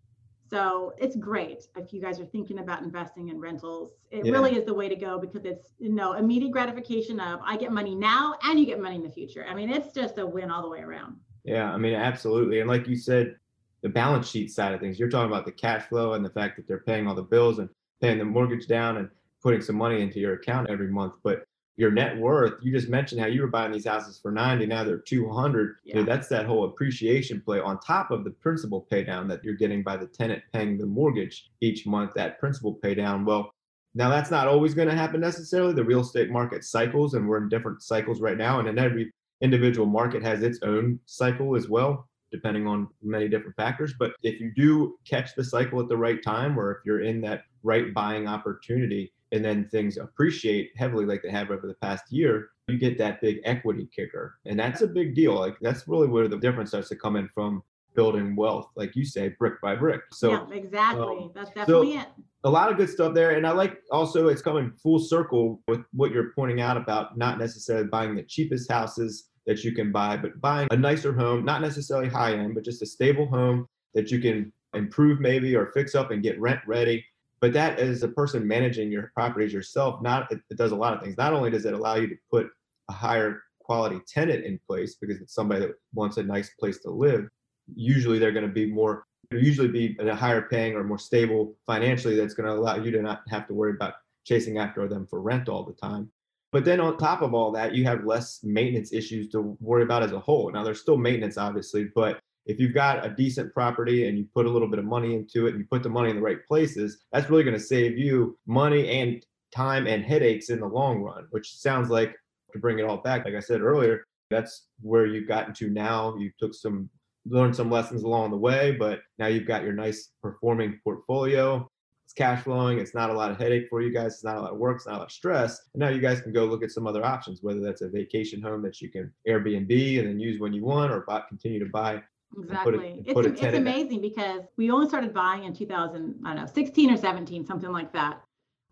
So 0.51 0.93
it's 0.99 1.17
great 1.17 1.69
if 1.75 1.91
you 1.91 2.03
guys 2.03 2.21
are 2.21 2.27
thinking 2.27 2.59
about 2.59 2.83
investing 2.83 3.31
in 3.31 3.41
rentals. 3.41 3.93
It 4.11 4.27
yeah. 4.27 4.33
really 4.33 4.57
is 4.57 4.67
the 4.67 4.75
way 4.75 4.91
to 4.91 4.97
go 4.97 5.19
because 5.19 5.47
it's 5.47 5.73
you 5.79 5.91
know 5.91 6.13
immediate 6.13 6.53
gratification 6.53 7.19
of 7.19 7.41
I 7.43 7.57
get 7.57 7.73
money 7.73 7.95
now 7.95 8.35
and 8.43 8.61
you 8.61 8.67
get 8.67 8.79
money 8.79 8.97
in 8.97 9.05
the 9.05 9.11
future. 9.11 9.47
I 9.49 9.55
mean, 9.55 9.71
it's 9.71 9.95
just 9.95 10.19
a 10.19 10.27
win 10.27 10.51
all 10.51 10.61
the 10.61 10.69
way 10.69 10.81
around. 10.81 11.17
Yeah, 11.45 11.71
I 11.71 11.79
mean, 11.79 11.95
absolutely. 11.95 12.61
And 12.61 12.69
like 12.69 12.87
you 12.87 12.97
said, 12.97 13.37
the 13.83 13.89
balance 13.89 14.29
sheet 14.29 14.51
side 14.51 14.75
of 14.75 14.81
things, 14.81 14.99
you're 14.99 15.09
talking 15.09 15.31
about 15.31 15.47
the 15.47 15.53
cash 15.53 15.85
flow 15.89 16.13
and 16.13 16.25
the 16.25 16.31
fact 16.31 16.57
that 16.57 16.67
they're 16.67 16.81
paying 16.81 17.07
all 17.07 17.15
the 17.15 17.23
bills 17.23 17.59
and 17.59 17.69
paying 18.01 18.19
the 18.19 18.25
mortgage 18.25 18.67
down 18.67 18.99
and 18.99 19.09
putting 19.43 19.63
some 19.63 19.77
money 19.77 20.03
into 20.03 20.21
your 20.21 20.35
account 20.35 20.69
every 20.69 20.89
month. 20.89 21.15
But 21.23 21.45
your 21.81 21.91
net 21.91 22.15
worth. 22.19 22.55
You 22.61 22.71
just 22.71 22.91
mentioned 22.91 23.23
how 23.23 23.27
you 23.27 23.41
were 23.41 23.47
buying 23.47 23.73
these 23.73 23.87
houses 23.87 24.19
for 24.21 24.31
90, 24.31 24.67
now 24.67 24.85
they're 24.85 24.99
200. 24.99 25.77
Yeah. 25.83 25.95
You 25.95 26.01
know, 26.01 26.07
that's 26.07 26.29
that 26.29 26.45
whole 26.45 26.65
appreciation 26.65 27.41
play 27.41 27.59
on 27.59 27.81
top 27.81 28.11
of 28.11 28.23
the 28.23 28.33
principal 28.33 28.83
pay 28.83 29.03
down 29.03 29.27
that 29.29 29.43
you're 29.43 29.55
getting 29.55 29.83
by 29.83 29.97
the 29.97 30.07
tenant 30.07 30.43
paying 30.53 30.77
the 30.77 30.85
mortgage 30.85 31.49
each 31.63 31.87
month, 31.87 32.13
that 32.15 32.39
principal 32.39 32.75
pay 32.75 32.95
down. 32.95 33.25
Well, 33.25 33.55
now 33.95 34.11
that's 34.11 34.31
not 34.31 34.47
always 34.47 34.75
going 34.75 34.89
to 34.89 34.95
happen 34.95 35.23
necessarily. 35.23 35.73
The 35.73 35.83
real 35.83 36.01
estate 36.01 36.31
market 36.31 36.65
cycles 36.65 37.15
and 37.15 37.27
we're 37.27 37.39
in 37.43 37.49
different 37.49 37.83
cycles 37.83 38.21
right 38.21 38.37
now. 38.37 38.61
And 38.61 38.69
in 38.69 38.79
every 38.79 39.11
individual 39.41 39.87
market 39.87 40.23
has 40.23 40.43
its 40.43 40.59
own 40.63 40.99
cycle 41.07 41.57
as 41.57 41.69
well, 41.69 42.09
depending 42.31 42.67
on 42.67 42.89
many 43.03 43.29
different 43.29 43.57
factors. 43.57 43.95
But 43.99 44.13
if 44.23 44.41
you 44.41 44.53
do 44.55 44.97
catch 45.09 45.35
the 45.35 45.45
cycle 45.45 45.81
at 45.81 45.89
the 45.89 45.97
right 45.97 46.23
time, 46.23 46.59
or 46.59 46.73
if 46.73 46.79
you're 46.85 47.03
in 47.03 47.21
that 47.23 47.43
right 47.63 47.93
buying 47.95 48.27
opportunity, 48.27 49.13
and 49.33 49.45
then 49.45 49.69
things 49.69 49.97
appreciate 49.97 50.73
heavily 50.77 51.07
like 51.07 51.23
they 51.23 51.31
have 51.31 51.51
over 51.51 51.67
the 51.67 51.75
past 51.75 52.05
year, 52.11 52.51
you 52.69 52.79
get 52.79 52.99
that 52.99 53.21
big 53.21 53.39
equity 53.45 53.89
kicker. 53.95 54.35
And 54.45 54.59
that's 54.59 54.83
a 54.83 54.87
big 54.87 55.15
deal. 55.15 55.35
Like 55.35 55.57
that's 55.61 55.87
really 55.87 56.09
where 56.09 56.29
the 56.29 56.39
difference 56.39 56.71
starts 56.71 56.89
to 56.89 56.97
come 56.97 57.17
in 57.17 57.29
from 57.29 57.63
building 57.95 58.37
wealth, 58.37 58.71
like 58.77 58.97
you 58.97 59.05
say, 59.05 59.29
brick 59.39 59.61
by 59.61 59.75
brick. 59.75 60.03
So 60.13 60.31
yeah, 60.31 60.57
exactly. 60.57 61.03
Um, 61.03 61.31
that's 61.35 61.51
definitely 61.51 61.95
so 61.95 62.01
it. 62.01 62.07
A 62.45 62.51
lot 62.51 62.71
of 62.71 62.79
good 62.79 62.89
stuff 62.89 63.15
there. 63.15 63.33
And 63.33 63.47
I 63.47 63.51
like 63.51 63.79
also 63.93 64.29
it's 64.29 64.43
coming 64.43 64.73
full 64.83 64.99
circle 64.99 65.61
with 65.69 65.81
what 65.93 66.11
you're 66.11 66.33
pointing 66.35 66.61
out 66.61 66.77
about 66.77 67.19
not 67.19 67.39
necessarily 67.39 67.87
buying 67.87 68.15
the 68.15 68.23
cheapest 68.23 68.71
houses 68.71 69.30
that 69.47 69.65
you 69.65 69.73
can 69.73 69.91
buy, 69.91 70.17
but 70.17 70.41
buying 70.41 70.69
a 70.71 70.77
nicer 70.77 71.13
home, 71.13 71.45
not 71.45 71.61
necessarily 71.63 72.09
high 72.09 72.35
end, 72.35 72.55
but 72.55 72.65
just 72.65 72.83
a 72.83 72.87
stable 72.87 73.27
home 73.27 73.67
that 73.95 74.11
you 74.11 74.21
can 74.21 74.53
improve 74.75 75.21
maybe 75.21 75.57
or 75.57 75.73
fix 75.73 75.95
up 75.95 76.11
and 76.11 76.23
get 76.23 76.41
rent 76.41 76.61
ready 76.67 77.05
but 77.41 77.53
that 77.55 77.81
as 77.81 78.05
a 78.05 78.09
person 78.09 78.47
managing 78.47 78.93
your 78.93 79.11
properties 79.15 79.53
yourself 79.53 80.01
not 80.01 80.31
it, 80.31 80.39
it, 80.49 80.57
does 80.57 80.71
a 80.71 80.77
lot 80.77 80.95
of 80.95 81.03
things 81.03 81.17
not 81.19 81.33
only 81.33 81.51
does 81.51 81.65
it 81.65 81.75
allow 81.75 81.97
you 81.97 82.07
to 82.07 82.15
put 82.31 82.47
a 82.89 82.93
higher 82.93 83.43
quality 83.71 84.01
tenant 84.07 84.45
in 84.45 84.59
place 84.67 84.97
because 85.01 85.21
it's 85.21 85.33
somebody 85.33 85.61
that 85.61 85.71
wants 85.95 86.17
a 86.17 86.23
nice 86.25 86.51
place 86.59 86.81
to 86.81 86.91
live, 86.91 87.29
usually 87.73 88.19
they're 88.19 88.33
going 88.33 88.47
to 88.47 88.53
be 88.53 88.67
more 88.67 89.05
usually 89.31 89.69
be 89.69 89.97
a 90.01 90.13
higher 90.13 90.43
paying 90.43 90.75
or 90.75 90.83
more 90.83 90.99
stable 90.99 91.55
financially 91.69 92.17
that's 92.17 92.35
going 92.35 92.49
to 92.49 92.53
allow 92.53 92.75
you 92.75 92.91
to 92.91 93.01
not 93.01 93.21
have 93.29 93.47
to 93.47 93.55
worry 93.55 93.71
about 93.71 93.95
chasing 94.25 94.59
after 94.59 94.89
them 94.89 95.07
for 95.07 95.21
rent 95.21 95.49
all 95.49 95.63
the 95.63 95.73
time. 95.75 96.11
But 96.53 96.65
then 96.65 96.81
on 96.81 96.99
top 96.99 97.23
of 97.23 97.33
all 97.33 97.53
that, 97.53 97.75
you 97.75 97.85
have 97.85 98.05
less 98.05 98.41
maintenance 98.43 98.93
issues 98.93 99.29
to 99.31 99.57
worry 99.61 99.85
about 99.85 100.03
as 100.03 100.13
a 100.13 100.19
whole. 100.19 100.51
Now 100.51 100.65
there's 100.65 100.81
still 100.81 100.97
maintenance 100.97 101.39
obviously, 101.39 101.89
but 101.95 102.21
if 102.47 102.59
you've 102.59 102.75
got 102.75 103.05
a 103.05 103.11
decent 103.11 103.53
property 103.55 104.09
and 104.09 104.19
you 104.19 104.27
put 104.35 104.47
a 104.47 104.51
little 104.51 104.69
bit 104.69 104.79
of 104.79 104.85
money 104.85 105.15
into 105.15 105.47
it 105.47 105.51
and 105.51 105.61
you 105.61 105.67
put 105.71 105.83
the 105.83 105.89
money 105.89 106.11
in 106.11 106.17
the 106.17 106.23
right 106.23 106.45
places, 106.49 107.05
that's 107.13 107.31
really 107.31 107.45
going 107.45 107.57
to 107.57 107.63
save 107.63 107.99
you 107.99 108.37
money 108.47 108.89
and 109.01 109.25
time 109.55 109.87
and 109.87 110.05
headaches 110.05 110.51
in 110.51 110.61
the 110.61 110.67
long 110.67 111.01
run, 111.01 111.27
which 111.31 111.57
sounds 111.57 111.91
like 111.91 112.17
to 112.53 112.59
bring 112.59 112.79
it 112.79 112.85
all 112.85 112.97
back, 112.97 113.25
like 113.25 113.35
I 113.35 113.41
said 113.41 113.61
earlier, 113.61 114.05
that's 114.31 114.69
where 114.81 115.07
you've 115.07 115.29
gotten 115.29 115.55
to 115.55 115.71
now. 115.71 116.17
You 116.17 116.31
took 116.39 116.55
some, 116.55 116.89
learned 117.27 117.55
some 117.55 117.71
lessons 117.71 118.03
along 118.03 118.31
the 118.31 118.37
way, 118.37 118.73
but 118.73 119.01
now 119.19 119.27
you've 119.27 119.47
got 119.47 119.63
your 119.63 119.73
nice 119.73 120.11
performing 120.23 120.81
portfolio. 120.83 121.69
It's 122.11 122.15
cash 122.17 122.43
flowing. 122.43 122.81
It's 122.81 122.93
not 122.93 123.11
a 123.11 123.13
lot 123.13 123.31
of 123.31 123.39
headache 123.39 123.69
for 123.71 123.81
you 123.81 123.93
guys. 123.93 124.15
It's 124.15 124.25
not 124.25 124.37
a 124.37 124.41
lot 124.41 124.51
of 124.51 124.59
work. 124.59 124.79
It's 124.79 124.87
not 124.87 124.97
a 124.97 124.99
lot 124.99 125.05
of 125.05 125.13
stress. 125.13 125.61
And 125.75 125.81
now 125.81 125.91
you 125.91 126.01
guys 126.01 126.21
can 126.21 126.33
go 126.33 126.45
look 126.45 126.65
at 126.65 126.73
some 126.73 126.89
other 126.89 127.05
options, 127.05 127.41
whether 127.41 127.61
that's 127.61 127.83
a 127.83 127.89
vacation 127.89 128.43
home 128.43 128.63
that 128.63 128.81
you 128.81 128.91
can 128.91 129.13
Airbnb 129.29 130.01
and 130.01 130.09
then 130.09 130.19
use 130.19 130.41
when 130.41 130.53
you 130.53 130.65
want, 130.65 130.91
or 130.91 131.03
buy, 131.07 131.23
continue 131.29 131.61
to 131.61 131.71
buy 131.71 132.03
Exactly. 132.37 133.05
Put 133.13 133.27
it's, 133.27 133.43
it's 133.43 133.57
amazing 133.57 134.01
because 134.01 134.43
we 134.57 134.73
only 134.73 134.89
started 134.89 135.15
buying 135.15 135.45
in 135.45 135.55
2000, 135.55 136.17
I 136.25 136.35
don't 136.35 136.47
know, 136.47 136.53
16 136.53 136.91
or 136.91 136.97
17, 136.97 137.47
something 137.47 137.71
like 137.71 137.93
that. 137.93 138.21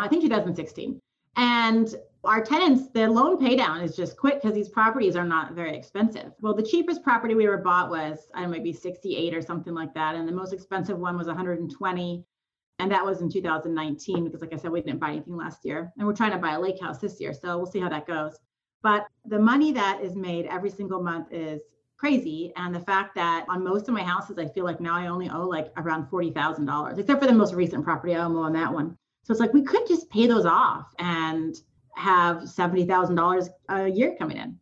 I 0.01 0.09
think 0.09 0.22
2016. 0.22 0.99
And 1.36 1.95
our 2.24 2.45
tenants, 2.45 2.91
the 2.93 3.09
loan 3.09 3.39
pay 3.39 3.55
down 3.55 3.82
is 3.82 3.95
just 3.95 4.16
quick 4.16 4.43
because 4.43 4.55
these 4.55 4.68
properties 4.68 5.14
are 5.14 5.24
not 5.24 5.53
very 5.53 5.76
expensive. 5.76 6.32
Well, 6.41 6.55
the 6.55 6.62
cheapest 6.64 7.05
property 7.05 7.36
we 7.36 7.47
ever 7.47 7.59
bought 7.59 7.89
was, 7.89 8.28
I 8.34 8.41
don't 8.41 8.51
know, 8.51 8.57
maybe 8.57 8.72
68 8.72 9.32
or 9.32 9.43
something 9.43 9.74
like 9.74 9.95
that. 9.95 10.16
And 10.16 10.26
the 10.26 10.32
most 10.32 10.53
expensive 10.53 10.99
one 10.99 11.16
was 11.16 11.28
120. 11.28 12.24
And 12.79 12.91
that 12.93 13.05
was 13.05 13.20
in 13.20 13.31
2019 13.31 14.24
because, 14.24 14.41
like 14.41 14.53
I 14.53 14.57
said, 14.57 14.70
we 14.70 14.81
didn't 14.81 15.01
buy 15.01 15.11
anything 15.11 15.37
last 15.37 15.64
year. 15.64 15.93
And 15.99 16.07
we're 16.07 16.14
trying 16.14 16.31
to 16.33 16.39
buy 16.39 16.53
a 16.53 16.61
lake 16.61 16.81
house 16.81 16.99
this 16.99 17.20
year. 17.20 17.33
So 17.33 17.57
we'll 17.57 17.66
see 17.66 17.81
how 17.81 17.89
that 17.89 18.07
goes. 18.07 18.39
But 18.83 19.07
the 19.24 19.39
money 19.39 19.72
that 19.72 20.01
is 20.01 20.14
made 20.14 20.47
every 20.47 20.70
single 20.70 21.03
month 21.03 21.33
is 21.33 21.61
crazy. 21.97 22.53
And 22.57 22.72
the 22.72 22.81
fact 22.81 23.16
that 23.16 23.45
on 23.49 23.64
most 23.64 23.89
of 23.89 23.95
my 23.95 24.03
houses, 24.05 24.39
I 24.39 24.47
feel 24.47 24.64
like 24.64 24.81
now 24.81 24.95
I 24.95 25.09
only 25.09 25.29
owe 25.29 25.47
like 25.47 25.72
around 25.76 26.09
$40,000, 26.09 26.99
except 26.99 27.20
for 27.20 27.26
the 27.26 27.35
most 27.35 27.55
recent 27.55 27.83
property 27.85 28.14
I 28.14 28.24
owe 28.24 28.37
on 28.39 28.53
that 28.53 28.72
one. 28.72 28.97
So 29.24 29.33
it's 29.33 29.41
like 29.41 29.53
we 29.53 29.62
could 29.62 29.87
just 29.89 30.09
pay 30.11 30.29
those 30.29 30.47
off 30.47 30.87
and 31.01 31.57
have 31.97 32.43
$70,000 32.43 33.49
a 33.70 33.89
year 33.89 34.14
coming 34.16 34.37
in. 34.37 34.57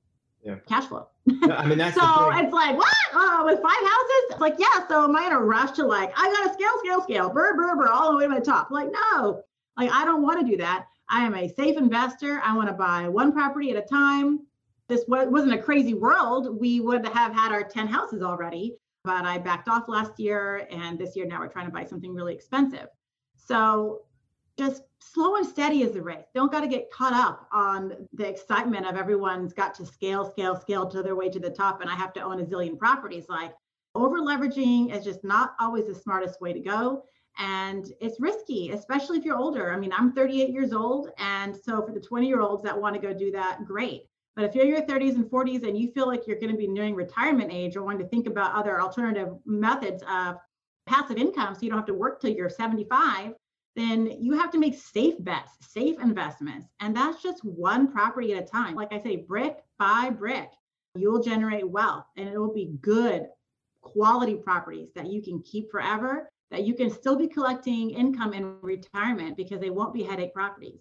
Yeah. 0.47 0.57
Cash 0.69 0.87
flow. 0.87 1.09
I 1.43 1.67
mean, 1.67 1.77
that's 1.79 1.97
so 1.97 2.31
it's 2.35 2.53
like, 2.53 2.77
what? 2.77 2.95
Uh, 3.13 3.43
with 3.45 3.61
five 3.61 3.73
houses? 3.73 4.23
It's 4.31 4.41
like, 4.41 4.55
yeah. 4.59 4.87
So 4.87 5.03
am 5.03 5.17
I 5.17 5.27
in 5.27 5.33
a 5.33 5.41
rush 5.41 5.73
to 5.73 5.85
like, 5.85 6.13
I 6.17 6.31
got 6.31 6.45
to 6.47 6.55
scale, 6.55 6.79
scale, 6.79 7.03
scale, 7.03 7.31
BRRRR, 7.31 7.57
BRRRR, 7.57 7.77
BRRRR, 7.77 7.91
all 7.91 8.13
the 8.13 8.19
way 8.19 8.29
to 8.29 8.41
the 8.41 8.47
top? 8.47 8.71
Like, 8.71 8.89
no, 8.93 9.43
like, 9.77 9.91
I 9.91 10.05
don't 10.05 10.23
want 10.23 10.41
to 10.41 10.47
do 10.49 10.57
that. 10.59 10.87
I 11.11 11.25
am 11.25 11.35
a 11.35 11.49
safe 11.49 11.77
investor. 11.77 12.41
I 12.45 12.57
want 12.57 12.69
to 12.69 12.75
buy 12.75 13.09
one 13.09 13.33
property 13.33 13.73
at 13.73 13.77
a 13.77 13.87
time. 13.87 14.47
This 14.89 15.05
wasn't 15.09 15.53
a 15.53 15.59
crazy 15.59 15.95
world. 15.95 16.61
We 16.61 16.79
would 16.79 17.05
have 17.09 17.33
had 17.33 17.51
our 17.51 17.65
10 17.65 17.89
houses 17.89 18.23
already, 18.23 18.77
but 19.03 19.25
I 19.25 19.39
backed 19.39 19.69
off 19.69 19.89
last 19.89 20.21
year. 20.21 20.69
And 20.71 20.97
this 20.97 21.17
year 21.17 21.27
now 21.27 21.41
we're 21.41 21.49
trying 21.49 21.67
to 21.67 21.73
buy 21.73 21.85
something 21.85 22.15
really 22.15 22.35
expensive. 22.35 22.87
So 23.35 24.03
just 24.59 24.83
slow 25.01 25.37
and 25.37 25.47
steady 25.47 25.83
is 25.83 25.93
the 25.93 26.03
race. 26.03 26.27
Don't 26.35 26.51
got 26.51 26.61
to 26.61 26.69
get 26.69 26.91
caught 26.91 27.13
up 27.13 27.49
on 27.53 28.09
the 28.13 28.29
excitement 28.29 28.87
of 28.87 28.97
everyone's 28.97 29.53
got 29.53 29.75
to 29.75 29.87
scale, 29.87 30.31
scale, 30.31 30.57
scale 30.57 30.87
to 30.89 31.03
their 31.03 31.17
way 31.17 31.29
to 31.29 31.41
the 31.41 31.51
top. 31.51 31.81
And 31.81 31.91
I 31.91 31.95
have 31.95 32.13
to 32.15 32.21
own 32.21 32.41
a 32.41 32.45
zillion 32.45 32.79
properties. 32.79 33.27
Like 33.29 33.53
over 33.95 34.19
leveraging 34.21 34.95
is 34.95 35.05
just 35.05 35.25
not 35.25 35.55
always 35.61 35.87
the 35.87 35.95
smartest 35.95 36.41
way 36.41 36.53
to 36.53 36.61
go. 36.61 37.05
And 37.39 37.93
it's 38.01 38.19
risky, 38.19 38.71
especially 38.71 39.19
if 39.19 39.25
you're 39.25 39.37
older. 39.37 39.73
I 39.73 39.77
mean, 39.77 39.93
I'm 39.93 40.13
38 40.13 40.51
years 40.51 40.73
old. 40.73 41.11
And 41.19 41.55
so 41.55 41.85
for 41.85 41.93
the 41.93 42.01
20 42.01 42.27
year 42.27 42.41
olds 42.41 42.63
that 42.63 42.81
want 42.81 42.95
to 42.95 43.01
go 43.01 43.13
do 43.13 43.31
that, 43.33 43.65
great. 43.67 44.05
But 44.35 44.45
if 44.45 44.55
you're 44.55 44.65
in 44.65 44.71
your 44.71 44.83
30s 44.83 45.15
and 45.15 45.25
40s 45.25 45.67
and 45.67 45.79
you 45.79 45.91
feel 45.93 46.07
like 46.07 46.27
you're 46.27 46.39
going 46.39 46.53
to 46.53 46.59
be 46.59 46.69
nearing 46.69 46.95
retirement 46.95 47.51
age 47.51 47.77
or 47.77 47.83
wanting 47.83 48.03
to 48.03 48.09
think 48.09 48.27
about 48.27 48.55
other 48.55 48.81
alternative 48.81 49.31
methods 49.47 50.03
of 50.11 50.37
passive 50.87 51.17
income 51.17 51.55
so 51.55 51.63
you 51.63 51.71
don't 51.71 51.79
have 51.79 51.87
to 51.87 51.95
work 51.95 52.21
till 52.21 52.31
you're 52.31 52.51
75, 52.51 53.33
then 53.77 54.17
you 54.19 54.33
have 54.33 54.51
to 54.53 54.59
make 54.59 54.79
safe 54.79 55.15
bets, 55.21 55.53
safe 55.61 56.01
investments. 56.01 56.67
And 56.81 56.97
that's 56.97 57.23
just 57.23 57.45
one 57.45 57.93
property 57.93 58.33
at 58.33 58.43
a 58.43 58.47
time. 58.47 58.75
Like 58.75 58.93
I 58.93 58.99
say, 58.99 59.17
brick 59.17 59.59
by 59.79 60.11
brick, 60.11 60.51
you'll 60.95 61.23
generate 61.23 61.69
wealth 61.69 62.07
and 62.17 62.29
it 62.29 62.39
will 62.39 62.55
be 62.55 62.73
good 62.81 63.27
quality 63.83 64.35
properties 64.35 64.89
that 64.95 65.07
you 65.07 65.23
can 65.23 65.43
keep 65.43 65.71
forever, 65.71 66.31
that 66.51 66.65
you 66.65 66.75
can 66.75 66.91
still 66.91 67.17
be 67.17 67.29
collecting 67.29 67.91
income 67.91 68.33
in 68.33 68.57
retirement 68.63 69.37
because 69.37 69.61
they 69.61 69.71
won't 69.71 69.95
be 69.95 70.03
headache 70.03 70.33
properties. 70.33 70.81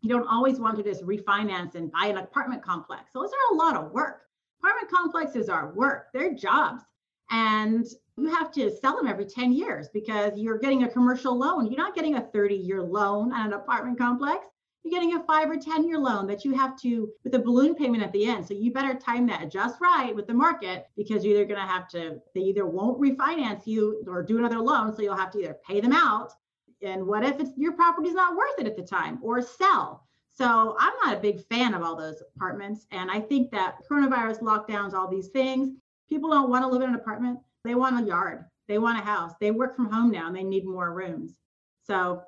You 0.00 0.10
don't 0.10 0.26
always 0.26 0.58
want 0.58 0.76
to 0.76 0.82
just 0.82 1.02
refinance 1.04 1.76
and 1.76 1.90
buy 1.90 2.06
an 2.06 2.18
apartment 2.18 2.62
complex. 2.62 3.12
Those 3.14 3.30
are 3.30 3.54
a 3.54 3.56
lot 3.56 3.76
of 3.76 3.92
work. 3.92 4.22
Apartment 4.58 4.90
complexes 4.90 5.48
are 5.48 5.72
work, 5.72 6.08
they're 6.12 6.34
jobs. 6.34 6.82
And 7.30 7.86
you 8.16 8.26
have 8.34 8.52
to 8.52 8.70
sell 8.76 8.96
them 8.96 9.08
every 9.08 9.26
10 9.26 9.52
years 9.52 9.88
because 9.88 10.32
you're 10.36 10.58
getting 10.58 10.84
a 10.84 10.88
commercial 10.88 11.36
loan. 11.36 11.66
You're 11.66 11.82
not 11.82 11.94
getting 11.94 12.16
a 12.16 12.20
30 12.32 12.54
year 12.54 12.82
loan 12.82 13.32
on 13.32 13.46
an 13.46 13.52
apartment 13.52 13.98
complex. 13.98 14.46
You're 14.84 15.00
getting 15.00 15.16
a 15.16 15.24
five 15.24 15.50
or 15.50 15.56
10 15.56 15.88
year 15.88 15.98
loan 15.98 16.26
that 16.26 16.44
you 16.44 16.52
have 16.54 16.78
to, 16.82 17.10
with 17.24 17.34
a 17.34 17.38
balloon 17.38 17.74
payment 17.74 18.02
at 18.02 18.12
the 18.12 18.26
end. 18.26 18.46
So 18.46 18.54
you 18.54 18.72
better 18.72 18.94
time 18.94 19.26
that 19.28 19.50
just 19.50 19.80
right 19.80 20.14
with 20.14 20.26
the 20.26 20.34
market 20.34 20.86
because 20.96 21.24
you're 21.24 21.36
either 21.36 21.46
going 21.46 21.60
to 21.60 21.66
have 21.66 21.88
to, 21.88 22.20
they 22.34 22.42
either 22.42 22.66
won't 22.66 23.00
refinance 23.00 23.66
you 23.66 24.04
or 24.06 24.22
do 24.22 24.38
another 24.38 24.58
loan. 24.58 24.94
So 24.94 25.02
you'll 25.02 25.16
have 25.16 25.32
to 25.32 25.40
either 25.40 25.56
pay 25.66 25.80
them 25.80 25.92
out. 25.92 26.32
And 26.82 27.06
what 27.06 27.24
if 27.24 27.40
it's 27.40 27.56
your 27.56 27.72
property's 27.72 28.14
not 28.14 28.36
worth 28.36 28.58
it 28.58 28.66
at 28.66 28.76
the 28.76 28.82
time 28.82 29.18
or 29.22 29.40
sell? 29.40 30.06
So 30.30 30.76
I'm 30.78 30.92
not 31.02 31.16
a 31.16 31.20
big 31.20 31.40
fan 31.46 31.74
of 31.74 31.82
all 31.82 31.96
those 31.96 32.22
apartments. 32.36 32.86
And 32.90 33.10
I 33.10 33.20
think 33.20 33.50
that 33.52 33.78
coronavirus 33.90 34.40
lockdowns, 34.40 34.92
all 34.92 35.08
these 35.08 35.28
things, 35.28 35.70
people 36.08 36.30
don't 36.30 36.50
want 36.50 36.62
to 36.62 36.68
live 36.68 36.82
in 36.82 36.90
an 36.90 36.94
apartment 36.96 37.38
they 37.64 37.74
want 37.74 38.00
a 38.00 38.06
yard, 38.06 38.44
they 38.68 38.78
want 38.78 38.98
a 38.98 39.02
house. 39.02 39.32
They 39.40 39.50
work 39.50 39.74
from 39.74 39.90
home 39.90 40.10
now 40.10 40.26
and 40.28 40.36
they 40.36 40.44
need 40.44 40.64
more 40.64 40.92
rooms. 40.92 41.34
So 41.82 42.22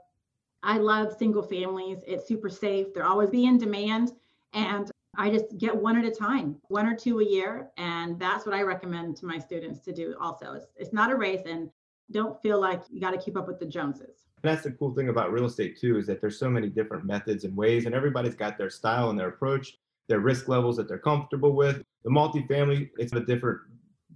I 0.62 0.78
love 0.78 1.16
single 1.16 1.42
families. 1.42 1.98
It's 2.06 2.26
super 2.26 2.48
safe. 2.48 2.88
They're 2.94 3.06
always 3.06 3.30
be 3.30 3.44
in 3.44 3.58
demand. 3.58 4.12
And 4.52 4.90
I 5.16 5.30
just 5.30 5.56
get 5.58 5.74
one 5.74 5.96
at 5.96 6.04
a 6.04 6.10
time, 6.10 6.56
one 6.68 6.86
or 6.86 6.96
two 6.96 7.20
a 7.20 7.24
year. 7.24 7.68
And 7.76 8.18
that's 8.18 8.44
what 8.44 8.54
I 8.54 8.62
recommend 8.62 9.16
to 9.18 9.26
my 9.26 9.38
students 9.38 9.80
to 9.80 9.92
do 9.92 10.14
also. 10.20 10.54
It's, 10.54 10.66
it's 10.76 10.92
not 10.92 11.10
a 11.10 11.16
race 11.16 11.42
and 11.46 11.70
don't 12.10 12.40
feel 12.42 12.60
like 12.60 12.82
you 12.90 13.00
got 13.00 13.12
to 13.12 13.18
keep 13.18 13.36
up 13.36 13.46
with 13.46 13.58
the 13.58 13.66
Joneses. 13.66 14.26
And 14.42 14.52
that's 14.52 14.62
the 14.62 14.72
cool 14.72 14.94
thing 14.94 15.08
about 15.08 15.32
real 15.32 15.46
estate 15.46 15.78
too, 15.78 15.98
is 15.98 16.06
that 16.06 16.20
there's 16.20 16.38
so 16.38 16.48
many 16.48 16.68
different 16.68 17.04
methods 17.04 17.44
and 17.44 17.56
ways, 17.56 17.86
and 17.86 17.94
everybody's 17.94 18.34
got 18.34 18.58
their 18.58 18.70
style 18.70 19.10
and 19.10 19.18
their 19.18 19.28
approach, 19.28 19.78
their 20.08 20.20
risk 20.20 20.46
levels 20.46 20.76
that 20.76 20.86
they're 20.86 20.98
comfortable 20.98 21.52
with. 21.52 21.82
The 22.04 22.10
multifamily, 22.10 22.90
it's 22.98 23.12
a 23.12 23.20
different 23.20 23.60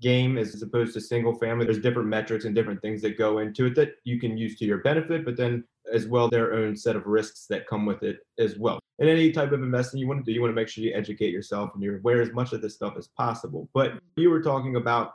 game 0.01 0.39
as 0.39 0.61
opposed 0.63 0.95
to 0.95 1.01
single 1.01 1.35
family. 1.35 1.65
There's 1.65 1.81
different 1.81 2.09
metrics 2.09 2.45
and 2.45 2.55
different 2.55 2.81
things 2.81 3.03
that 3.03 3.19
go 3.19 3.39
into 3.39 3.67
it 3.67 3.75
that 3.77 3.95
you 4.05 4.19
can 4.19 4.37
use 4.37 4.59
to 4.59 4.65
your 4.65 4.79
benefit, 4.79 5.25
but 5.25 5.37
then 5.37 5.65
as 5.93 6.07
well 6.07 6.29
their 6.29 6.55
own 6.55 6.77
set 6.77 6.97
of 6.97 7.07
risks 7.07 7.47
that 7.47 7.67
come 7.67 7.87
with 7.87 8.03
it 8.03 8.19
as 8.39 8.59
well. 8.59 8.79
In 8.99 9.09
any 9.09 9.33
type 9.33 9.53
of 9.53 9.63
investing 9.63 10.01
you 10.01 10.09
want 10.09 10.25
to 10.25 10.25
do, 10.25 10.33
you 10.33 10.41
want 10.41 10.51
to 10.51 10.55
make 10.55 10.69
sure 10.69 10.85
you 10.85 10.95
educate 10.95 11.33
yourself 11.33 11.71
and 11.75 11.83
you're 11.83 11.99
aware 11.99 12.21
as 12.21 12.33
much 12.33 12.53
of 12.53 12.63
this 12.63 12.75
stuff 12.75 12.95
as 12.99 13.09
possible. 13.09 13.69
But 13.73 13.95
you 14.17 14.31
were 14.31 14.43
talking 14.43 14.77
about 14.77 15.15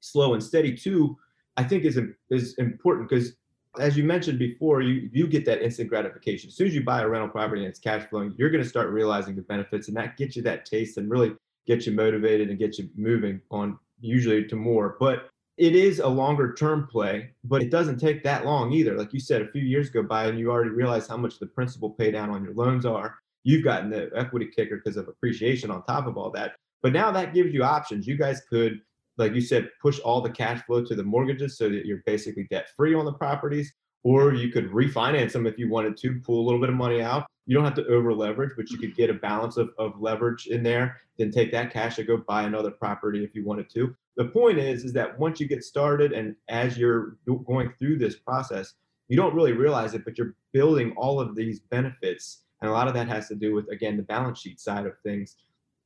slow 0.00 0.34
and 0.34 0.42
steady 0.42 0.76
too. 0.76 1.16
I 1.56 1.64
think 1.64 1.84
is 1.84 1.98
is 2.30 2.54
important 2.54 3.08
because 3.08 3.34
as 3.78 3.96
you 3.96 4.04
mentioned 4.04 4.38
before, 4.38 4.80
you 4.80 5.08
you 5.12 5.26
get 5.26 5.44
that 5.46 5.62
instant 5.62 5.88
gratification. 5.88 6.48
As 6.48 6.56
soon 6.56 6.68
as 6.68 6.74
you 6.74 6.84
buy 6.84 7.02
a 7.02 7.08
rental 7.08 7.28
property 7.28 7.62
and 7.62 7.68
it's 7.68 7.78
cash 7.78 8.08
flowing, 8.08 8.34
you're 8.36 8.50
going 8.50 8.62
to 8.62 8.68
start 8.68 8.90
realizing 8.90 9.36
the 9.36 9.42
benefits, 9.42 9.88
and 9.88 9.96
that 9.96 10.16
gets 10.16 10.36
you 10.36 10.42
that 10.42 10.64
taste 10.64 10.96
and 10.96 11.10
really 11.10 11.32
get 11.66 11.84
you 11.84 11.92
motivated 11.92 12.48
and 12.48 12.58
get 12.58 12.78
you 12.78 12.88
moving 12.96 13.40
on 13.50 13.78
usually 14.00 14.44
to 14.44 14.56
more. 14.56 14.96
But 14.98 15.30
it 15.56 15.74
is 15.74 15.98
a 15.98 16.06
longer 16.06 16.54
term 16.54 16.86
play, 16.86 17.30
but 17.44 17.62
it 17.62 17.70
doesn't 17.70 17.98
take 17.98 18.22
that 18.22 18.46
long 18.46 18.72
either. 18.72 18.96
Like 18.96 19.12
you 19.12 19.20
said, 19.20 19.42
a 19.42 19.50
few 19.50 19.62
years 19.62 19.90
go 19.90 20.02
by 20.02 20.26
and 20.26 20.38
you 20.38 20.50
already 20.50 20.70
realize 20.70 21.08
how 21.08 21.16
much 21.16 21.38
the 21.38 21.46
principal 21.46 21.90
pay 21.90 22.12
down 22.12 22.30
on 22.30 22.44
your 22.44 22.54
loans 22.54 22.86
are. 22.86 23.16
You've 23.42 23.64
gotten 23.64 23.90
the 23.90 24.10
equity 24.14 24.46
kicker 24.54 24.76
because 24.76 24.96
of 24.96 25.08
appreciation 25.08 25.70
on 25.70 25.82
top 25.84 26.06
of 26.06 26.16
all 26.16 26.30
that. 26.30 26.52
But 26.80 26.92
now 26.92 27.10
that 27.10 27.34
gives 27.34 27.52
you 27.52 27.64
options. 27.64 28.06
You 28.06 28.16
guys 28.16 28.40
could, 28.48 28.80
like 29.16 29.34
you 29.34 29.40
said, 29.40 29.68
push 29.82 29.98
all 29.98 30.20
the 30.20 30.30
cash 30.30 30.62
flow 30.62 30.84
to 30.84 30.94
the 30.94 31.02
mortgages 31.02 31.58
so 31.58 31.68
that 31.68 31.86
you're 31.86 32.02
basically 32.06 32.46
debt 32.50 32.68
free 32.76 32.94
on 32.94 33.04
the 33.04 33.12
properties, 33.12 33.72
or 34.04 34.34
you 34.34 34.50
could 34.50 34.70
refinance 34.70 35.32
them 35.32 35.46
if 35.46 35.58
you 35.58 35.68
wanted 35.68 35.96
to, 35.98 36.20
pull 36.24 36.40
a 36.40 36.44
little 36.44 36.60
bit 36.60 36.70
of 36.70 36.76
money 36.76 37.02
out. 37.02 37.26
You 37.46 37.54
don't 37.54 37.64
have 37.64 37.74
to 37.74 37.86
over 37.86 38.12
leverage, 38.12 38.52
but 38.56 38.70
you 38.70 38.78
could 38.78 38.94
get 38.94 39.10
a 39.10 39.14
balance 39.14 39.56
of, 39.56 39.70
of 39.78 40.00
leverage 40.00 40.46
in 40.46 40.62
there, 40.62 41.00
then 41.16 41.30
take 41.30 41.50
that 41.52 41.72
cash 41.72 41.98
and 41.98 42.06
go 42.06 42.18
buy 42.18 42.42
another 42.42 42.70
property 42.70 43.24
if 43.24 43.34
you 43.34 43.44
wanted 43.44 43.70
to. 43.70 43.94
The 44.16 44.26
point 44.26 44.58
is, 44.58 44.84
is 44.84 44.92
that 44.94 45.18
once 45.18 45.40
you 45.40 45.48
get 45.48 45.64
started 45.64 46.12
and 46.12 46.36
as 46.48 46.76
you're 46.76 47.16
going 47.46 47.72
through 47.78 47.98
this 47.98 48.16
process, 48.16 48.74
you 49.08 49.16
don't 49.16 49.34
really 49.34 49.52
realize 49.52 49.94
it, 49.94 50.04
but 50.04 50.18
you're 50.18 50.34
building 50.52 50.92
all 50.96 51.20
of 51.20 51.34
these 51.34 51.60
benefits. 51.60 52.42
And 52.60 52.70
a 52.70 52.74
lot 52.74 52.88
of 52.88 52.94
that 52.94 53.08
has 53.08 53.28
to 53.28 53.34
do 53.34 53.54
with, 53.54 53.68
again, 53.70 53.96
the 53.96 54.02
balance 54.02 54.40
sheet 54.40 54.60
side 54.60 54.86
of 54.86 54.98
things 55.02 55.36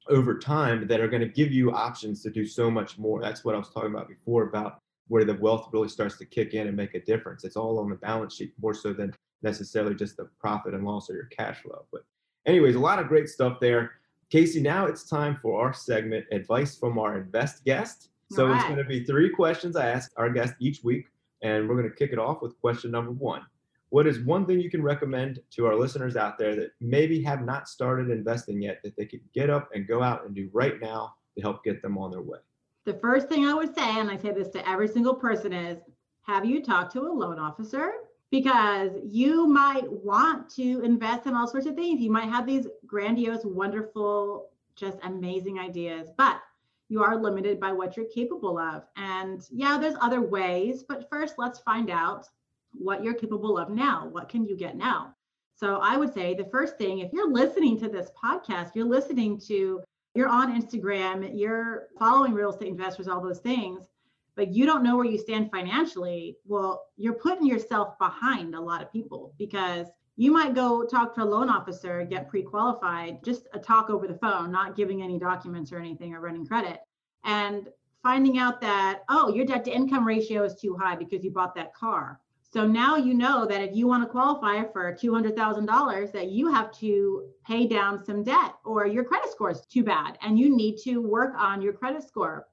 over 0.09 0.39
time 0.39 0.89
that 0.89 1.01
are 1.01 1.09
going 1.09 1.23
to 1.23 1.29
give 1.29 1.53
you 1.53 1.71
options 1.71 2.23
to 2.23 2.31
do 2.31 2.45
so 2.45 2.71
much 2.71 2.99
more. 2.99 3.21
That's 3.21 3.45
what 3.45 3.55
I 3.55 3.59
was 3.59 3.69
talking 3.69 3.91
about 3.91 4.09
before 4.09 4.49
about 4.49 4.81
where 5.09 5.25
the 5.25 5.35
wealth 5.35 5.69
really 5.73 5.89
starts 5.89 6.17
to 6.19 6.25
kick 6.25 6.55
in 6.55 6.67
and 6.67 6.77
make 6.77 6.95
a 6.95 7.05
difference. 7.05 7.45
It's 7.45 7.57
all 7.57 7.79
on 7.79 7.91
the 7.91 7.97
balance 7.97 8.37
sheet 8.37 8.53
more 8.61 8.75
so 8.75 8.93
than 8.93 9.15
necessarily 9.43 9.95
just 9.95 10.17
the 10.17 10.29
profit 10.39 10.75
and 10.75 10.85
loss 10.85 11.11
or 11.11 11.15
your 11.15 11.27
cash 11.27 11.63
flow. 11.63 11.85
But 11.93 12.03
anyways, 12.47 12.77
a 12.77 12.81
lot 12.81 12.99
of 12.99 13.09
great 13.09 13.29
stuff 13.29 13.59
there. 13.61 13.93
Casey, 14.31 14.61
now 14.63 14.87
it's 14.87 15.09
time 15.09 15.39
for 15.43 15.61
our 15.61 15.75
segment, 15.75 16.25
Advice 16.33 16.79
from 16.79 16.99
Our 16.99 17.19
Invest 17.19 17.65
Guest. 17.65 18.09
So 18.31 18.47
right. 18.47 18.57
it's 18.57 18.65
going 18.65 18.79
to 18.79 18.85
be 18.85 19.05
three 19.05 19.29
questions 19.29 19.77
I 19.77 19.91
ask 19.91 20.11
our 20.17 20.31
guest 20.31 20.55
each 20.59 20.83
week, 20.83 21.07
and 21.43 21.69
we're 21.69 21.77
going 21.77 21.91
to 21.91 21.95
kick 21.95 22.13
it 22.13 22.19
off 22.19 22.41
with 22.41 22.59
question 22.61 22.91
number 22.91 23.11
one. 23.11 23.43
What 23.91 24.07
is 24.07 24.21
one 24.21 24.47
thing 24.47 24.59
you 24.59 24.71
can 24.71 24.83
recommend 24.83 25.41
to 25.51 25.67
our 25.67 25.77
listeners 25.77 26.17
out 26.17 26.39
there 26.39 26.57
that 26.57 26.71
maybe 26.81 27.23
have 27.25 27.45
not 27.45 27.69
started 27.69 28.09
investing 28.09 28.63
yet 28.63 28.81
that 28.85 28.97
they 28.97 29.05
could 29.05 29.21
get 29.35 29.51
up 29.51 29.69
and 29.75 29.87
go 29.87 30.03
out 30.03 30.25
and 30.25 30.35
do 30.35 30.49
right 30.55 30.81
now 30.81 31.13
to 31.37 31.43
help 31.43 31.63
get 31.63 31.83
them 31.83 31.99
on 31.99 32.11
their 32.11 32.23
way? 32.23 32.39
The 32.85 32.95
first 32.95 33.29
thing 33.29 33.47
I 33.47 33.55
would 33.55 33.75
say, 33.75 33.99
and 34.01 34.11
I 34.11 34.17
say 34.17 34.33
this 34.33 34.49
to 34.51 34.69
every 34.69 34.89
single 34.89 35.15
person, 35.15 35.53
is 35.53 35.79
have 36.23 36.45
you 36.45 36.63
talked 36.63 36.93
to 36.95 37.03
a 37.03 37.13
loan 37.13 37.39
officer? 37.39 37.93
Because 38.31 38.91
you 39.05 39.47
might 39.47 39.91
want 39.91 40.49
to 40.55 40.81
invest 40.83 41.27
in 41.27 41.35
all 41.35 41.47
sorts 41.47 41.67
of 41.67 41.75
things. 41.75 42.01
You 42.01 42.11
might 42.11 42.29
have 42.29 42.47
these 42.47 42.67
grandiose, 42.87 43.45
wonderful, 43.45 44.51
just 44.75 44.99
amazing 45.03 45.59
ideas, 45.59 46.09
but 46.17 46.41
you 46.89 47.03
are 47.03 47.17
limited 47.17 47.61
by 47.61 47.73
what 47.73 47.97
you're 47.97 48.07
capable 48.07 48.59
of. 48.59 48.85
And 48.97 49.43
yeah, 49.51 49.79
there's 49.79 49.97
other 50.01 50.21
ways, 50.21 50.83
but 50.83 51.09
first 51.09 51.35
let's 51.39 51.61
find 51.61 51.91
out 51.91 52.27
what 52.73 53.05
you're 53.05 53.15
capable 53.15 53.59
of 53.59 53.71
now. 53.71 54.09
What 54.09 54.29
can 54.29 54.45
you 54.45 54.57
get 54.57 54.77
now? 54.77 55.15
So 55.55 55.77
I 55.77 55.97
would 55.97 56.13
say 56.13 56.35
the 56.35 56.47
first 56.47 56.77
thing, 56.79 56.99
if 56.99 57.13
you're 57.13 57.31
listening 57.31 57.79
to 57.81 57.89
this 57.89 58.11
podcast, 58.23 58.75
you're 58.75 58.85
listening 58.85 59.39
to, 59.47 59.81
you're 60.15 60.29
on 60.29 60.61
Instagram, 60.61 61.31
you're 61.35 61.89
following 61.99 62.35
real 62.35 62.51
estate 62.51 62.69
investors, 62.69 63.09
all 63.09 63.21
those 63.21 63.41
things, 63.41 63.89
but 64.35 64.53
you 64.53 64.67
don't 64.67 64.83
know 64.83 64.97
where 64.97 65.07
you 65.07 65.19
stand 65.19 65.51
financially. 65.51 66.37
Well, 66.47 66.87
you're 66.97 67.15
putting 67.15 67.47
yourself 67.47 67.99
behind 67.99 68.55
a 68.55 68.61
lot 68.61 68.83
of 68.83 68.93
people 68.93 69.35
because 69.39 69.89
you 70.17 70.31
might 70.31 70.55
go 70.55 70.85
talk 70.85 71.15
to 71.15 71.23
a 71.23 71.25
loan 71.25 71.49
officer, 71.49 72.05
get 72.05 72.29
pre 72.29 72.43
qualified, 72.43 73.25
just 73.25 73.49
a 73.55 73.59
talk 73.59 73.89
over 73.91 74.07
the 74.07 74.19
phone, 74.19 74.53
not 74.53 74.77
giving 74.77 75.03
any 75.03 75.19
documents 75.19 75.73
or 75.73 75.79
anything 75.79 76.15
or 76.15 76.21
running 76.21 76.47
credit. 76.47 76.81
And 77.25 77.69
finding 78.03 78.39
out 78.39 78.61
that, 78.61 79.03
oh, 79.09 79.33
your 79.33 79.47
debt 79.47 79.65
to 79.65 79.71
income 79.71 80.07
ratio 80.07 80.45
is 80.45 80.55
too 80.55 80.77
high 80.77 80.97
because 80.97 81.25
you 81.25 81.31
bought 81.31 81.55
that 81.55 81.75
car 81.75 82.21
so 82.53 82.67
now 82.67 82.97
you 82.97 83.15
know 83.15 83.47
that 83.47 83.63
if 83.63 83.75
you 83.75 83.87
want 83.87 84.03
to 84.03 84.09
qualify 84.09 84.63
for 84.73 84.95
$200,000 84.95 86.13
that 86.13 86.29
you 86.29 86.53
have 86.53 86.71
to 86.79 87.31
pay 87.47 87.67
down 87.67 88.05
some 88.05 88.23
debt 88.23 88.57
or 88.67 88.87
your 88.87 89.05
credit 89.05 89.31
score 89.31 89.51
is 89.51 89.63
too 89.63 89.83
bad 89.83 90.19
and 90.21 90.39
you 90.39 90.55
need 90.55 90.77
to 90.85 90.99
work 90.99 91.33
on 91.35 91.63
your 91.63 91.73
credit 91.73 92.07
score. 92.07 92.47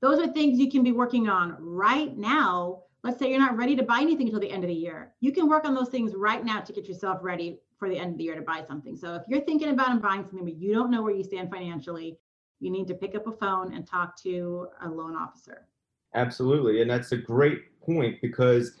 Those 0.00 0.18
are 0.20 0.32
things 0.32 0.58
you 0.58 0.70
can 0.70 0.82
be 0.82 0.92
working 0.92 1.28
on 1.28 1.56
right 1.60 2.16
now. 2.16 2.84
Let's 3.04 3.18
say 3.18 3.28
you're 3.28 3.38
not 3.38 3.58
ready 3.58 3.76
to 3.76 3.82
buy 3.82 3.98
anything 4.00 4.28
until 4.28 4.40
the 4.40 4.50
end 4.50 4.64
of 4.64 4.68
the 4.68 4.74
year. 4.74 5.12
You 5.20 5.32
can 5.32 5.48
work 5.48 5.66
on 5.66 5.74
those 5.74 5.90
things 5.90 6.14
right 6.14 6.42
now 6.42 6.60
to 6.60 6.72
get 6.72 6.88
yourself 6.88 7.18
ready 7.20 7.60
for 7.78 7.90
the 7.90 7.98
end 7.98 8.12
of 8.12 8.18
the 8.18 8.24
year 8.24 8.36
to 8.36 8.42
buy 8.42 8.64
something. 8.66 8.96
So 8.96 9.16
if 9.16 9.22
you're 9.28 9.42
thinking 9.42 9.68
about 9.68 10.00
buying 10.00 10.22
something 10.22 10.46
but 10.46 10.56
you 10.56 10.72
don't 10.72 10.90
know 10.90 11.02
where 11.02 11.14
you 11.14 11.24
stand 11.24 11.50
financially, 11.50 12.18
you 12.60 12.70
need 12.70 12.88
to 12.88 12.94
pick 12.94 13.14
up 13.14 13.26
a 13.26 13.32
phone 13.32 13.74
and 13.74 13.86
talk 13.86 14.16
to 14.22 14.68
a 14.82 14.88
loan 14.88 15.14
officer. 15.14 15.66
Absolutely. 16.14 16.80
And 16.80 16.90
that's 16.90 17.12
a 17.12 17.16
great 17.18 17.78
point 17.82 18.16
because 18.22 18.78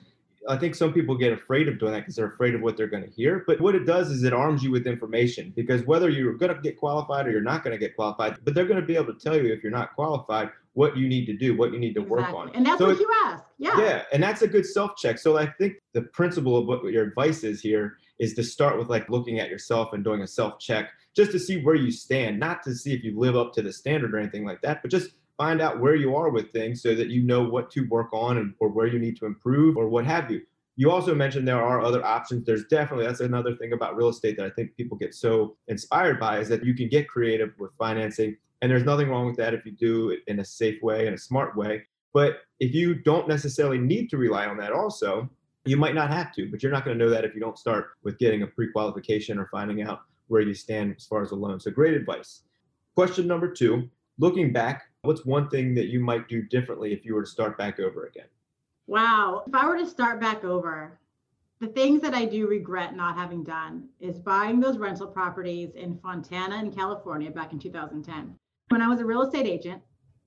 I 0.48 0.56
think 0.56 0.74
some 0.74 0.92
people 0.92 1.16
get 1.16 1.32
afraid 1.32 1.68
of 1.68 1.78
doing 1.78 1.92
that 1.92 2.00
because 2.00 2.16
they're 2.16 2.32
afraid 2.32 2.54
of 2.54 2.62
what 2.62 2.76
they're 2.76 2.88
going 2.88 3.04
to 3.04 3.10
hear. 3.10 3.44
But 3.46 3.60
what 3.60 3.74
it 3.74 3.86
does 3.86 4.10
is 4.10 4.24
it 4.24 4.32
arms 4.32 4.62
you 4.62 4.70
with 4.70 4.86
information 4.86 5.52
because 5.54 5.84
whether 5.84 6.08
you're 6.08 6.34
going 6.34 6.54
to 6.54 6.60
get 6.60 6.76
qualified 6.76 7.26
or 7.26 7.30
you're 7.30 7.40
not 7.40 7.62
going 7.62 7.72
to 7.72 7.78
get 7.78 7.94
qualified, 7.94 8.38
but 8.44 8.54
they're 8.54 8.66
going 8.66 8.80
to 8.80 8.86
be 8.86 8.96
able 8.96 9.14
to 9.14 9.20
tell 9.20 9.36
you 9.36 9.52
if 9.52 9.62
you're 9.62 9.72
not 9.72 9.94
qualified 9.94 10.50
what 10.74 10.96
you 10.96 11.06
need 11.08 11.26
to 11.26 11.34
do, 11.34 11.56
what 11.56 11.72
you 11.72 11.78
need 11.78 11.94
to 11.94 12.00
exactly. 12.00 12.34
work 12.34 12.34
on. 12.34 12.54
And 12.54 12.66
that's 12.66 12.78
so 12.78 12.86
what 12.86 12.96
it, 12.96 13.00
you 13.00 13.10
ask. 13.24 13.44
Yeah. 13.58 13.78
Yeah. 13.78 14.02
And 14.12 14.22
that's 14.22 14.42
a 14.42 14.48
good 14.48 14.66
self 14.66 14.96
check. 14.96 15.18
So 15.18 15.36
I 15.36 15.46
think 15.46 15.74
the 15.92 16.02
principle 16.02 16.56
of 16.56 16.66
what 16.66 16.82
your 16.84 17.04
advice 17.04 17.44
is 17.44 17.60
here 17.60 17.98
is 18.18 18.34
to 18.34 18.42
start 18.42 18.78
with 18.78 18.88
like 18.88 19.08
looking 19.08 19.38
at 19.38 19.48
yourself 19.48 19.92
and 19.92 20.02
doing 20.02 20.22
a 20.22 20.26
self 20.26 20.58
check 20.58 20.90
just 21.14 21.30
to 21.32 21.38
see 21.38 21.62
where 21.62 21.74
you 21.74 21.90
stand, 21.90 22.40
not 22.40 22.62
to 22.62 22.74
see 22.74 22.94
if 22.94 23.04
you 23.04 23.18
live 23.18 23.36
up 23.36 23.52
to 23.52 23.62
the 23.62 23.72
standard 23.72 24.14
or 24.14 24.18
anything 24.18 24.44
like 24.44 24.62
that, 24.62 24.80
but 24.80 24.90
just 24.90 25.10
find 25.36 25.60
out 25.60 25.80
where 25.80 25.94
you 25.94 26.14
are 26.14 26.30
with 26.30 26.52
things 26.52 26.82
so 26.82 26.94
that 26.94 27.08
you 27.08 27.22
know 27.22 27.42
what 27.42 27.70
to 27.70 27.88
work 27.88 28.12
on 28.12 28.38
and 28.38 28.54
or 28.60 28.68
where 28.68 28.86
you 28.86 28.98
need 28.98 29.16
to 29.18 29.26
improve 29.26 29.76
or 29.76 29.88
what 29.88 30.06
have 30.06 30.30
you. 30.30 30.42
You 30.76 30.90
also 30.90 31.14
mentioned 31.14 31.46
there 31.46 31.62
are 31.62 31.82
other 31.82 32.04
options. 32.04 32.46
There's 32.46 32.64
definitely 32.66 33.06
that's 33.06 33.20
another 33.20 33.54
thing 33.56 33.72
about 33.72 33.96
real 33.96 34.08
estate 34.08 34.36
that 34.38 34.46
I 34.46 34.50
think 34.50 34.76
people 34.76 34.96
get 34.96 35.14
so 35.14 35.56
inspired 35.68 36.18
by 36.18 36.38
is 36.38 36.48
that 36.48 36.64
you 36.64 36.74
can 36.74 36.88
get 36.88 37.08
creative 37.08 37.50
with 37.58 37.72
financing 37.78 38.36
and 38.62 38.70
there's 38.70 38.84
nothing 38.84 39.10
wrong 39.10 39.26
with 39.26 39.36
that 39.36 39.54
if 39.54 39.66
you 39.66 39.72
do 39.72 40.10
it 40.10 40.20
in 40.28 40.38
a 40.38 40.44
safe 40.44 40.80
way 40.82 41.06
and 41.06 41.14
a 41.16 41.18
smart 41.18 41.56
way. 41.56 41.82
But 42.14 42.38
if 42.60 42.74
you 42.74 42.94
don't 42.94 43.28
necessarily 43.28 43.78
need 43.78 44.08
to 44.10 44.16
rely 44.16 44.46
on 44.46 44.56
that 44.58 44.72
also, 44.72 45.28
you 45.64 45.76
might 45.76 45.94
not 45.94 46.10
have 46.10 46.32
to, 46.34 46.48
but 46.50 46.62
you're 46.62 46.72
not 46.72 46.84
going 46.84 46.96
to 46.96 47.04
know 47.04 47.10
that 47.10 47.24
if 47.24 47.34
you 47.34 47.40
don't 47.40 47.58
start 47.58 47.90
with 48.04 48.18
getting 48.18 48.42
a 48.42 48.46
pre-qualification 48.46 49.38
or 49.38 49.48
finding 49.50 49.82
out 49.82 50.02
where 50.28 50.42
you 50.42 50.54
stand 50.54 50.94
as 50.96 51.06
far 51.06 51.22
as 51.22 51.32
a 51.32 51.34
loan. 51.34 51.58
So 51.58 51.70
great 51.70 51.94
advice. 51.94 52.42
Question 52.94 53.26
number 53.26 53.50
two, 53.50 53.88
looking 54.18 54.52
back, 54.52 54.84
what's 55.02 55.26
one 55.26 55.48
thing 55.48 55.74
that 55.74 55.88
you 55.88 55.98
might 55.98 56.28
do 56.28 56.42
differently 56.42 56.92
if 56.92 57.04
you 57.04 57.14
were 57.14 57.24
to 57.24 57.30
start 57.30 57.58
back 57.58 57.80
over 57.80 58.06
again? 58.06 58.26
Wow. 58.86 59.42
If 59.46 59.54
I 59.54 59.66
were 59.66 59.78
to 59.78 59.86
start 59.86 60.20
back 60.20 60.44
over, 60.44 60.98
the 61.60 61.66
things 61.68 62.00
that 62.02 62.14
I 62.14 62.24
do 62.24 62.46
regret 62.46 62.94
not 62.94 63.16
having 63.16 63.42
done 63.42 63.88
is 64.00 64.18
buying 64.18 64.60
those 64.60 64.78
rental 64.78 65.06
properties 65.06 65.74
in 65.74 65.98
Fontana 65.98 66.58
in 66.60 66.72
California 66.72 67.30
back 67.30 67.52
in 67.52 67.58
2010. 67.58 68.34
When 68.68 68.82
I 68.82 68.88
was 68.88 69.00
a 69.00 69.04
real 69.04 69.22
estate 69.22 69.46
agent, 69.46 69.82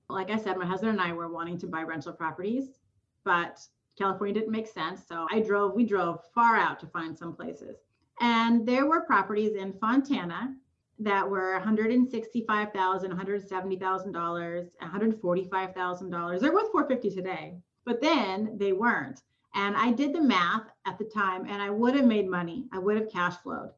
like 0.08 0.30
I 0.30 0.36
said, 0.36 0.56
my 0.56 0.66
husband 0.66 0.92
and 0.92 1.00
I 1.00 1.12
were 1.12 1.32
wanting 1.32 1.58
to 1.58 1.66
buy 1.66 1.82
rental 1.82 2.12
properties, 2.12 2.78
but 3.24 3.60
California 3.98 4.34
didn't 4.34 4.52
make 4.52 4.68
sense. 4.68 5.02
So 5.08 5.26
I 5.32 5.40
drove, 5.40 5.74
we 5.74 5.84
drove 5.84 6.20
far 6.34 6.56
out 6.56 6.78
to 6.80 6.86
find 6.86 7.16
some 7.16 7.34
places. 7.34 7.76
And 8.20 8.66
there 8.66 8.86
were 8.86 9.00
properties 9.00 9.56
in 9.56 9.72
Fontana 9.74 10.54
that 10.98 11.28
were 11.28 11.60
$165,000, 11.64 12.72
$170,000, 12.74 14.68
$145,000. 14.82 16.40
They're 16.40 16.52
worth 16.52 16.72
450 16.72 17.10
today. 17.10 17.56
But 17.84 18.00
then 18.00 18.56
they 18.58 18.72
weren't. 18.72 19.22
And 19.54 19.76
I 19.76 19.92
did 19.92 20.12
the 20.12 20.20
math 20.20 20.64
at 20.86 20.98
the 20.98 21.04
time 21.04 21.46
and 21.46 21.62
I 21.62 21.70
would 21.70 21.94
have 21.94 22.04
made 22.04 22.28
money. 22.28 22.66
I 22.72 22.78
would 22.78 22.96
have 22.96 23.10
cash 23.10 23.36
flowed. 23.36 23.70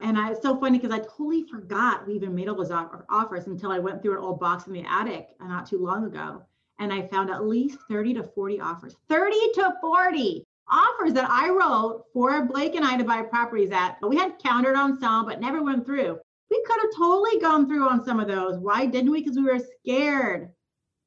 And 0.00 0.18
I, 0.18 0.32
it's 0.32 0.42
so 0.42 0.58
funny 0.58 0.78
because 0.78 0.94
I 0.94 0.98
totally 0.98 1.44
forgot 1.44 2.06
we 2.06 2.14
even 2.14 2.34
made 2.34 2.48
all 2.48 2.56
those 2.56 2.72
offers 2.72 3.46
until 3.46 3.70
I 3.70 3.78
went 3.78 4.02
through 4.02 4.18
an 4.18 4.24
old 4.24 4.40
box 4.40 4.66
in 4.66 4.72
the 4.72 4.84
attic 4.84 5.28
uh, 5.40 5.46
not 5.46 5.66
too 5.66 5.78
long 5.78 6.04
ago. 6.04 6.42
And 6.80 6.92
I 6.92 7.06
found 7.06 7.30
at 7.30 7.46
least 7.46 7.78
30 7.88 8.14
to 8.14 8.24
40 8.24 8.60
offers, 8.60 8.96
30 9.08 9.36
to 9.54 9.74
40 9.80 10.44
offers 10.68 11.12
that 11.12 11.30
I 11.30 11.48
wrote 11.50 12.06
for 12.12 12.44
Blake 12.46 12.74
and 12.74 12.84
I 12.84 12.96
to 12.96 13.04
buy 13.04 13.22
properties 13.22 13.70
at. 13.70 13.98
But 14.00 14.10
we 14.10 14.16
had 14.16 14.38
countered 14.42 14.74
on 14.74 14.98
some, 14.98 15.26
but 15.26 15.40
never 15.40 15.62
went 15.62 15.86
through. 15.86 16.18
We 16.52 16.62
could 16.66 16.80
have 16.82 16.94
totally 16.96 17.40
gone 17.40 17.66
through 17.66 17.88
on 17.88 18.04
some 18.04 18.20
of 18.20 18.28
those. 18.28 18.58
Why 18.58 18.86
didn't 18.86 19.10
we? 19.10 19.22
Because 19.22 19.36
we 19.36 19.44
were 19.44 19.58
scared 19.58 20.50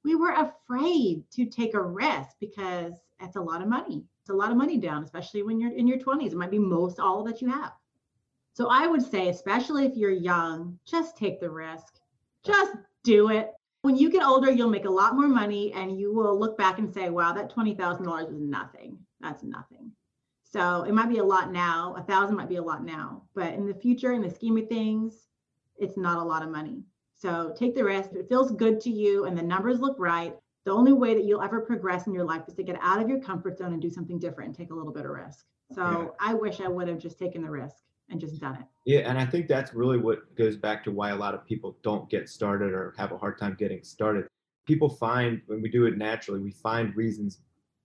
we 0.06 0.16
were 0.16 0.34
afraid 0.34 1.24
to 1.32 1.46
take 1.48 1.74
a 1.74 1.82
risk 1.82 2.38
because 2.39 2.93
it's 3.20 3.36
a 3.36 3.41
lot 3.41 3.62
of 3.62 3.68
money. 3.68 4.06
It's 4.22 4.30
a 4.30 4.36
lot 4.36 4.52
of 4.52 4.58
money 4.58 4.78
down, 4.78 5.04
especially 5.04 5.41
when 5.41 5.60
you're 5.60 5.76
in 5.76 5.88
your 5.88 5.98
20s. 5.98 6.28
It 6.28 6.36
might 6.38 6.52
be 6.52 6.60
most 6.60 7.00
all 7.00 7.24
that 7.24 7.41
you 7.41 7.50
have. 7.50 7.72
So 8.54 8.70
I 8.70 8.88
would 8.88 9.02
say, 9.02 9.30
especially 9.30 9.86
if 9.86 9.98
you're 9.98 10.12
young, 10.12 10.78
just 10.86 11.18
take 11.18 11.41
the 11.41 11.50
risk. 11.50 12.00
Just 12.46 12.74
do 13.04 13.30
it. 13.32 13.52
When 13.82 13.98
you 13.98 14.12
get 14.12 14.24
older, 14.24 14.52
you'll 14.52 14.70
make 14.70 14.86
a 14.86 14.89
lot 14.89 15.16
more 15.16 15.28
money 15.28 15.74
and 15.74 16.00
you 16.00 16.14
will 16.14 16.39
look 16.39 16.58
back 16.58 16.78
and 16.78 16.93
say, 16.93 17.10
wow, 17.10 17.34
that 17.34 17.54
$20,000 17.54 18.06
was 18.06 18.39
nothing. 18.39 19.00
That's 19.22 19.43
nothing. 19.43 19.91
So 20.43 20.84
it 20.84 20.93
might 20.93 21.10
be 21.10 21.18
a 21.18 21.24
lot 21.24 21.52
now. 21.52 21.96
A 21.98 22.04
thousand 22.04 22.38
might 22.38 22.50
be 22.50 22.56
a 22.58 22.64
lot 22.64 22.86
now, 22.86 23.24
but 23.34 23.54
in 23.54 23.68
the 23.68 23.74
future, 23.74 24.14
in 24.14 24.22
the 24.22 24.30
scheme 24.30 24.58
of 24.58 24.70
things, 24.70 25.25
it's 25.78 25.98
not 25.98 26.18
a 26.18 26.24
lot 26.24 26.44
of 26.44 26.50
money. 26.50 26.84
So 27.14 27.54
take 27.58 27.76
the 27.76 27.84
risk. 27.84 28.12
It 28.14 28.28
feels 28.30 28.52
good 28.52 28.80
to 28.82 28.90
you 28.90 29.26
and 29.26 29.38
the 29.38 29.44
numbers 29.44 29.80
look 29.80 29.96
right, 29.98 30.34
the 30.66 30.72
only 30.72 30.94
way 30.94 31.14
that 31.14 31.24
you'll 31.24 31.44
ever 31.44 31.62
progress 31.62 32.08
in 32.08 32.14
your 32.14 32.26
life 32.26 32.42
is 32.48 32.56
to 32.56 32.64
get 32.64 32.78
out 32.82 33.02
of 33.02 33.08
your 33.08 33.20
comfort 33.20 33.58
zone 33.58 33.74
and 33.74 33.82
do 33.82 33.90
something 33.90 34.20
different 34.20 34.50
and 34.50 34.58
take 34.58 34.72
a 34.72 34.74
little 34.74 34.92
bit 34.92 35.06
of 35.06 35.12
risk. 35.12 35.46
So 35.72 35.82
yeah. 35.82 36.08
I 36.28 36.34
wish 36.34 36.60
I 36.60 36.68
would 36.68 36.88
have 36.88 36.98
just 36.98 37.20
taken 37.20 37.44
the 37.44 37.50
risk 37.50 37.76
and 38.10 38.20
just 38.20 38.40
done 38.40 38.56
it. 38.56 38.66
Yeah, 38.86 39.10
and 39.10 39.18
I 39.18 39.26
think 39.26 39.48
that's 39.48 39.74
really 39.74 39.98
what 39.98 40.36
goes 40.36 40.58
back 40.58 40.84
to 40.86 40.92
why 40.92 41.12
a 41.12 41.16
lot 41.16 41.34
of 41.34 41.46
people 41.46 41.78
don't 41.84 42.10
get 42.10 42.30
started 42.30 42.74
or 42.74 42.94
have 42.98 43.12
a 43.12 43.18
hard 43.18 43.38
time 43.40 43.56
getting 43.58 43.84
started. 43.84 44.28
People 44.66 44.90
find 44.90 45.42
when 45.46 45.62
we 45.62 45.70
do 45.70 45.86
it 45.86 45.98
naturally, 45.98 46.40
we 46.40 46.52
find 46.52 46.96
reasons 46.96 47.40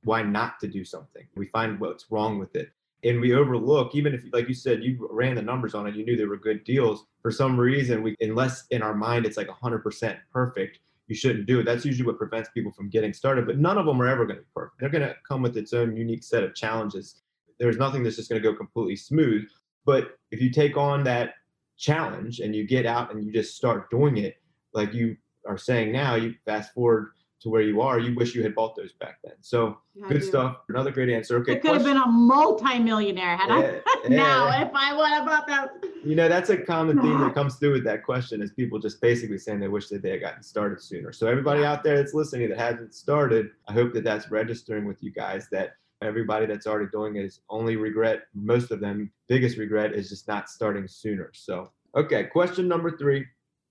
why 0.04 0.22
not 0.22 0.58
to 0.60 0.68
do 0.68 0.84
something. 0.84 1.26
We 1.36 1.46
find 1.46 1.78
what's 1.78 2.06
wrong 2.10 2.38
with 2.38 2.56
it 2.56 2.70
and 3.04 3.20
we 3.20 3.34
overlook 3.34 3.94
even 3.94 4.14
if 4.14 4.22
like 4.32 4.48
you 4.48 4.54
said 4.54 4.82
you 4.82 5.08
ran 5.10 5.34
the 5.34 5.42
numbers 5.42 5.74
on 5.74 5.86
it 5.86 5.94
you 5.94 6.04
knew 6.04 6.16
they 6.16 6.24
were 6.24 6.36
good 6.36 6.62
deals 6.64 7.06
for 7.22 7.30
some 7.30 7.58
reason 7.58 8.02
we 8.02 8.14
unless 8.20 8.66
in 8.70 8.82
our 8.82 8.94
mind 8.94 9.26
it's 9.26 9.36
like 9.36 9.48
100% 9.48 10.16
perfect 10.32 10.78
you 11.06 11.16
shouldn't 11.16 11.46
do 11.46 11.58
it. 11.58 11.64
That's 11.64 11.84
usually 11.84 12.06
what 12.06 12.18
prevents 12.18 12.50
people 12.50 12.70
from 12.70 12.88
getting 12.88 13.12
started 13.12 13.46
but 13.46 13.58
none 13.58 13.78
of 13.78 13.86
them 13.86 14.00
are 14.00 14.06
ever 14.06 14.24
going 14.24 14.36
to 14.36 14.42
be 14.42 14.48
perfect. 14.54 14.80
They're 14.80 14.90
going 14.90 15.08
to 15.08 15.16
come 15.26 15.42
with 15.42 15.56
its 15.56 15.72
own 15.72 15.96
unique 15.96 16.22
set 16.22 16.44
of 16.44 16.54
challenges. 16.54 17.22
There's 17.58 17.78
nothing 17.78 18.04
that's 18.04 18.14
just 18.14 18.30
going 18.30 18.40
to 18.40 18.48
go 18.48 18.56
completely 18.56 18.96
smooth 18.96 19.48
but 19.84 20.18
if 20.30 20.40
you 20.40 20.50
take 20.50 20.76
on 20.76 21.02
that 21.04 21.34
challenge 21.76 22.40
and 22.40 22.54
you 22.54 22.66
get 22.66 22.86
out 22.86 23.12
and 23.12 23.24
you 23.24 23.32
just 23.32 23.56
start 23.56 23.90
doing 23.90 24.18
it 24.18 24.36
like 24.72 24.92
you 24.94 25.16
are 25.46 25.58
saying 25.58 25.92
now, 25.92 26.14
you 26.14 26.34
fast 26.44 26.72
forward 26.74 27.12
to 27.40 27.48
where 27.48 27.62
you 27.62 27.80
are, 27.80 27.98
you 27.98 28.14
wish 28.14 28.34
you 28.34 28.42
had 28.42 28.54
bought 28.54 28.76
those 28.76 28.92
back 28.92 29.18
then. 29.24 29.32
So 29.40 29.78
Yeah, 29.94 30.06
I 30.06 30.08
good 30.10 30.20
do. 30.20 30.26
stuff. 30.26 30.58
Another 30.68 30.90
great 30.90 31.08
answer. 31.08 31.38
Okay. 31.38 31.52
I 31.52 31.56
could 31.56 31.72
have 31.72 31.84
been 31.84 31.96
a 31.96 32.06
multi-millionaire 32.06 33.36
had 33.36 33.50
I 33.50 33.60
now 34.08 34.48
yeah. 34.48 34.66
if 34.66 34.70
I 34.74 34.94
would 34.94 35.08
have 35.08 35.26
bought 35.26 35.46
that. 35.46 35.70
You 36.04 36.16
know, 36.16 36.28
that's 36.28 36.50
a 36.50 36.56
common 36.58 37.00
theme 37.00 37.18
that 37.20 37.34
comes 37.40 37.56
through 37.56 37.72
with 37.72 37.84
that 37.84 38.04
question 38.04 38.42
is 38.42 38.52
people 38.52 38.78
just 38.78 39.00
basically 39.00 39.38
saying 39.38 39.60
they 39.60 39.68
wish 39.68 39.88
that 39.88 40.02
they 40.02 40.10
had 40.10 40.20
gotten 40.20 40.42
started 40.42 40.82
sooner. 40.82 41.12
So 41.12 41.26
everybody 41.26 41.64
out 41.64 41.82
there 41.82 41.96
that's 41.96 42.14
listening 42.14 42.48
that 42.50 42.58
hasn't 42.58 42.94
started, 42.94 43.50
I 43.68 43.72
hope 43.72 43.94
that 43.94 44.04
that's 44.04 44.30
registering 44.30 44.84
with 44.84 45.02
you 45.02 45.10
guys 45.10 45.48
that 45.50 45.76
everybody 46.02 46.46
that's 46.46 46.66
already 46.66 46.90
doing 46.90 47.16
it 47.16 47.24
is 47.24 47.40
only 47.48 47.76
regret, 47.76 48.22
most 48.34 48.70
of 48.70 48.80
them, 48.80 49.10
biggest 49.28 49.56
regret 49.56 49.94
is 49.94 50.08
just 50.08 50.28
not 50.28 50.48
starting 50.48 50.86
sooner. 50.88 51.30
So, 51.34 51.70
okay, 51.94 52.24
question 52.24 52.68
number 52.68 52.96
three. 52.96 53.24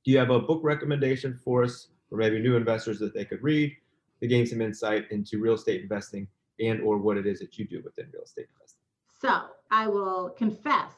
Do 0.05 0.11
you 0.11 0.17
have 0.17 0.29
a 0.29 0.39
book 0.39 0.61
recommendation 0.63 1.37
for 1.43 1.63
us 1.63 1.89
for 2.09 2.17
maybe 2.17 2.39
new 2.39 2.55
investors 2.55 2.99
that 2.99 3.13
they 3.13 3.25
could 3.25 3.41
read 3.43 3.75
to 4.21 4.27
gain 4.27 4.45
some 4.45 4.61
insight 4.61 5.05
into 5.11 5.39
real 5.39 5.53
estate 5.53 5.81
investing 5.81 6.27
and 6.59 6.81
or 6.81 6.97
what 6.97 7.17
it 7.17 7.25
is 7.25 7.39
that 7.39 7.57
you 7.57 7.65
do 7.65 7.81
within 7.83 8.07
real 8.13 8.23
estate 8.23 8.47
investing? 8.55 8.79
So 9.21 9.41
I 9.71 9.87
will 9.87 10.29
confess, 10.31 10.93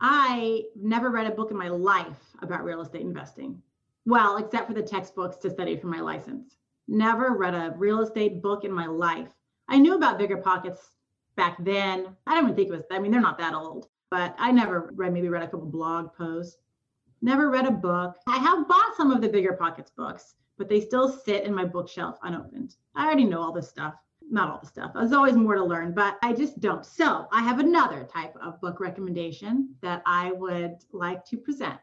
I 0.00 0.64
never 0.74 1.10
read 1.10 1.26
a 1.26 1.30
book 1.30 1.50
in 1.50 1.56
my 1.56 1.68
life 1.68 2.18
about 2.42 2.64
real 2.64 2.80
estate 2.80 3.02
investing. 3.02 3.62
Well, 4.06 4.38
except 4.38 4.66
for 4.66 4.74
the 4.74 4.82
textbooks 4.82 5.36
to 5.38 5.50
study 5.50 5.76
for 5.76 5.86
my 5.86 6.00
license. 6.00 6.56
Never 6.88 7.36
read 7.36 7.54
a 7.54 7.74
real 7.76 8.00
estate 8.00 8.42
book 8.42 8.64
in 8.64 8.72
my 8.72 8.86
life. 8.86 9.28
I 9.68 9.78
knew 9.78 9.94
about 9.94 10.18
Bigger 10.18 10.38
Pockets 10.38 10.80
back 11.36 11.56
then. 11.62 12.16
I 12.26 12.34
don't 12.34 12.44
even 12.44 12.56
think 12.56 12.68
it 12.68 12.72
was, 12.72 12.84
I 12.90 12.98
mean, 12.98 13.12
they're 13.12 13.20
not 13.20 13.38
that 13.38 13.54
old, 13.54 13.88
but 14.10 14.34
I 14.38 14.50
never 14.50 14.90
read, 14.94 15.12
maybe 15.12 15.28
read 15.28 15.42
a 15.42 15.48
couple 15.48 15.66
blog 15.66 16.12
posts. 16.14 16.56
Never 17.22 17.50
read 17.50 17.66
a 17.66 17.70
book. 17.70 18.16
I 18.26 18.38
have 18.38 18.68
bought 18.68 18.96
some 18.96 19.10
of 19.10 19.20
the 19.20 19.28
Bigger 19.28 19.52
Pockets 19.52 19.90
books, 19.90 20.34
but 20.58 20.68
they 20.68 20.80
still 20.80 21.08
sit 21.08 21.44
in 21.44 21.54
my 21.54 21.64
bookshelf 21.64 22.18
unopened. 22.22 22.76
I 22.94 23.04
already 23.04 23.24
know 23.24 23.40
all 23.40 23.52
this 23.52 23.68
stuff 23.68 23.94
not 24.30 24.50
all 24.50 24.60
the 24.60 24.66
stuff. 24.66 24.92
There's 24.94 25.12
always 25.12 25.34
more 25.34 25.56
to 25.56 25.64
learn, 25.64 25.92
but 25.92 26.16
I 26.22 26.32
just 26.32 26.60
don't. 26.60 26.86
So 26.86 27.26
I 27.32 27.42
have 27.42 27.58
another 27.58 28.04
type 28.04 28.34
of 28.36 28.60
book 28.60 28.80
recommendation 28.80 29.74
that 29.82 30.02
I 30.06 30.32
would 30.32 30.76
like 30.92 31.24
to 31.26 31.36
present. 31.36 31.80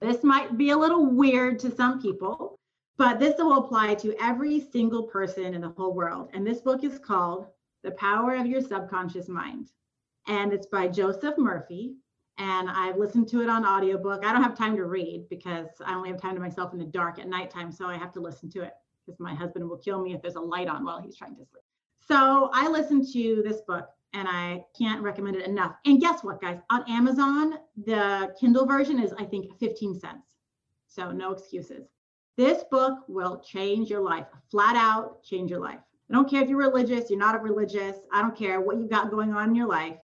This 0.00 0.22
might 0.22 0.58
be 0.58 0.70
a 0.70 0.76
little 0.76 1.06
weird 1.06 1.58
to 1.60 1.74
some 1.74 2.02
people, 2.02 2.58
but 2.98 3.18
this 3.18 3.36
will 3.38 3.58
apply 3.58 3.94
to 3.96 4.14
every 4.20 4.60
single 4.60 5.04
person 5.04 5.54
in 5.54 5.60
the 5.60 5.70
whole 5.70 5.94
world. 5.94 6.30
And 6.34 6.46
this 6.46 6.60
book 6.60 6.84
is 6.84 6.98
called 6.98 7.46
The 7.82 7.92
Power 7.92 8.34
of 8.34 8.46
Your 8.46 8.60
Subconscious 8.60 9.28
Mind. 9.28 9.70
And 10.26 10.52
it's 10.52 10.66
by 10.66 10.88
Joseph 10.88 11.38
Murphy. 11.38 11.94
And 12.38 12.68
I've 12.68 12.96
listened 12.96 13.28
to 13.28 13.42
it 13.42 13.48
on 13.48 13.64
audiobook. 13.64 14.24
I 14.24 14.32
don't 14.32 14.42
have 14.42 14.56
time 14.56 14.76
to 14.76 14.84
read 14.84 15.26
because 15.30 15.68
I 15.84 15.94
only 15.94 16.10
have 16.10 16.20
time 16.20 16.34
to 16.34 16.40
myself 16.40 16.72
in 16.72 16.78
the 16.78 16.84
dark 16.84 17.18
at 17.18 17.28
nighttime. 17.28 17.72
So 17.72 17.86
I 17.86 17.96
have 17.96 18.12
to 18.12 18.20
listen 18.20 18.50
to 18.50 18.62
it 18.62 18.72
because 19.06 19.18
my 19.18 19.34
husband 19.34 19.68
will 19.68 19.78
kill 19.78 20.02
me 20.02 20.14
if 20.14 20.20
there's 20.20 20.34
a 20.34 20.40
light 20.40 20.68
on 20.68 20.84
while 20.84 21.00
he's 21.00 21.16
trying 21.16 21.36
to 21.36 21.44
sleep. 21.44 21.62
So 22.06 22.50
I 22.52 22.68
listened 22.68 23.06
to 23.12 23.42
this 23.44 23.62
book 23.62 23.88
and 24.12 24.28
I 24.28 24.64
can't 24.78 25.02
recommend 25.02 25.36
it 25.36 25.46
enough. 25.46 25.76
And 25.84 26.00
guess 26.00 26.22
what, 26.22 26.40
guys? 26.40 26.58
On 26.70 26.84
Amazon, 26.88 27.54
the 27.84 28.34
Kindle 28.38 28.66
version 28.66 29.00
is, 29.00 29.12
I 29.18 29.24
think, 29.24 29.58
15 29.58 29.98
cents. 29.98 30.34
So 30.86 31.10
no 31.10 31.32
excuses. 31.32 31.88
This 32.36 32.64
book 32.70 32.98
will 33.08 33.40
change 33.40 33.88
your 33.88 34.02
life, 34.02 34.26
flat 34.50 34.76
out 34.76 35.22
change 35.22 35.50
your 35.50 35.60
life. 35.60 35.80
I 36.10 36.14
don't 36.14 36.30
care 36.30 36.42
if 36.42 36.48
you're 36.48 36.58
religious, 36.58 37.10
you're 37.10 37.18
not 37.18 37.34
a 37.34 37.38
religious. 37.38 37.96
I 38.12 38.22
don't 38.22 38.36
care 38.36 38.60
what 38.60 38.76
you've 38.76 38.90
got 38.90 39.10
going 39.10 39.32
on 39.32 39.48
in 39.48 39.54
your 39.54 39.68
life. 39.68 39.96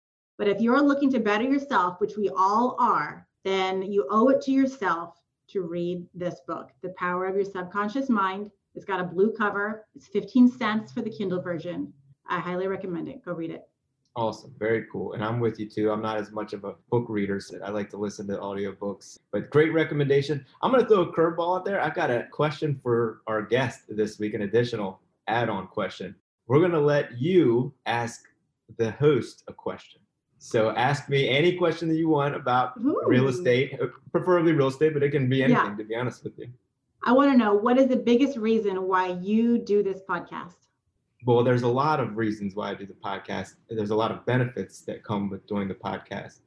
But 0.41 0.47
if 0.47 0.59
you're 0.59 0.81
looking 0.81 1.11
to 1.11 1.19
better 1.19 1.43
yourself, 1.43 2.01
which 2.01 2.17
we 2.17 2.31
all 2.35 2.75
are, 2.79 3.27
then 3.43 3.83
you 3.83 4.07
owe 4.09 4.29
it 4.29 4.41
to 4.41 4.51
yourself 4.51 5.21
to 5.49 5.61
read 5.61 6.07
this 6.15 6.41
book, 6.47 6.71
The 6.81 6.95
Power 6.97 7.27
of 7.27 7.35
Your 7.35 7.45
Subconscious 7.45 8.09
Mind. 8.09 8.49
It's 8.73 8.83
got 8.83 8.99
a 8.99 9.03
blue 9.03 9.33
cover. 9.33 9.85
It's 9.93 10.07
15 10.07 10.49
cents 10.49 10.91
for 10.91 11.03
the 11.03 11.11
Kindle 11.11 11.43
version. 11.43 11.93
I 12.27 12.39
highly 12.39 12.65
recommend 12.65 13.07
it. 13.07 13.23
Go 13.23 13.33
read 13.33 13.51
it. 13.51 13.69
Awesome. 14.15 14.51
Very 14.57 14.87
cool. 14.91 15.13
And 15.13 15.23
I'm 15.23 15.39
with 15.39 15.59
you 15.59 15.69
too. 15.69 15.91
I'm 15.91 16.01
not 16.01 16.17
as 16.17 16.31
much 16.31 16.53
of 16.53 16.63
a 16.63 16.73
book 16.89 17.05
reader, 17.07 17.39
so 17.39 17.59
I 17.63 17.69
like 17.69 17.91
to 17.91 17.97
listen 17.97 18.25
to 18.29 18.37
audiobooks. 18.37 19.19
But 19.31 19.51
great 19.51 19.73
recommendation. 19.73 20.43
I'm 20.63 20.71
going 20.71 20.81
to 20.81 20.89
throw 20.89 21.01
a 21.01 21.13
curveball 21.13 21.59
out 21.59 21.65
there. 21.65 21.79
I've 21.79 21.93
got 21.93 22.09
a 22.09 22.25
question 22.31 22.79
for 22.81 23.21
our 23.27 23.43
guest 23.43 23.81
this 23.89 24.17
week, 24.17 24.33
an 24.33 24.41
additional 24.41 25.01
add 25.27 25.49
on 25.49 25.67
question. 25.67 26.15
We're 26.47 26.61
going 26.61 26.71
to 26.71 26.79
let 26.79 27.21
you 27.21 27.75
ask 27.85 28.23
the 28.77 28.89
host 28.89 29.43
a 29.47 29.53
question. 29.53 30.01
So 30.43 30.71
ask 30.71 31.07
me 31.07 31.29
any 31.29 31.55
question 31.55 31.87
that 31.89 31.97
you 31.97 32.09
want 32.09 32.33
about 32.35 32.73
real 32.83 33.27
estate, 33.27 33.79
uh, 33.79 33.85
preferably 34.11 34.53
real 34.53 34.69
estate, 34.69 34.91
but 34.91 35.03
it 35.03 35.11
can 35.11 35.29
be 35.29 35.43
anything, 35.43 35.63
Yeah. 35.63 35.75
to 35.75 35.83
be 35.83 35.95
honest 35.95 36.23
with 36.23 36.33
you. 36.39 36.47
I 37.03 37.11
want 37.13 37.31
to 37.31 37.37
know 37.37 37.53
what 37.53 37.77
is 37.77 37.87
the 37.87 37.95
biggest 37.95 38.39
reason 38.39 38.87
why 38.87 39.09
you 39.21 39.59
do 39.59 39.83
this 39.83 40.01
podcast? 40.01 40.55
Well, 41.27 41.43
there's 41.43 41.61
a 41.61 41.67
lot 41.67 41.99
of 41.99 42.17
reasons 42.17 42.55
why 42.55 42.71
I 42.71 42.73
do 42.73 42.87
the 42.87 42.95
podcast. 42.95 43.53
There's 43.69 43.91
a 43.91 43.95
lot 43.95 44.09
of 44.09 44.25
benefits 44.25 44.81
that 44.81 45.03
come 45.03 45.29
with 45.29 45.45
doing 45.45 45.67
the 45.67 45.75
podcast. 45.75 46.39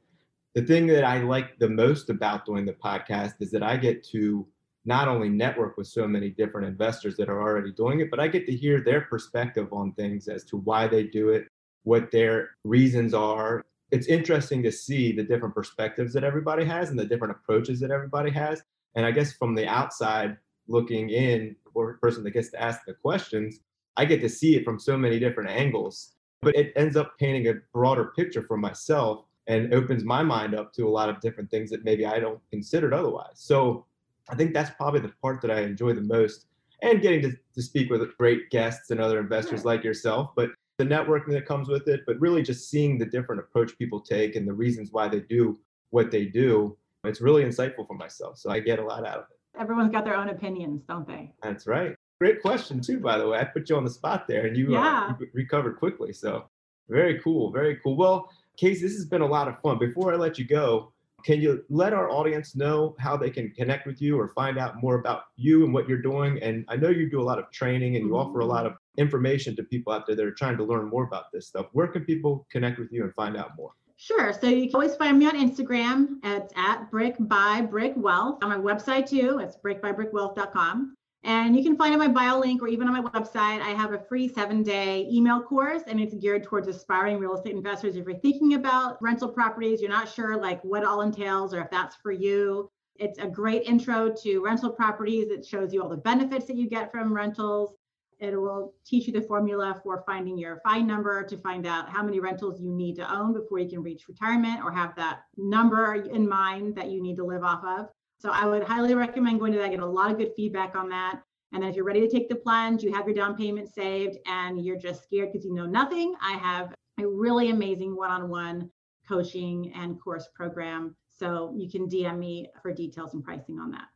The 0.55 0.63
thing 0.63 0.87
that 0.87 1.05
I 1.05 1.21
like 1.21 1.57
the 1.59 1.69
most 1.69 2.09
about 2.09 2.45
doing 2.45 2.65
the 2.65 2.73
podcast 2.73 3.35
is 3.39 3.49
that 3.51 3.63
I 3.63 3.77
get 3.77 4.03
to 4.07 4.45
not 4.83 5.07
only 5.07 5.29
network 5.29 5.77
with 5.77 5.87
so 5.87 6.05
many 6.05 6.29
different 6.31 6.67
investors 6.67 7.15
that 7.15 7.29
are 7.29 7.41
already 7.41 7.71
doing 7.71 8.01
it, 8.01 8.11
but 8.11 8.19
I 8.19 8.27
get 8.27 8.45
to 8.47 8.53
hear 8.53 8.81
their 8.81 9.01
perspective 9.01 9.71
on 9.71 9.93
things 9.93 10.27
as 10.27 10.43
to 10.45 10.57
why 10.57 10.85
they 10.85 11.03
do 11.03 11.29
it, 11.29 11.47
what 11.83 12.11
their 12.11 12.49
reasons 12.65 13.13
are. 13.13 13.63
It's 13.91 14.07
interesting 14.07 14.63
to 14.63 14.71
see 14.71 15.11
the 15.11 15.23
different 15.23 15.53
perspectives 15.53 16.13
that 16.13 16.23
everybody 16.23 16.65
has 16.65 16.89
and 16.89 16.99
the 16.99 17.05
different 17.05 17.31
approaches 17.31 17.79
that 17.79 17.91
everybody 17.91 18.31
has. 18.31 18.63
And 18.95 19.05
I 19.05 19.11
guess 19.11 19.33
from 19.33 19.55
the 19.55 19.67
outside 19.67 20.37
looking 20.67 21.09
in, 21.09 21.55
or 21.73 21.97
person 21.97 22.23
that 22.23 22.31
gets 22.31 22.49
to 22.51 22.61
ask 22.61 22.81
the 22.85 22.93
questions, 22.93 23.59
I 23.97 24.05
get 24.05 24.21
to 24.21 24.29
see 24.29 24.55
it 24.55 24.65
from 24.65 24.79
so 24.79 24.97
many 24.97 25.19
different 25.19 25.49
angles, 25.49 26.13
but 26.41 26.55
it 26.55 26.73
ends 26.75 26.95
up 26.95 27.17
painting 27.19 27.47
a 27.47 27.55
broader 27.73 28.11
picture 28.15 28.41
for 28.41 28.57
myself 28.57 29.25
and 29.47 29.73
opens 29.73 30.03
my 30.03 30.23
mind 30.23 30.55
up 30.55 30.73
to 30.73 30.87
a 30.87 30.89
lot 30.89 31.09
of 31.09 31.21
different 31.21 31.51
things 31.51 31.69
that 31.69 31.83
maybe 31.83 32.05
I 32.05 32.19
don't 32.19 32.39
considered 32.49 32.93
otherwise. 32.93 33.35
So 33.35 33.85
I 34.29 34.35
think 34.35 34.53
that's 34.53 34.71
probably 34.71 35.01
the 35.01 35.13
part 35.21 35.41
that 35.41 35.51
I 35.51 35.61
enjoy 35.61 35.93
the 35.93 36.01
most 36.01 36.47
and 36.81 37.01
getting 37.01 37.21
to, 37.21 37.31
to 37.53 37.61
speak 37.61 37.89
with 37.89 38.01
great 38.17 38.49
guests 38.49 38.89
and 38.89 38.99
other 38.99 39.19
investors 39.19 39.61
Sure. 39.61 39.71
like 39.71 39.83
yourself, 39.83 40.31
but 40.35 40.49
the 40.77 40.83
networking 40.85 41.31
that 41.31 41.45
comes 41.45 41.69
with 41.69 41.87
it, 41.87 42.01
but 42.05 42.19
really 42.19 42.41
just 42.43 42.69
seeing 42.69 42.97
the 42.97 43.05
different 43.05 43.39
approach 43.39 43.77
people 43.77 44.01
take 44.01 44.35
and 44.35 44.47
the 44.47 44.53
reasons 44.53 44.91
why 44.91 45.07
they 45.07 45.21
do 45.21 45.57
what 45.91 46.11
they 46.11 46.25
do. 46.25 46.77
It's 47.05 47.21
really 47.21 47.43
insightful 47.43 47.87
for 47.87 47.95
myself. 47.95 48.37
So 48.37 48.49
I 48.49 48.59
get 48.59 48.79
a 48.79 48.83
lot 48.83 49.05
out 49.05 49.17
of 49.19 49.25
it. 49.31 49.59
Everyone's 49.59 49.91
got 49.91 50.03
their 50.03 50.15
own 50.17 50.29
opinions, 50.29 50.81
don't 50.87 51.07
they? 51.07 51.31
That's 51.41 51.65
right. 51.65 51.95
Great 52.19 52.41
question 52.41 52.81
too, 52.81 52.99
by 52.99 53.17
the 53.17 53.27
way. 53.27 53.39
I 53.39 53.45
put 53.45 53.69
you 53.69 53.77
on 53.77 53.85
the 53.85 53.89
spot 53.89 54.27
there, 54.27 54.45
and 54.47 54.57
you, 54.57 54.73
Yeah. 54.73 55.09
uh, 55.11 55.13
you 55.19 55.27
recovered 55.33 55.77
quickly. 55.77 56.11
So 56.11 56.45
very 56.89 57.19
cool, 57.19 57.51
very 57.51 57.77
cool. 57.77 57.95
Well, 57.95 58.29
Casey, 58.57 58.81
this 58.81 58.95
has 58.95 59.05
been 59.05 59.21
a 59.21 59.25
lot 59.27 59.47
of 59.47 59.59
fun. 59.61 59.77
Before 59.79 60.13
I 60.13 60.17
let 60.17 60.37
you 60.37 60.45
go, 60.45 60.91
can 61.25 61.41
you 61.41 61.65
let 61.69 61.91
our 61.91 62.09
audience 62.11 62.55
know 62.55 62.95
how 62.99 63.17
they 63.17 63.31
can 63.31 63.49
connect 63.51 63.87
with 63.87 63.99
you 63.99 64.17
or 64.17 64.29
find 64.29 64.59
out 64.59 64.79
more 64.79 64.99
about 64.99 65.23
you 65.35 65.65
and 65.65 65.73
what 65.73 65.89
you're 65.89 66.01
doing? 66.01 66.41
And 66.43 66.63
I 66.69 66.75
know 66.75 66.89
you 66.89 67.09
do 67.09 67.19
a 67.19 67.23
lot 67.23 67.39
of 67.39 67.49
training 67.51 67.95
and 67.95 68.05
you 68.05 68.15
offer 68.15 68.41
a 68.41 68.43
mm-hmm. 68.43 68.51
lot 68.51 68.65
of 68.67 68.73
information 68.99 69.55
to 69.55 69.63
people 69.63 69.91
out 69.91 70.05
there 70.05 70.15
that 70.15 70.23
are 70.23 70.31
trying 70.31 70.55
to 70.57 70.63
learn 70.63 70.87
more 70.87 71.03
about 71.03 71.31
this 71.33 71.47
stuff. 71.47 71.65
Where 71.71 71.87
can 71.87 72.05
people 72.05 72.45
connect 72.51 72.77
with 72.77 72.91
you 72.91 73.03
and 73.03 73.13
find 73.15 73.35
out 73.35 73.57
more? 73.57 73.71
Sure. 73.97 74.33
So 74.33 74.47
you 74.47 74.67
can 74.67 74.75
always 74.75 74.95
find 74.95 75.17
me 75.17 75.25
on 75.25 75.35
Instagram. 75.35 76.19
It's 76.23 76.53
at 76.55 76.91
Brick 76.91 77.15
by 77.19 77.61
Brick 77.61 77.93
Wealth. 77.95 78.43
On 78.43 78.49
my 78.49 78.57
website 78.57 79.09
too, 79.09 79.39
it's 79.39 79.57
brickbybrickwealth.com. 79.57 80.95
And 81.25 81.57
you 81.57 81.63
can 81.63 81.75
find 81.75 81.91
on 81.91 81.99
my 81.99 82.07
bio 82.07 82.39
link 82.39 82.61
or 82.61 82.67
even 82.67 82.87
on 82.87 82.93
my 82.93 83.09
website, 83.09 83.59
I 83.59 83.69
have 83.69 83.93
a 83.93 83.97
free 83.97 84.27
seven 84.27 84.61
day 84.61 85.09
email 85.11 85.41
course 85.41 85.81
and 85.87 85.99
it's 85.99 86.13
geared 86.13 86.43
towards 86.43 86.67
aspiring 86.67 87.17
real 87.17 87.33
estate 87.33 87.55
investors. 87.55 87.95
If 87.95 88.05
you're 88.05 88.19
thinking 88.19 88.53
about 88.53 89.01
rental 89.01 89.29
properties, 89.29 89.81
you're 89.81 89.89
not 89.89 90.07
sure 90.07 90.39
like 90.39 90.63
what 90.63 90.83
it 90.83 90.87
all 90.87 91.01
entails 91.01 91.51
or 91.51 91.61
if 91.61 91.71
that's 91.71 91.95
for 91.95 92.11
you. 92.11 92.69
It's 92.97 93.17
a 93.17 93.27
great 93.27 93.63
intro 93.63 94.13
to 94.21 94.39
rental 94.39 94.69
properties. 94.69 95.31
It 95.31 95.43
shows 95.43 95.73
you 95.73 95.81
all 95.81 95.89
the 95.89 95.97
benefits 95.97 96.45
that 96.45 96.57
you 96.57 96.69
get 96.69 96.91
from 96.91 97.11
rentals. 97.11 97.73
It 98.19 98.39
will 98.39 98.75
teach 98.85 99.07
you 99.07 99.13
the 99.13 99.21
formula 99.21 99.81
for 99.83 100.03
finding 100.05 100.37
your 100.37 100.61
FINE 100.63 100.85
number 100.85 101.23
to 101.23 101.37
find 101.39 101.65
out 101.65 101.89
how 101.89 102.03
many 102.03 102.19
rentals 102.19 102.61
you 102.61 102.71
need 102.71 102.97
to 102.97 103.13
own 103.13 103.33
before 103.33 103.57
you 103.57 103.67
can 103.67 103.81
reach 103.81 104.07
retirement 104.07 104.63
or 104.63 104.71
have 104.71 104.95
that 104.95 105.21
number 105.37 105.95
in 105.95 106.29
mind 106.29 106.75
that 106.75 106.91
you 106.91 107.01
need 107.01 107.15
to 107.15 107.25
live 107.25 107.43
off 107.43 107.63
of. 107.65 107.87
So 108.19 108.29
I 108.31 108.45
would 108.45 108.63
highly 108.63 108.95
recommend 108.95 109.39
going 109.39 109.51
to 109.53 109.59
that, 109.59 109.71
get 109.71 109.79
a 109.79 109.85
lot 109.85 110.11
of 110.11 110.17
good 110.17 110.31
feedback 110.35 110.75
on 110.75 110.89
that. 110.89 111.21
And 111.53 111.61
then 111.61 111.69
if 111.69 111.75
you're 111.75 111.85
ready 111.85 112.01
to 112.01 112.09
take 112.09 112.27
the 112.27 112.35
plunge, 112.35 112.83
you 112.83 112.93
have 112.93 113.05
your 113.05 113.15
down 113.15 113.35
payment 113.35 113.73
saved 113.73 114.17
and 114.25 114.63
you're 114.63 114.77
just 114.77 115.03
scared 115.03 115.31
because 115.31 115.45
you 115.45 115.53
know 115.53 115.65
nothing, 115.65 116.13
I 116.21 116.33
have 116.33 116.73
a 116.99 117.07
really 117.07 117.49
amazing 117.49 117.95
one-on-one 117.95 118.69
coaching 119.07 119.71
and 119.75 120.01
course 120.01 120.27
program. 120.33 120.95
So 121.11 121.53
you 121.55 121.69
can 121.69 121.87
DM 121.87 122.17
me 122.17 122.49
for 122.61 122.73
details 122.73 123.13
and 123.13 123.23
pricing 123.23 123.59
on 123.59 123.71
that. 123.71 123.87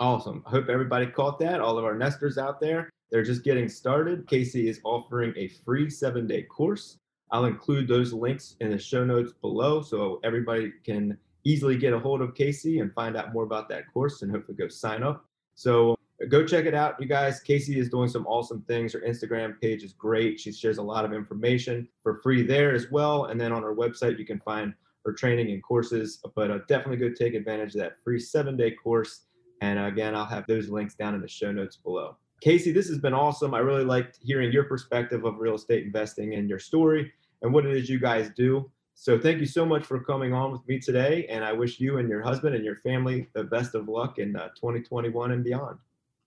Awesome. 0.00 0.44
I 0.46 0.50
hope 0.50 0.68
everybody 0.68 1.06
caught 1.06 1.38
that. 1.40 1.60
All 1.60 1.76
of 1.76 1.84
our 1.84 1.96
nesters 1.96 2.38
out 2.38 2.60
there, 2.60 2.88
they're 3.10 3.24
just 3.24 3.42
getting 3.42 3.68
started. 3.68 4.28
Casey 4.28 4.68
is 4.68 4.80
offering 4.84 5.32
a 5.36 5.48
free 5.48 5.90
seven 5.90 6.26
day 6.26 6.42
course. 6.42 6.98
I'll 7.32 7.46
include 7.46 7.88
those 7.88 8.12
links 8.12 8.56
in 8.60 8.70
the 8.70 8.78
show 8.78 9.04
notes 9.04 9.32
below 9.40 9.82
so 9.82 10.20
everybody 10.22 10.72
can 10.84 11.18
easily 11.48 11.76
get 11.76 11.94
a 11.94 11.98
hold 11.98 12.20
of 12.20 12.34
Casey 12.34 12.80
and 12.80 12.92
find 12.92 13.16
out 13.16 13.32
more 13.32 13.44
about 13.44 13.68
that 13.70 13.90
course 13.92 14.20
and 14.22 14.30
hopefully 14.30 14.56
go 14.56 14.68
sign 14.68 15.02
up. 15.02 15.24
So 15.54 15.96
go 16.28 16.44
check 16.44 16.66
it 16.66 16.74
out, 16.74 17.00
you 17.00 17.06
guys. 17.06 17.40
Casey 17.40 17.78
is 17.78 17.88
doing 17.88 18.08
some 18.08 18.26
awesome 18.26 18.62
things. 18.68 18.92
Her 18.92 19.00
Instagram 19.00 19.58
page 19.60 19.82
is 19.82 19.94
great. 19.94 20.38
She 20.38 20.52
shares 20.52 20.76
a 20.76 20.82
lot 20.82 21.06
of 21.06 21.12
information 21.12 21.88
for 22.02 22.20
free 22.22 22.42
there 22.46 22.74
as 22.74 22.90
well. 22.90 23.26
And 23.26 23.40
then 23.40 23.52
on 23.52 23.62
her 23.62 23.74
website, 23.74 24.18
you 24.18 24.26
can 24.26 24.40
find 24.40 24.74
her 25.06 25.12
training 25.12 25.50
and 25.50 25.62
courses. 25.62 26.20
But 26.36 26.50
uh, 26.50 26.58
definitely 26.68 26.98
go 26.98 27.14
take 27.14 27.34
advantage 27.34 27.74
of 27.74 27.80
that 27.80 27.96
free 28.04 28.20
seven 28.20 28.56
day 28.56 28.72
course. 28.72 29.22
And 29.62 29.78
again, 29.78 30.14
I'll 30.14 30.26
have 30.26 30.46
those 30.46 30.68
links 30.68 30.94
down 30.94 31.14
in 31.14 31.22
the 31.22 31.28
show 31.28 31.50
notes 31.50 31.76
below. 31.76 32.16
Casey, 32.42 32.72
this 32.72 32.88
has 32.88 32.98
been 32.98 33.14
awesome. 33.14 33.54
I 33.54 33.58
really 33.58 33.84
liked 33.84 34.18
hearing 34.22 34.52
your 34.52 34.64
perspective 34.64 35.24
of 35.24 35.38
real 35.38 35.54
estate 35.54 35.84
investing 35.84 36.34
and 36.34 36.48
your 36.48 36.60
story 36.60 37.10
and 37.42 37.52
what 37.52 37.66
it 37.66 37.74
is 37.74 37.88
you 37.88 37.98
guys 37.98 38.30
do. 38.36 38.70
So 39.00 39.16
thank 39.16 39.38
you 39.38 39.46
so 39.46 39.64
much 39.64 39.84
for 39.84 40.00
coming 40.00 40.32
on 40.32 40.50
with 40.50 40.66
me 40.66 40.80
today. 40.80 41.24
And 41.30 41.44
I 41.44 41.52
wish 41.52 41.78
you 41.78 41.98
and 41.98 42.08
your 42.08 42.20
husband 42.20 42.56
and 42.56 42.64
your 42.64 42.74
family 42.74 43.28
the 43.32 43.44
best 43.44 43.76
of 43.76 43.88
luck 43.88 44.18
in 44.18 44.34
uh, 44.34 44.48
2021 44.56 45.30
and 45.30 45.44
beyond. 45.44 45.78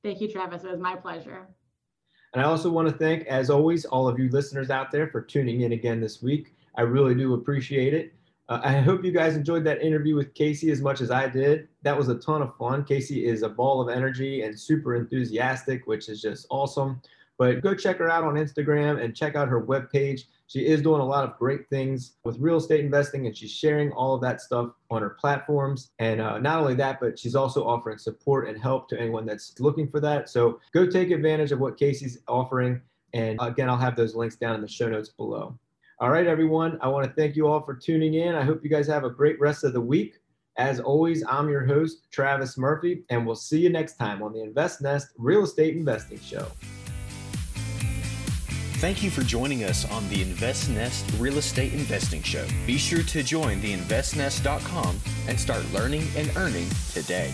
Thank 0.06 0.22
you, 0.22 0.32
Travis. 0.32 0.64
It 0.64 0.72
was 0.72 0.80
my 0.80 0.96
pleasure. 0.96 1.50
And 2.34 2.42
I 2.42 2.46
also 2.46 2.72
want 2.72 2.88
to 2.88 2.94
thank, 2.94 3.28
as 3.28 3.50
always, 3.50 3.84
all 3.84 4.08
of 4.08 4.18
you 4.18 4.30
listeners 4.30 4.70
out 4.70 4.90
there 4.90 5.10
for 5.10 5.22
tuning 5.22 5.62
in 5.62 5.74
again 5.74 6.00
this 6.00 6.22
week. 6.22 6.56
I 6.76 6.84
really 6.84 7.14
do 7.14 7.34
appreciate 7.34 7.94
it. 7.94 8.14
Uh, 8.48 8.62
I 8.64 8.80
hope 8.80 9.04
you 9.04 9.12
guys 9.12 9.36
enjoyed 9.36 9.66
that 9.66 9.82
interview 9.82 10.16
with 10.16 10.34
Casey 10.34 10.72
as 10.72 10.80
much 10.80 11.02
as 11.02 11.12
I 11.12 11.28
did. 11.28 11.68
That 11.82 11.98
was 11.98 12.08
a 12.08 12.16
ton 12.20 12.42
of 12.42 12.56
fun. 12.56 12.86
Casey 12.86 13.26
is 13.26 13.42
a 13.42 13.50
ball 13.50 13.82
of 13.82 13.90
energy 13.90 14.44
and 14.44 14.58
super 14.58 14.96
enthusiastic, 14.96 15.88
which 15.88 16.08
is 16.08 16.22
just 16.22 16.48
awesome. 16.50 17.02
But 17.42 17.62
go 17.62 17.74
check 17.74 17.98
her 17.98 18.08
out 18.08 18.24
on 18.24 18.36
Instagram 18.36 19.04
and 19.04 19.16
check 19.16 19.36
out 19.36 19.48
her 19.48 19.66
webpage. 19.66 20.26
She 20.46 20.68
is 20.68 20.80
doing 20.80 21.02
a 21.02 21.04
lot 21.04 21.24
of 21.24 21.40
great 21.40 21.68
things 21.72 22.18
with 22.24 22.38
real 22.38 22.58
estate 22.58 22.86
investing 22.86 23.26
and 23.26 23.36
she's 23.36 23.50
sharing 23.50 23.92
all 23.94 24.14
of 24.14 24.22
that 24.22 24.42
stuff 24.42 24.70
on 24.92 25.02
her 25.02 25.18
platforms. 25.20 25.90
And 25.98 26.22
uh, 26.22 26.38
not 26.38 26.60
only 26.60 26.76
that, 26.76 27.00
but 27.00 27.18
she's 27.18 27.34
also 27.34 27.66
offering 27.66 27.98
support 27.98 28.48
and 28.48 28.62
help 28.62 28.90
to 28.90 29.02
anyone 29.02 29.26
that's 29.26 29.60
looking 29.60 29.90
for 29.90 30.00
that. 30.02 30.30
So 30.30 30.60
go 30.72 30.86
take 30.86 31.10
advantage 31.10 31.52
of 31.52 31.58
what 31.58 31.80
Casey's 31.80 32.20
offering. 32.28 32.80
And 33.16 33.40
again, 33.42 33.72
I'll 33.72 33.76
have 33.76 33.96
those 33.96 34.14
links 34.14 34.36
down 34.36 34.54
in 34.54 34.62
the 34.62 34.68
show 34.68 34.88
notes 34.88 35.10
below. 35.10 35.58
All 36.00 36.12
right, 36.12 36.28
everyone. 36.28 36.78
I 36.80 36.90
want 36.90 37.08
to 37.08 37.14
thank 37.14 37.36
you 37.36 37.48
all 37.48 37.64
for 37.64 37.74
tuning 37.74 38.14
in. 38.14 38.36
I 38.36 38.44
hope 38.44 38.64
you 38.64 38.70
guys 38.70 38.86
have 38.86 39.04
a 39.04 39.10
great 39.10 39.40
rest 39.40 39.64
of 39.64 39.74
the 39.74 39.82
week. 39.82 40.20
As 40.58 40.80
always, 40.80 41.24
I'm 41.28 41.50
your 41.50 41.66
host, 41.66 42.06
Travis 42.12 42.56
Murphy, 42.56 43.02
and 43.10 43.26
we'll 43.26 43.36
see 43.36 43.62
you 43.62 43.70
next 43.70 43.96
time 43.96 44.22
on 44.22 44.32
the 44.32 44.44
Invest 44.44 44.84
Nest 44.84 45.08
Real 45.18 45.44
Estate 45.44 45.76
Investing 45.76 46.20
Show. 46.20 46.46
Thank 48.82 49.04
you 49.04 49.12
for 49.12 49.22
joining 49.22 49.64
us 49.64 49.86
on 49.92 50.10
the 50.10 50.26
InvestNest 50.26 51.20
Real 51.22 51.38
Estate 51.38 51.72
Investing 51.74 52.24
Show. 52.24 52.48
Be 52.66 52.80
sure 52.80 53.04
to 53.04 53.22
join 53.22 53.62
the 53.62 53.78
investnest.com 53.78 55.00
and 55.28 55.40
start 55.40 55.64
learning 55.72 56.08
and 56.18 56.36
earning 56.36 56.68
today. 56.92 57.32